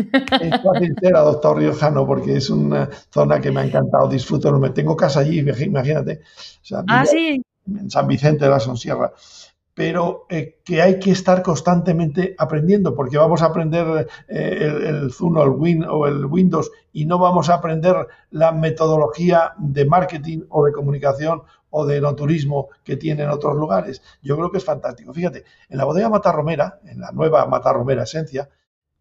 Es 0.41 0.61
fácil 0.61 0.95
ser 1.01 1.15
adoptado 1.15 1.55
riojano 1.55 2.05
porque 2.05 2.37
es 2.37 2.49
una 2.49 2.89
zona 3.11 3.39
que 3.39 3.51
me 3.51 3.61
ha 3.61 3.65
encantado, 3.65 4.07
disfruto, 4.07 4.57
me 4.59 4.69
tengo 4.69 4.86
casa 4.95 5.21
allí, 5.21 5.39
imagínate. 5.39 6.21
ah, 6.87 7.05
sí. 7.05 7.41
En 7.67 7.89
San 7.89 8.07
Vicente 8.07 8.45
de 8.45 8.51
la 8.51 8.59
Sonsierra. 8.59 9.11
Pero 9.73 10.25
eh, 10.29 10.59
que 10.65 10.81
hay 10.81 10.97
que 10.97 11.11
estar 11.11 11.43
constantemente 11.43 12.33
aprendiendo, 12.39 12.95
porque 12.95 13.17
vamos 13.17 13.43
a 13.43 13.47
aprender 13.47 14.07
eh, 14.27 14.57
el, 14.59 14.83
el 14.83 15.11
Zuno 15.11 15.43
el 15.43 15.49
Win, 15.49 15.83
o 15.83 16.07
el 16.07 16.25
Windows 16.25 16.71
y 16.91 17.05
no 17.05 17.19
vamos 17.19 17.49
a 17.49 17.55
aprender 17.55 18.07
la 18.31 18.51
metodología 18.51 19.53
de 19.59 19.85
marketing 19.85 20.45
o 20.49 20.65
de 20.65 20.71
comunicación 20.71 21.43
o 21.69 21.85
de 21.85 22.01
no 22.01 22.15
turismo 22.15 22.69
que 22.83 22.97
tiene 22.97 23.23
en 23.23 23.29
otros 23.29 23.55
lugares. 23.55 24.01
Yo 24.21 24.35
creo 24.35 24.51
que 24.51 24.57
es 24.57 24.65
fantástico. 24.65 25.13
Fíjate, 25.13 25.45
en 25.69 25.77
la 25.77 25.85
bodega 25.85 26.09
Matarromera, 26.09 26.79
en 26.85 26.99
la 26.99 27.11
nueva 27.11 27.45
Matarromera 27.45 28.03
Esencia, 28.03 28.49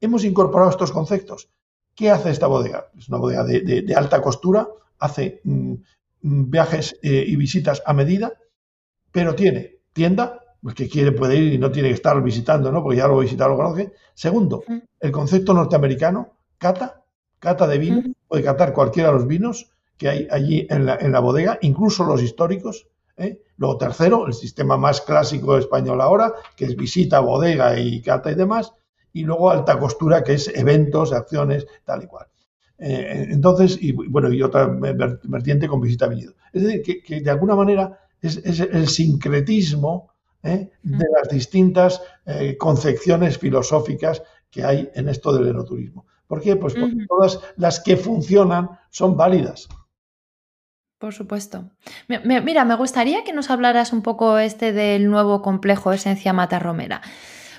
hemos 0.00 0.24
incorporado 0.24 0.70
estos 0.70 0.92
conceptos. 0.92 1.48
¿Qué 1.94 2.10
hace 2.10 2.30
esta 2.30 2.46
bodega? 2.46 2.88
Es 2.98 3.08
una 3.08 3.18
bodega 3.18 3.44
de, 3.44 3.94
alta 3.96 4.20
costura, 4.20 4.68
hace 4.98 5.40
mm, 5.44 5.72
mm, 6.22 6.50
viajes 6.50 6.98
eh, 7.02 7.24
y 7.26 7.36
visitas 7.36 7.82
a 7.86 7.92
medida, 7.92 8.32
pero 9.12 9.34
tiene 9.34 9.80
tienda, 9.92 10.40
el 10.62 10.74
que 10.74 10.88
quiere 10.88 11.12
puede 11.12 11.36
ir 11.36 11.54
y 11.54 11.58
no 11.58 11.70
tiene 11.70 11.88
que 11.88 11.94
estar 11.94 12.20
visitando, 12.22 12.72
¿no? 12.72 12.82
Porque 12.82 12.98
ya 12.98 13.06
lo 13.06 13.18
visitado, 13.18 13.50
lo 13.50 13.56
conoce. 13.56 13.92
Segundo, 14.14 14.64
el 15.00 15.12
concepto 15.12 15.54
norteamericano, 15.54 16.38
cata, 16.58 17.04
cata 17.38 17.66
de 17.66 17.78
vino, 17.78 18.02
puede 18.26 18.42
catar 18.42 18.72
cualquiera 18.72 19.10
de 19.10 19.14
los 19.14 19.26
vinos, 19.26 19.70
que 19.96 20.08
hay 20.08 20.28
allí 20.30 20.66
en 20.68 20.86
la, 20.86 20.96
en 20.96 21.12
la 21.12 21.20
bodega, 21.20 21.58
incluso 21.62 22.04
los 22.04 22.22
históricos. 22.22 22.88
¿eh? 23.16 23.40
Luego, 23.56 23.78
tercero, 23.78 24.26
el 24.26 24.34
sistema 24.34 24.76
más 24.76 25.00
clásico 25.00 25.56
español 25.56 26.00
ahora, 26.00 26.34
que 26.56 26.66
es 26.66 26.76
visita, 26.76 27.20
bodega 27.20 27.78
y 27.78 28.02
cata 28.02 28.30
y 28.30 28.34
demás. 28.34 28.74
Y 29.12 29.24
luego 29.24 29.50
alta 29.50 29.78
costura, 29.78 30.22
que 30.22 30.34
es 30.34 30.48
eventos, 30.48 31.12
acciones, 31.12 31.66
tal 31.84 32.02
y 32.02 32.06
cual. 32.06 32.26
Eh, 32.78 33.28
entonces, 33.30 33.78
y 33.80 33.92
bueno, 33.92 34.32
y 34.32 34.42
otra 34.42 34.66
vertiente 35.24 35.68
con 35.68 35.80
visita 35.80 36.06
venido. 36.06 36.34
Es 36.52 36.62
decir, 36.62 37.02
que, 37.02 37.20
de 37.20 37.30
alguna 37.30 37.54
manera 37.54 37.98
es, 38.20 38.36
el 38.60 38.88
sincretismo 38.88 40.12
¿eh? 40.42 40.70
de 40.82 41.06
las 41.14 41.28
distintas 41.28 42.02
concepciones 42.58 43.38
filosóficas 43.38 44.22
que 44.50 44.64
hay 44.64 44.90
en 44.94 45.08
esto 45.08 45.32
del 45.32 45.48
enoturismo. 45.48 46.06
¿Por 46.26 46.40
qué? 46.40 46.56
Pues 46.56 46.74
porque 46.74 47.06
todas 47.08 47.40
las 47.56 47.80
que 47.80 47.96
funcionan 47.96 48.70
son 48.90 49.16
válidas. 49.16 49.68
Por 50.98 51.12
supuesto. 51.12 51.70
Mira, 52.08 52.64
me 52.64 52.74
gustaría 52.74 53.22
que 53.22 53.34
nos 53.34 53.50
hablaras 53.50 53.92
un 53.92 54.02
poco 54.02 54.38
este 54.38 54.72
del 54.72 55.10
nuevo 55.10 55.42
complejo 55.42 55.92
Esencia 55.92 56.32
Mata 56.32 56.58
Romera. 56.58 57.02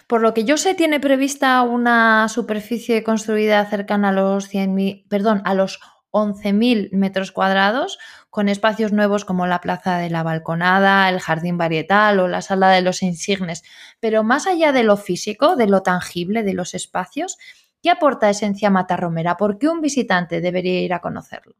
Por 0.08 0.22
lo 0.22 0.34
que 0.34 0.46
yo 0.46 0.56
sé, 0.56 0.74
tiene 0.74 1.02
prevista 1.02 1.62
una 1.64 2.30
superficie 2.30 3.04
construida 3.04 3.66
cercana 3.66 4.10
a 4.10 4.14
los 4.14 4.50
100.000, 4.50 5.06
perdón, 5.10 5.42
a 5.44 5.54
los 5.54 5.82
11.000 6.12 6.92
metros 6.94 7.34
cuadrados, 7.34 8.00
con 8.30 8.48
espacios 8.48 8.94
nuevos 8.94 9.26
como 9.26 9.48
la 9.48 9.60
plaza 9.60 9.98
de 9.98 10.10
la 10.10 10.24
balconada, 10.24 11.10
el 11.10 11.20
jardín 11.20 11.58
varietal 11.58 12.20
o 12.20 12.30
la 12.30 12.42
sala 12.42 12.70
de 12.70 12.82
los 12.82 13.04
insignes. 13.04 13.64
Pero 14.00 14.24
más 14.24 14.48
allá 14.48 14.72
de 14.72 14.84
lo 14.84 14.96
físico, 14.96 15.58
de 15.58 15.68
lo 15.68 15.84
tangible, 15.84 16.44
de 16.44 16.54
los 16.54 16.74
espacios, 16.74 17.38
¿qué 17.84 17.90
aporta 17.90 18.30
Esencia 18.30 18.70
Matarromera? 18.70 19.36
¿Por 19.36 19.58
qué 19.58 19.68
un 19.68 19.82
visitante 19.82 20.40
debería 20.40 20.82
ir 20.82 20.94
a 20.94 21.02
conocerlo? 21.02 21.56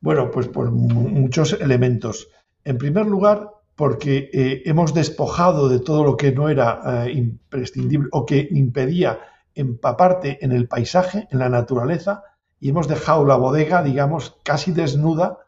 Bueno, 0.00 0.30
pues 0.30 0.48
por 0.48 0.70
muchos 0.72 1.52
elementos. 1.52 2.28
En 2.64 2.78
primer 2.78 3.06
lugar, 3.06 3.48
porque 3.78 4.28
eh, 4.32 4.62
hemos 4.64 4.92
despojado 4.92 5.68
de 5.68 5.78
todo 5.78 6.02
lo 6.02 6.16
que 6.16 6.32
no 6.32 6.48
era 6.48 7.06
eh, 7.06 7.12
imprescindible 7.12 8.08
o 8.10 8.26
que 8.26 8.48
impedía 8.50 9.20
empaparte 9.54 10.44
en 10.44 10.50
el 10.50 10.66
paisaje, 10.66 11.28
en 11.30 11.38
la 11.38 11.48
naturaleza, 11.48 12.24
y 12.58 12.70
hemos 12.70 12.88
dejado 12.88 13.24
la 13.24 13.36
bodega, 13.36 13.84
digamos, 13.84 14.36
casi 14.42 14.72
desnuda, 14.72 15.38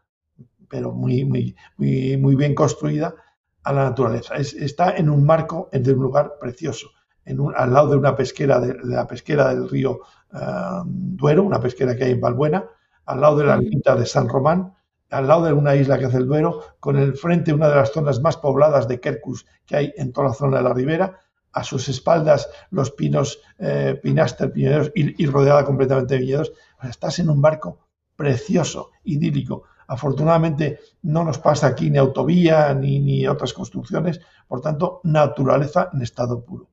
pero 0.69 0.93
muy, 0.93 1.25
muy, 1.25 1.57
muy, 1.77 2.37
bien 2.37 2.55
construida 2.55 3.17
a 3.65 3.73
la 3.73 3.83
naturaleza. 3.87 4.37
está 4.37 4.97
en 4.97 5.11
un 5.11 5.27
marco, 5.27 5.69
en 5.73 5.91
un 5.91 6.01
lugar 6.01 6.35
precioso, 6.41 6.87
al 7.57 7.73
lado 7.75 7.91
de 7.91 7.97
una 7.97 8.15
pesquera, 8.15 8.61
de, 8.61 8.77
la 8.85 9.09
pesquera 9.09 9.53
del 9.53 9.69
río 9.69 10.03
eh, 10.33 10.39
Duero, 10.85 11.43
una 11.43 11.61
pesquera 11.61 11.97
que 11.97 12.05
hay 12.05 12.13
en 12.13 12.21
Valbuena, 12.21 12.65
al 13.07 13.21
lado 13.21 13.39
de 13.39 13.45
la 13.47 13.55
ermita 13.55 13.97
de 13.97 14.07
San 14.07 14.29
Román, 14.29 14.73
al 15.11 15.27
lado 15.27 15.45
de 15.45 15.53
una 15.53 15.75
isla 15.75 15.99
que 15.99 16.07
hace 16.07 16.19
el 16.19 16.27
Duero, 16.27 16.61
con 16.81 16.97
el 16.97 17.15
frente 17.15 17.53
una 17.53 17.69
de 17.69 17.77
las 17.77 17.93
zonas 17.93 18.21
más 18.21 18.37
pobladas 18.37 18.89
de 18.89 19.01
Quercus 19.01 19.47
que 19.67 19.77
hay 19.77 19.95
en 19.97 20.13
toda 20.13 20.29
la 20.29 20.35
zona 20.35 20.59
de 20.59 20.63
la 20.65 20.75
ribera, 20.75 21.21
a 21.53 21.65
sus 21.65 21.89
espaldas 21.89 22.49
los 22.71 22.93
pinos 22.93 23.41
eh, 23.59 23.99
Pinaster, 24.01 24.53
pineros 24.53 24.93
y, 24.95 25.27
rodeada 25.27 25.65
completamente 25.65 26.15
de 26.15 26.21
viñedos. 26.21 26.53
estás 26.89 27.19
en 27.19 27.29
un 27.29 27.43
barco 27.43 27.79
precioso, 28.15 28.91
idílico. 29.05 29.65
Afortunadamente 29.89 30.79
no 31.03 31.25
nos 31.25 31.39
pasa 31.39 31.67
aquí 31.67 31.91
ni 31.91 31.99
autovía 31.99 32.73
ni, 32.75 33.01
ni 33.01 33.27
otras 33.27 33.53
construcciones, 33.53 34.21
por 34.47 34.61
tanto, 34.61 35.01
naturaleza 35.03 35.91
en 35.93 36.03
estado 36.03 36.45
puro. 36.45 36.69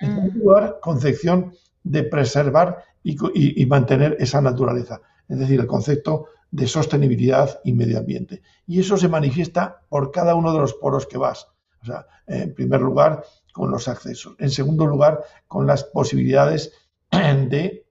En 0.00 0.14
mm. 0.14 0.38
lugar, 0.38 0.78
concepción 0.80 1.52
de 1.82 2.04
preservar 2.04 2.82
y, 3.02 3.66
mantener 3.66 4.16
esa 4.18 4.40
naturaleza, 4.40 5.00
es 5.28 5.38
decir, 5.38 5.60
el 5.60 5.66
concepto 5.66 6.28
de 6.54 6.68
sostenibilidad 6.68 7.60
y 7.64 7.72
medio 7.72 7.98
ambiente. 7.98 8.40
Y 8.64 8.78
eso 8.78 8.96
se 8.96 9.08
manifiesta 9.08 9.80
por 9.88 10.12
cada 10.12 10.36
uno 10.36 10.52
de 10.52 10.60
los 10.60 10.74
poros 10.74 11.04
que 11.04 11.18
vas. 11.18 11.48
En 12.28 12.54
primer 12.54 12.80
lugar, 12.80 13.24
con 13.52 13.72
los 13.72 13.88
accesos. 13.88 14.36
En 14.38 14.50
segundo 14.50 14.86
lugar, 14.86 15.20
con 15.48 15.66
las 15.66 15.82
posibilidades 15.82 16.72
de, 17.10 17.88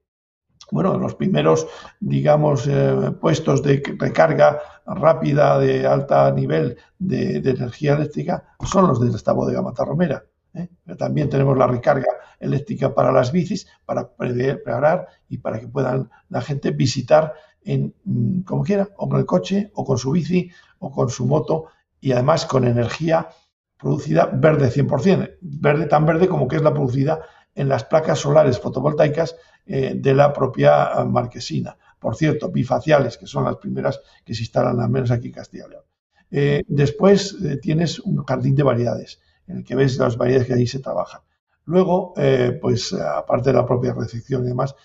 bueno, 0.71 0.97
los 0.97 1.13
primeros, 1.15 1.67
digamos, 1.99 2.65
eh, 2.67 3.11
puestos 3.19 3.61
de 3.63 3.83
recarga 3.99 4.61
rápida 4.85 5.59
de 5.59 5.85
alto 5.85 6.31
nivel 6.31 6.77
de, 6.97 7.35
energía 7.37 7.95
eléctrica 7.95 8.45
son 8.65 8.87
los 8.87 9.01
de 9.01 9.09
esta 9.09 9.33
bodega 9.33 9.61
Matarromera. 9.61 10.23
¿eh? 10.53 10.69
Pero 10.85 10.97
también 10.97 11.29
tenemos 11.29 11.57
la 11.57 11.67
recarga 11.67 12.07
eléctrica 12.39 12.95
para 12.95 13.11
las 13.11 13.33
bicis, 13.33 13.67
para 13.85 14.09
preparar 14.09 15.07
y 15.27 15.39
para 15.39 15.59
que 15.59 15.67
puedan 15.67 16.09
la 16.29 16.41
gente 16.41 16.71
visitar 16.71 17.33
en, 17.65 17.93
mm, 18.03 18.41
como 18.41 18.63
quiera, 18.63 18.89
o 18.97 19.09
con 19.09 19.19
el 19.19 19.25
coche, 19.25 19.71
o 19.75 19.85
con 19.85 19.97
su 19.97 20.11
bici, 20.11 20.51
o 20.79 20.91
con 20.91 21.09
su 21.09 21.25
moto, 21.25 21.65
y 21.99 22.11
además 22.11 22.45
con 22.45 22.65
energía 22.65 23.29
producida 23.77 24.25
verde 24.25 24.69
100%, 24.69 25.37
verde 25.41 25.85
tan 25.87 26.05
verde 26.05 26.27
como 26.27 26.47
que 26.47 26.55
es 26.55 26.61
la 26.61 26.73
producida 26.73 27.21
en 27.55 27.69
las 27.69 27.83
placas 27.83 28.19
solares 28.19 28.59
fotovoltaicas 28.59 29.35
eh, 29.65 29.93
de 29.95 30.13
la 30.13 30.33
propia 30.33 30.91
eh, 30.91 31.05
marquesina. 31.05 31.77
Por 31.99 32.15
cierto, 32.15 32.49
bifaciales, 32.49 33.17
que 33.17 33.27
son 33.27 33.45
las 33.45 33.57
primeras 33.57 34.01
que 34.25 34.33
se 34.33 34.41
instalan 34.41 34.79
al 34.79 34.89
menos 34.89 35.11
aquí 35.11 35.27
en 35.27 35.33
Castilla 35.33 35.65
y 35.67 35.69
León. 35.69 35.83
Eh, 36.31 36.63
después 36.67 37.37
tienes 37.61 37.99
un 37.99 38.23
jardín 38.23 38.55
de 38.55 38.63
variedades, 38.63 39.21
en 39.47 39.57
el 39.57 39.63
que 39.63 39.75
ves 39.75 39.97
las 39.97 40.17
variedades 40.17 40.47
que 40.47 40.53
ahí 40.53 40.67
se 40.67 40.79
trabajan. 40.79 41.21
Luego, 41.65 42.13
pues 42.59 42.91
aparte 42.91 43.51
de 43.51 43.55
la 43.55 43.65
propia 43.65 43.93
recepción 43.93 44.43
y 44.43 44.47
demás, 44.47 44.75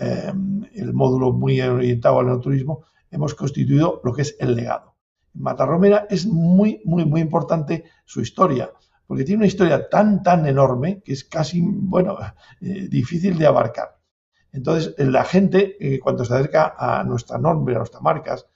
el 0.00 0.92
módulo 0.92 1.32
muy 1.32 1.60
orientado 1.60 2.20
al 2.20 2.40
turismo, 2.40 2.84
hemos 3.10 3.34
constituido 3.34 4.00
lo 4.04 4.12
que 4.12 4.22
es 4.22 4.36
el 4.38 4.54
legado. 4.54 4.94
Matarromera 5.34 6.06
es 6.10 6.26
muy, 6.26 6.80
muy, 6.84 7.04
muy 7.04 7.20
importante 7.20 7.84
su 8.04 8.20
historia, 8.20 8.70
porque 9.06 9.24
tiene 9.24 9.38
una 9.38 9.46
historia 9.46 9.88
tan, 9.88 10.22
tan 10.22 10.46
enorme 10.46 11.00
que 11.02 11.12
es 11.12 11.24
casi, 11.24 11.62
bueno, 11.62 12.18
eh, 12.60 12.88
difícil 12.88 13.38
de 13.38 13.46
abarcar. 13.46 13.98
Entonces, 14.52 14.94
la 14.98 15.24
gente, 15.24 15.76
eh, 15.80 15.98
cuando 16.00 16.24
se 16.24 16.34
acerca 16.34 16.74
a 16.76 17.04
nuestra 17.04 17.38
nombre, 17.38 17.74
a 17.74 17.78
nuestras 17.78 18.02
marcas, 18.02 18.46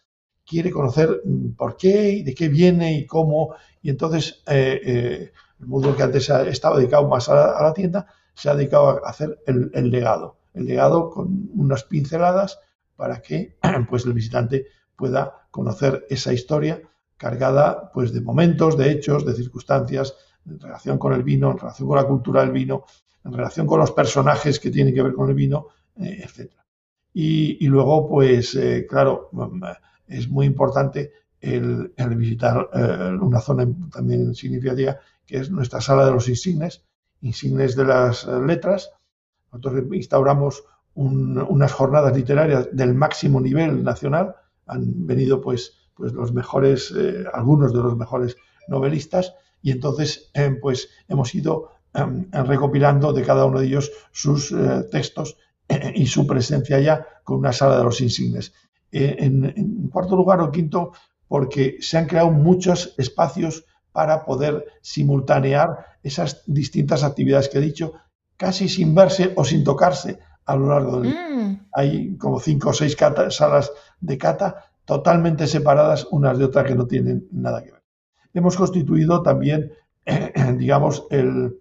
quiere 0.44 0.70
conocer 0.70 1.22
mm, 1.24 1.52
por 1.52 1.76
qué 1.76 2.10
y 2.10 2.22
de 2.22 2.34
qué 2.34 2.48
viene 2.48 2.94
y 2.94 3.06
cómo. 3.06 3.54
Y 3.82 3.90
entonces, 3.90 4.42
eh, 4.46 5.30
el 5.60 5.66
mundo 5.66 5.94
que 5.96 6.02
antes 6.02 6.28
estaba 6.28 6.78
dedicado 6.78 7.08
más 7.08 7.28
a 7.28 7.62
la, 7.62 7.72
tienda, 7.72 8.06
se 8.34 8.50
ha 8.50 8.54
dedicado 8.54 9.04
a 9.04 9.08
hacer 9.08 9.38
el, 9.46 9.90
legado. 9.90 10.38
El 10.54 10.66
legado 10.66 11.10
con 11.10 11.50
unas 11.54 11.84
pinceladas 11.84 12.60
para 12.96 13.20
que 13.20 13.56
pues, 13.88 14.04
el 14.04 14.12
visitante 14.12 14.66
pueda 14.96 15.46
conocer 15.50 16.06
esa 16.08 16.32
historia 16.32 16.80
cargada 17.16 17.90
pues, 17.92 18.12
de 18.12 18.20
momentos, 18.20 18.76
de 18.76 18.90
hechos, 18.90 19.24
de 19.24 19.34
circunstancias, 19.34 20.14
en 20.46 20.58
relación 20.58 20.98
con 20.98 21.12
el 21.12 21.22
vino, 21.22 21.52
en 21.52 21.58
relación 21.58 21.88
con 21.88 21.96
la 21.96 22.04
cultura 22.04 22.40
del 22.40 22.50
vino, 22.50 22.84
en 23.24 23.32
relación 23.32 23.66
con 23.66 23.78
los 23.80 23.92
personajes 23.92 24.58
que 24.58 24.70
tienen 24.70 24.94
que 24.94 25.02
ver 25.02 25.12
con 25.12 25.28
el 25.28 25.34
vino, 25.34 25.68
eh, 25.96 26.24
etc. 26.24 26.50
Y, 27.14 27.66
luego, 27.66 28.08
pues, 28.08 28.54
eh, 28.54 28.86
claro, 28.88 29.28
mm, 29.32 29.62
es 30.08 30.28
muy 30.28 30.46
importante 30.46 31.12
el, 31.40 31.92
visitar 32.16 32.68
eh, 32.72 33.16
una 33.20 33.40
zona 33.40 33.68
también 33.92 34.34
significativa, 34.34 34.98
que 35.26 35.38
es 35.38 35.50
nuestra 35.50 35.80
sala 35.80 36.06
de 36.06 36.12
los 36.12 36.28
insignes, 36.28 36.84
insignes 37.20 37.76
de 37.76 37.84
las 37.84 38.26
letras. 38.26 38.90
Nosotros 39.52 39.84
instauramos 39.92 40.64
unas 40.94 41.72
jornadas 41.72 42.16
literarias 42.16 42.68
del 42.72 42.94
máximo 42.94 43.40
nivel 43.40 43.82
nacional, 43.84 44.34
han 44.66 45.06
venido 45.06 45.40
pues, 45.40 45.90
pues 45.94 46.12
los 46.12 46.32
mejores, 46.32 46.92
eh, 46.96 47.24
algunos 47.32 47.72
de 47.72 47.82
los 47.82 47.96
mejores 47.96 48.36
novelistas 48.68 49.34
y 49.62 49.70
entonces 49.70 50.30
eh, 50.34 50.56
pues 50.60 50.88
hemos 51.08 51.34
ido 51.34 51.70
em, 51.94 52.30
recopilando 52.32 53.12
de 53.12 53.22
cada 53.22 53.44
uno 53.44 53.60
de 53.60 53.66
ellos 53.66 53.90
sus 54.10 54.52
eh, 54.52 54.86
textos 54.90 55.36
y 55.94 56.06
su 56.06 56.26
presencia 56.26 56.80
ya 56.80 57.06
con 57.24 57.38
una 57.38 57.52
sala 57.52 57.78
de 57.78 57.84
los 57.84 58.00
insignes. 58.02 58.52
En, 58.90 59.88
cuarto 59.90 60.16
lugar 60.16 60.40
o 60.40 60.50
quinto, 60.50 60.92
porque 61.28 61.78
se 61.80 61.96
han 61.96 62.06
creado 62.06 62.30
muchos 62.30 62.94
espacios 62.98 63.64
para 63.90 64.26
poder 64.26 64.66
simultanear 64.82 65.86
esas 66.02 66.42
distintas 66.46 67.04
actividades 67.04 67.48
que 67.48 67.56
he 67.56 67.62
dicho, 67.62 67.94
casi 68.36 68.68
sin 68.68 68.94
verse 68.94 69.32
o 69.36 69.44
sin 69.44 69.64
tocarse 69.64 70.18
a 70.44 70.56
lo 70.56 70.68
largo 70.68 71.00
del 71.00 71.12
día. 71.12 71.28
Mm. 71.28 71.66
Hay 71.72 72.16
como 72.16 72.40
cinco 72.40 72.70
o 72.70 72.72
seis 72.72 72.96
salas 73.30 73.72
de 74.00 74.18
cata 74.18 74.72
totalmente 74.84 75.46
separadas 75.46 76.06
unas 76.10 76.38
de 76.38 76.44
otras 76.44 76.66
que 76.66 76.74
no 76.74 76.86
tienen 76.86 77.28
nada 77.30 77.62
que 77.62 77.72
ver. 77.72 77.82
Hemos 78.34 78.56
constituido 78.56 79.22
también, 79.22 79.72
digamos, 80.56 81.06
el, 81.10 81.60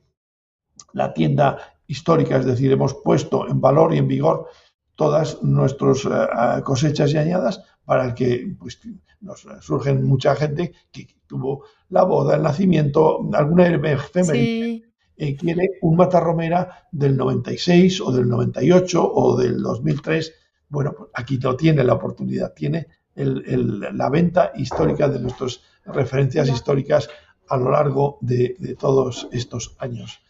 la 0.93 1.13
tienda 1.13 1.57
histórica, 1.87 2.37
es 2.37 2.45
decir, 2.45 2.71
hemos 2.71 2.93
puesto 2.93 3.47
en 3.47 3.61
valor 3.61 3.93
y 3.93 3.97
en 3.97 4.07
vigor 4.07 4.47
todas 4.95 5.41
nuestras 5.43 6.05
eh, 6.05 6.61
cosechas 6.63 7.13
y 7.13 7.17
añadas 7.17 7.61
para 7.85 8.13
que 8.13 8.55
pues, 8.59 8.79
nos 9.19 9.45
surgen 9.59 10.05
mucha 10.05 10.35
gente 10.35 10.73
que 10.91 11.07
tuvo 11.27 11.65
la 11.89 12.03
boda, 12.03 12.35
el 12.35 12.43
nacimiento, 12.43 13.19
alguna 13.33 13.67
efeméride 13.67 14.90
eh, 15.23 15.35
quiere 15.35 15.77
un 15.81 15.97
matarromera 15.97 16.87
del 16.91 17.15
96 17.15 18.01
o 18.01 18.11
del 18.11 18.27
98 18.27 19.13
o 19.13 19.37
del 19.37 19.61
2003. 19.61 20.33
Bueno, 20.67 20.95
pues 20.97 21.11
aquí 21.13 21.37
no 21.37 21.55
tiene 21.55 21.83
la 21.83 21.93
oportunidad, 21.93 22.55
tiene 22.55 22.87
la 23.13 24.09
venta 24.09 24.51
histórica 24.55 25.07
de 25.09 25.19
nuestras 25.19 25.61
referencias 25.85 26.49
históricas 26.49 27.07
a 27.49 27.57
lo 27.57 27.69
largo 27.69 28.17
de, 28.21 28.75
todos 28.79 29.29
estos 29.31 29.75
años. 29.77 30.21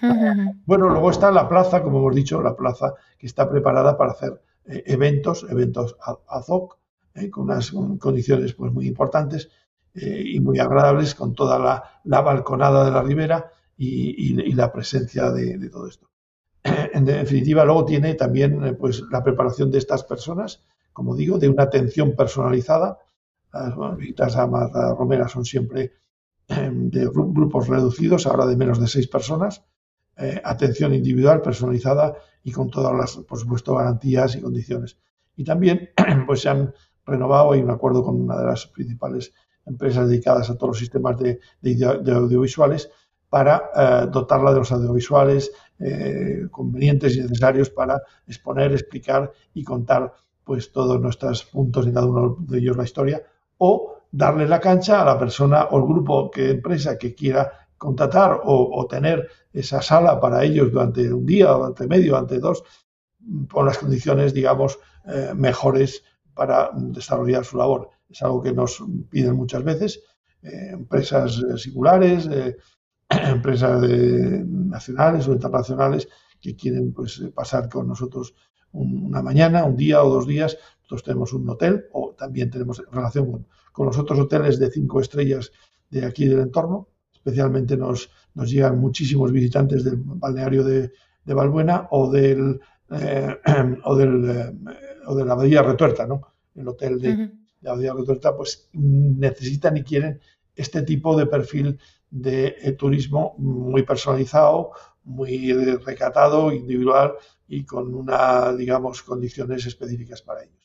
Bueno, 0.64 0.88
luego 0.88 1.10
está 1.10 1.32
la 1.32 1.48
plaza, 1.48 1.82
como 1.82 1.98
hemos 1.98 2.14
dicho, 2.14 2.40
la 2.40 2.54
plaza 2.54 2.94
que 3.18 3.26
está 3.26 3.50
preparada 3.50 3.98
para 3.98 4.12
hacer 4.12 4.40
eh, 4.64 4.84
eventos, 4.86 5.44
eventos 5.50 5.96
ad 6.00 6.44
hoc, 6.46 6.78
eh, 7.14 7.28
con 7.30 7.44
unas 7.44 7.72
condiciones 7.98 8.54
pues, 8.54 8.72
muy 8.72 8.86
importantes 8.86 9.50
y 9.92 10.38
muy 10.38 10.60
agradables, 10.60 11.16
con 11.16 11.34
toda 11.34 11.58
la, 11.58 12.00
la 12.04 12.20
balconada 12.20 12.84
de 12.84 12.92
la 12.92 13.02
ribera 13.02 13.50
y, 13.82 14.52
la 14.52 14.70
presencia 14.70 15.30
de, 15.30 15.70
todo 15.70 15.86
esto. 15.88 16.10
En 16.92 17.04
definitiva, 17.04 17.64
luego 17.64 17.86
tiene 17.86 18.14
también 18.14 18.62
eh, 18.64 18.74
pues, 18.74 19.02
la 19.10 19.22
preparación 19.22 19.70
de 19.70 19.78
estas 19.78 20.04
personas, 20.04 20.62
como 20.92 21.16
digo, 21.16 21.38
de 21.38 21.48
una 21.48 21.62
atención 21.62 22.14
personalizada. 22.14 22.98
Las 23.52 23.96
visitas 23.96 24.36
a 24.36 24.46
Marta 24.46 24.94
Romera 24.94 25.28
son 25.28 25.44
siempre 25.44 25.92
em, 26.48 26.90
de 26.90 27.06
grupos 27.06 27.68
reducidos, 27.68 28.26
ahora 28.26 28.46
de 28.46 28.56
menos 28.56 28.78
de 28.78 28.86
seis 28.86 29.08
personas, 29.08 29.64
eh, 30.16 30.40
atención 30.44 30.92
individual, 30.94 31.40
personalizada 31.40 32.14
y 32.44 32.52
con 32.52 32.70
todas 32.70 32.94
las, 32.94 33.16
por 33.24 33.38
supuesto, 33.38 33.74
garantías 33.74 34.36
y 34.36 34.42
condiciones. 34.42 34.98
Y 35.36 35.44
también 35.44 35.90
pues 36.26 36.42
se 36.42 36.50
han 36.50 36.74
renovado, 37.06 37.52
hay 37.52 37.60
un 37.60 37.70
acuerdo 37.70 38.04
con 38.04 38.20
una 38.20 38.38
de 38.38 38.46
las 38.46 38.66
principales 38.66 39.32
empresas 39.64 40.08
dedicadas 40.08 40.50
a 40.50 40.54
todos 40.54 40.70
los 40.70 40.78
sistemas 40.78 41.16
de, 41.18 41.40
audiovisuales 42.12 42.90
para 43.30 43.70
eh, 43.74 44.06
dotarla 44.10 44.52
de 44.52 44.58
los 44.58 44.72
audiovisuales 44.72 45.52
eh, 45.78 46.48
convenientes 46.50 47.16
y 47.16 47.22
necesarios 47.22 47.70
para 47.70 48.02
exponer, 48.26 48.72
explicar 48.72 49.32
y 49.54 49.64
contar 49.64 50.12
pues 50.44 50.72
todos 50.72 51.00
nuestros 51.00 51.44
puntos 51.44 51.86
en 51.86 51.94
cada 51.94 52.06
uno 52.06 52.36
de 52.40 52.58
ellos 52.58 52.76
la 52.76 52.84
historia 52.84 53.22
o 53.58 53.94
darle 54.10 54.48
la 54.48 54.60
cancha 54.60 55.00
a 55.00 55.04
la 55.04 55.18
persona 55.18 55.68
o 55.70 55.78
el 55.78 55.84
grupo 55.84 56.30
que 56.30 56.50
empresa 56.50 56.98
que 56.98 57.14
quiera 57.14 57.68
contratar 57.78 58.40
o, 58.44 58.86
tener 58.90 59.26
esa 59.54 59.80
sala 59.80 60.20
para 60.20 60.44
ellos 60.44 60.70
durante 60.70 61.10
un 61.10 61.24
día, 61.24 61.50
durante 61.50 61.86
medio, 61.86 62.12
durante 62.12 62.38
dos, 62.38 62.62
con 63.50 63.64
las 63.64 63.78
condiciones, 63.78 64.34
digamos, 64.34 64.78
eh, 65.06 65.32
mejores 65.34 66.02
para 66.34 66.70
desarrollar 66.74 67.42
su 67.42 67.56
labor. 67.56 67.88
Es 68.06 68.22
algo 68.22 68.42
que 68.42 68.52
nos 68.52 68.82
piden 69.08 69.34
muchas 69.34 69.64
veces 69.64 70.02
empresas 70.42 71.42
eh, 72.30 72.56
empresas 73.28 73.82
nacionales 74.46 75.28
o 75.28 75.32
internacionales 75.32 76.08
que 76.40 76.56
quieren 76.56 76.92
pues, 76.92 77.22
pasar 77.34 77.68
con 77.68 77.88
nosotros 77.88 78.34
una 78.72 79.20
mañana, 79.20 79.64
un 79.64 79.76
día 79.76 80.02
o 80.02 80.08
dos 80.08 80.26
días. 80.26 80.56
Nosotros 80.82 81.04
tenemos 81.04 81.32
un 81.32 81.48
hotel 81.48 81.86
o 81.92 82.14
también 82.16 82.50
tenemos 82.50 82.82
relación 82.90 83.30
con, 83.30 83.46
con 83.72 83.86
los 83.86 83.98
otros 83.98 84.18
hoteles 84.18 84.58
de 84.58 84.70
cinco 84.70 85.00
estrellas 85.00 85.52
de 85.90 86.06
aquí 86.06 86.26
del 86.26 86.40
entorno 86.40 86.88
especialmente 87.20 87.76
nos, 87.76 88.10
nos 88.34 88.50
llegan 88.50 88.78
muchísimos 88.78 89.30
visitantes 89.30 89.84
del 89.84 89.96
balneario 89.96 90.64
de, 90.64 90.92
de 91.24 91.34
Valbuena 91.34 91.86
o 91.90 92.10
del, 92.10 92.60
eh, 92.90 93.36
o, 93.84 93.96
del 93.96 94.30
eh, 94.30 94.52
o 95.06 95.14
de 95.14 95.24
la 95.24 95.32
Abadía 95.32 95.62
Retuerta, 95.62 96.06
¿no? 96.06 96.22
El 96.54 96.68
hotel 96.68 97.00
de, 97.00 97.30
la 97.60 97.72
Abadía 97.72 97.92
Retuerta, 97.92 98.34
pues 98.36 98.68
necesitan 98.72 99.76
y 99.76 99.82
quieren 99.82 100.20
este 100.54 100.82
tipo 100.82 101.16
de 101.16 101.26
perfil 101.26 101.78
de 102.10 102.56
eh, 102.60 102.72
turismo 102.72 103.34
muy 103.38 103.82
personalizado, 103.82 104.72
muy 105.04 105.52
recatado, 105.52 106.52
individual 106.52 107.14
y 107.48 107.64
con 107.64 107.94
una, 107.94 108.52
digamos, 108.52 109.02
condiciones 109.02 109.66
específicas 109.66 110.22
para 110.22 110.42
ellos. 110.42 110.60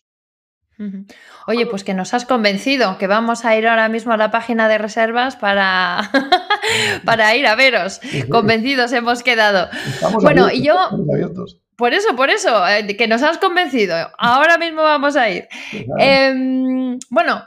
Oye, 1.47 1.65
pues 1.67 1.85
que 1.85 1.93
nos 1.93 2.13
has 2.13 2.25
convencido, 2.25 2.97
que 2.97 3.07
vamos 3.07 3.45
a 3.45 3.55
ir 3.55 3.65
ahora 3.65 3.87
mismo 3.87 4.11
a 4.11 4.17
la 4.17 4.29
página 4.29 4.67
de 4.67 4.77
reservas 4.77 5.37
para, 5.37 6.11
para 7.05 7.35
ir 7.35 7.47
a 7.47 7.55
veros. 7.55 8.01
Convencidos 8.29 8.91
hemos 8.91 9.23
quedado. 9.23 9.69
bueno, 10.21 10.51
y 10.51 10.63
yo... 10.63 10.75
Por 11.77 11.93
eso, 11.93 12.15
por 12.15 12.29
eso, 12.29 12.65
eh, 12.69 12.95
que 12.95 13.05
nos 13.05 13.21
has 13.21 13.37
convencido. 13.37 13.95
Ahora 14.17 14.57
mismo 14.57 14.81
vamos 14.81 15.17
a 15.17 15.29
ir. 15.29 15.49
Em, 15.99 16.97
bueno, 17.09 17.45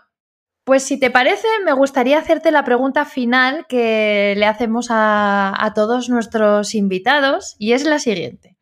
pues 0.68 0.82
si 0.82 1.00
te 1.00 1.10
parece, 1.10 1.48
me 1.64 1.72
gustaría 1.72 2.18
hacerte 2.18 2.50
la 2.50 2.62
pregunta 2.62 3.06
final 3.06 3.64
que 3.70 4.34
le 4.36 4.44
hacemos 4.44 4.88
a 4.90 5.72
todos 5.74 6.10
nuestros 6.10 6.74
invitados 6.74 7.56
y 7.58 7.72
es 7.72 7.86
la 7.86 7.98
siguiente. 7.98 8.58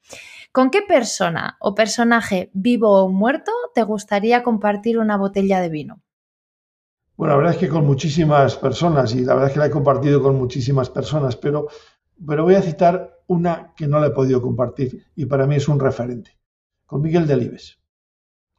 ¿Con 0.52 0.70
qué 0.70 0.82
persona 0.82 1.56
o 1.58 1.74
personaje 1.74 2.48
vivo 2.54 3.02
o 3.02 3.08
muerto 3.08 3.50
te 3.74 3.82
gustaría 3.82 4.44
compartir 4.44 5.00
una 5.00 5.16
botella 5.16 5.60
de 5.60 5.68
vino? 5.68 6.00
Bueno, 7.16 7.32
la 7.32 7.38
verdad 7.38 7.54
es 7.54 7.58
que 7.58 7.68
con 7.68 7.84
muchísimas 7.84 8.56
personas 8.56 9.12
y 9.12 9.24
la 9.24 9.34
verdad 9.34 9.48
es 9.48 9.54
que 9.54 9.58
la 9.58 9.66
he 9.66 9.70
compartido 9.70 10.22
con 10.22 10.36
muchísimas 10.36 10.88
personas, 10.88 11.34
pero, 11.34 11.66
pero 12.24 12.44
voy 12.44 12.54
a 12.54 12.62
citar 12.62 13.18
una 13.26 13.74
que 13.76 13.88
no 13.88 13.98
la 13.98 14.06
he 14.06 14.10
podido 14.10 14.40
compartir 14.40 15.06
y 15.16 15.26
para 15.26 15.48
mí 15.48 15.56
es 15.56 15.66
un 15.66 15.80
referente, 15.80 16.38
con 16.86 17.02
Miguel 17.02 17.26
Delibes. 17.26 17.80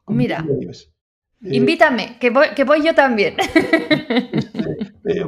Mira, 0.06 0.44
Delibes. 0.46 0.92
Eh, 1.42 1.56
invítame, 1.56 2.18
que 2.18 2.30
voy, 2.30 2.48
que 2.54 2.64
voy 2.64 2.84
yo 2.84 2.94
también. 2.94 3.36
Este, 5.08 5.20
eh, 5.20 5.26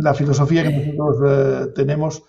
la 0.00 0.14
filosofía 0.14 0.62
que 0.62 0.94
nosotros 0.94 1.16
eh, 1.30 1.72
tenemos 1.74 2.22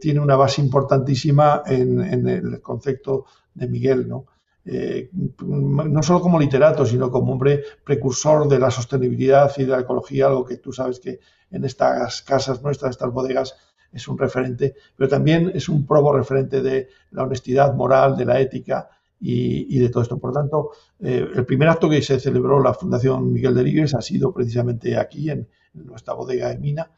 tiene 0.00 0.20
una 0.20 0.36
base 0.36 0.60
importantísima 0.60 1.64
en, 1.66 2.28
el 2.28 2.60
concepto 2.62 3.24
de 3.54 3.66
Miguel, 3.66 4.08
¿no? 4.08 4.26
Eh, 4.64 5.10
no 5.44 6.02
solo 6.02 6.20
como 6.20 6.38
literato, 6.38 6.86
sino 6.86 7.10
como 7.10 7.32
hombre 7.32 7.64
precursor 7.82 8.46
de 8.46 8.58
la 8.58 8.70
sostenibilidad 8.70 9.50
y 9.56 9.64
de 9.64 9.72
la 9.72 9.80
ecología, 9.80 10.26
algo 10.26 10.44
que 10.44 10.58
tú 10.58 10.72
sabes 10.72 11.00
que 11.00 11.18
en 11.50 11.64
estas 11.64 12.22
casas 12.22 12.62
nuestras, 12.62 12.90
estas 12.90 13.10
bodegas, 13.10 13.56
es 13.90 14.06
un 14.06 14.18
referente, 14.18 14.74
pero 14.94 15.08
también 15.08 15.50
es 15.54 15.68
un 15.70 15.86
probo 15.86 16.12
referente 16.12 16.60
de 16.60 16.88
la 17.12 17.22
honestidad 17.22 17.74
moral, 17.74 18.16
de 18.16 18.26
la 18.26 18.38
ética 18.38 18.90
y, 19.20 19.78
de 19.78 19.88
todo 19.88 20.02
esto. 20.02 20.18
Por 20.18 20.30
lo 20.30 20.40
tanto, 20.40 20.70
eh, 21.00 21.26
el 21.34 21.44
primer 21.46 21.68
acto 21.68 21.88
que 21.88 22.02
se 22.02 22.20
celebró 22.20 22.62
la 22.62 22.74
Fundación 22.74 23.32
Miguel 23.32 23.54
de 23.54 23.64
Ligues 23.64 23.94
ha 23.94 24.02
sido 24.02 24.32
precisamente 24.32 24.96
aquí, 24.96 25.30
en, 25.30 25.48
en 25.74 25.86
nuestra 25.86 26.14
bodega 26.14 26.48
de 26.48 26.58
Mina, 26.58 26.90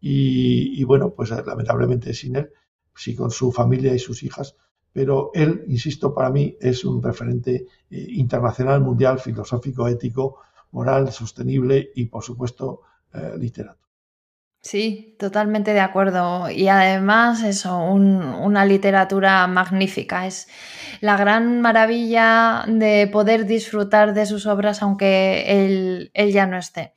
y, 0.00 0.84
bueno, 0.84 1.12
pues 1.14 1.30
lamentablemente 1.30 2.14
sin 2.14 2.36
él, 2.36 2.52
sí 2.94 3.14
con 3.14 3.30
su 3.30 3.50
familia 3.52 3.94
y 3.94 3.98
sus 3.98 4.22
hijas, 4.22 4.56
pero 4.92 5.30
él, 5.34 5.64
insisto, 5.68 6.14
para 6.14 6.30
mí 6.30 6.56
es 6.60 6.84
un 6.84 7.02
referente 7.02 7.66
eh, 7.90 8.06
internacional, 8.10 8.80
mundial, 8.80 9.18
filosófico, 9.18 9.86
ético, 9.88 10.38
moral, 10.72 11.12
sostenible 11.12 11.90
y, 11.94 12.06
por 12.06 12.22
supuesto, 12.22 12.82
eh, 13.12 13.34
literato. 13.38 13.87
Sí, 14.62 15.14
totalmente 15.18 15.72
de 15.72 15.80
acuerdo. 15.80 16.50
Y 16.50 16.68
además, 16.68 17.42
eso, 17.42 17.78
una 17.78 18.64
literatura 18.64 19.46
magnífica. 19.46 20.26
Es 20.26 20.48
la 21.00 21.16
gran 21.16 21.60
maravilla 21.60 22.64
de 22.66 23.08
poder 23.10 23.46
disfrutar 23.46 24.14
de 24.14 24.26
sus 24.26 24.46
obras 24.46 24.82
aunque 24.82 25.44
él, 25.64 26.32
ya 26.32 26.46
no 26.46 26.58
esté. 26.58 26.92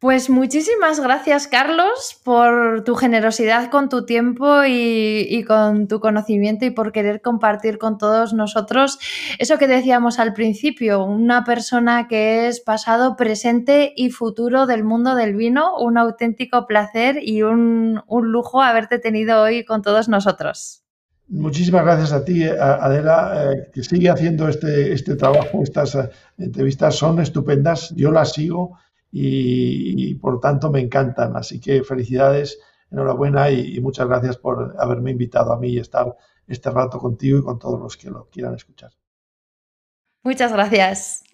Pues 0.00 0.30
muchísimas 0.30 1.00
gracias, 1.00 1.48
Carlos, 1.48 2.20
por 2.22 2.84
tu 2.84 2.94
generosidad 2.94 3.68
con 3.68 3.88
tu 3.88 4.06
tiempo 4.06 4.62
y, 4.64 5.42
con 5.42 5.88
tu 5.88 5.98
conocimiento 5.98 6.64
y 6.64 6.70
por 6.70 6.92
querer 6.92 7.20
compartir 7.20 7.78
con 7.78 7.98
todos 7.98 8.32
nosotros 8.32 9.00
eso 9.40 9.58
que 9.58 9.66
decíamos 9.66 10.20
al 10.20 10.34
principio, 10.34 11.02
una 11.02 11.42
persona 11.42 12.06
que 12.06 12.46
es 12.46 12.60
pasado, 12.60 13.16
presente 13.16 13.92
y 13.96 14.10
futuro 14.10 14.66
del 14.66 14.84
mundo 14.84 15.16
del 15.16 15.34
vino, 15.34 15.76
un 15.76 15.98
auténtico 15.98 16.68
placer 16.68 17.18
y 17.20 17.42
un, 17.42 18.00
lujo 18.08 18.62
haberte 18.62 19.00
tenido 19.00 19.42
hoy 19.42 19.64
con 19.64 19.82
todos 19.82 20.08
nosotros. 20.08 20.84
Muchísimas 21.26 21.84
gracias 21.84 22.12
a 22.12 22.24
ti, 22.24 22.44
Adela, 22.44 23.52
eh, 23.52 23.70
que 23.74 23.82
sigue 23.82 24.08
haciendo 24.08 24.48
este, 24.48 24.92
este 24.92 25.16
trabajo. 25.16 25.60
Estas 25.62 25.96
eh, 25.96 26.08
entrevistas 26.38 26.94
son 26.94 27.20
estupendas, 27.20 27.92
yo 27.96 28.12
las 28.12 28.32
sigo 28.32 28.78
y, 29.10 30.14
por 30.16 30.40
tanto 30.40 30.70
me 30.70 30.80
encantan. 30.80 31.36
Así 31.36 31.60
que 31.60 31.82
felicidades, 31.82 32.58
enhorabuena 32.90 33.50
y, 33.50 33.80
muchas 33.80 34.08
gracias 34.08 34.36
por 34.36 34.76
haberme 34.78 35.12
invitado 35.12 35.52
a 35.52 35.58
mí 35.58 35.68
y 35.68 35.78
estar 35.78 36.16
este 36.46 36.70
rato 36.70 36.98
contigo 36.98 37.38
y 37.38 37.42
con 37.42 37.58
todos 37.58 37.80
los 37.80 37.96
que 37.96 38.10
lo 38.10 38.28
quieran 38.30 38.54
escuchar. 38.54 38.92
Muchas 40.22 40.52
gracias. 40.52 41.24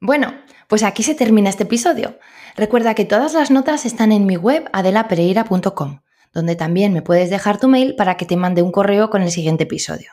Bueno, 0.00 0.34
pues 0.68 0.82
aquí 0.82 1.04
se 1.04 1.14
termina 1.14 1.50
este 1.50 1.62
episodio. 1.62 2.18
Recuerda 2.56 2.94
que 2.94 3.04
todas 3.04 3.34
las 3.34 3.50
notas 3.50 3.86
están 3.86 4.10
en 4.10 4.26
mi 4.26 4.36
web 4.36 4.68
adelapereira.com, 4.72 6.00
donde 6.32 6.56
también 6.56 6.92
me 6.92 7.02
puedes 7.02 7.30
dejar 7.30 7.60
tu 7.60 7.68
mail 7.68 7.94
para 7.94 8.16
que 8.16 8.26
te 8.26 8.36
mande 8.36 8.62
un 8.62 8.72
correo 8.72 9.10
con 9.10 9.22
el 9.22 9.30
siguiente 9.30 9.64
episodio. 9.64 10.10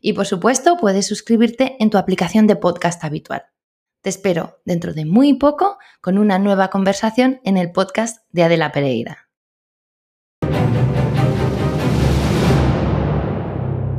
Y 0.00 0.12
por 0.12 0.26
supuesto, 0.26 0.76
puedes 0.76 1.06
suscribirte 1.06 1.76
en 1.80 1.90
tu 1.90 1.98
aplicación 1.98 2.46
de 2.46 2.56
podcast 2.56 3.02
habitual. 3.04 3.51
Te 4.02 4.10
espero 4.10 4.60
dentro 4.64 4.94
de 4.94 5.04
muy 5.04 5.34
poco 5.34 5.78
con 6.00 6.18
una 6.18 6.40
nueva 6.40 6.70
conversación 6.70 7.40
en 7.44 7.56
el 7.56 7.70
podcast 7.70 8.18
de 8.32 8.42
Adela 8.42 8.72
Pereira. 8.72 9.31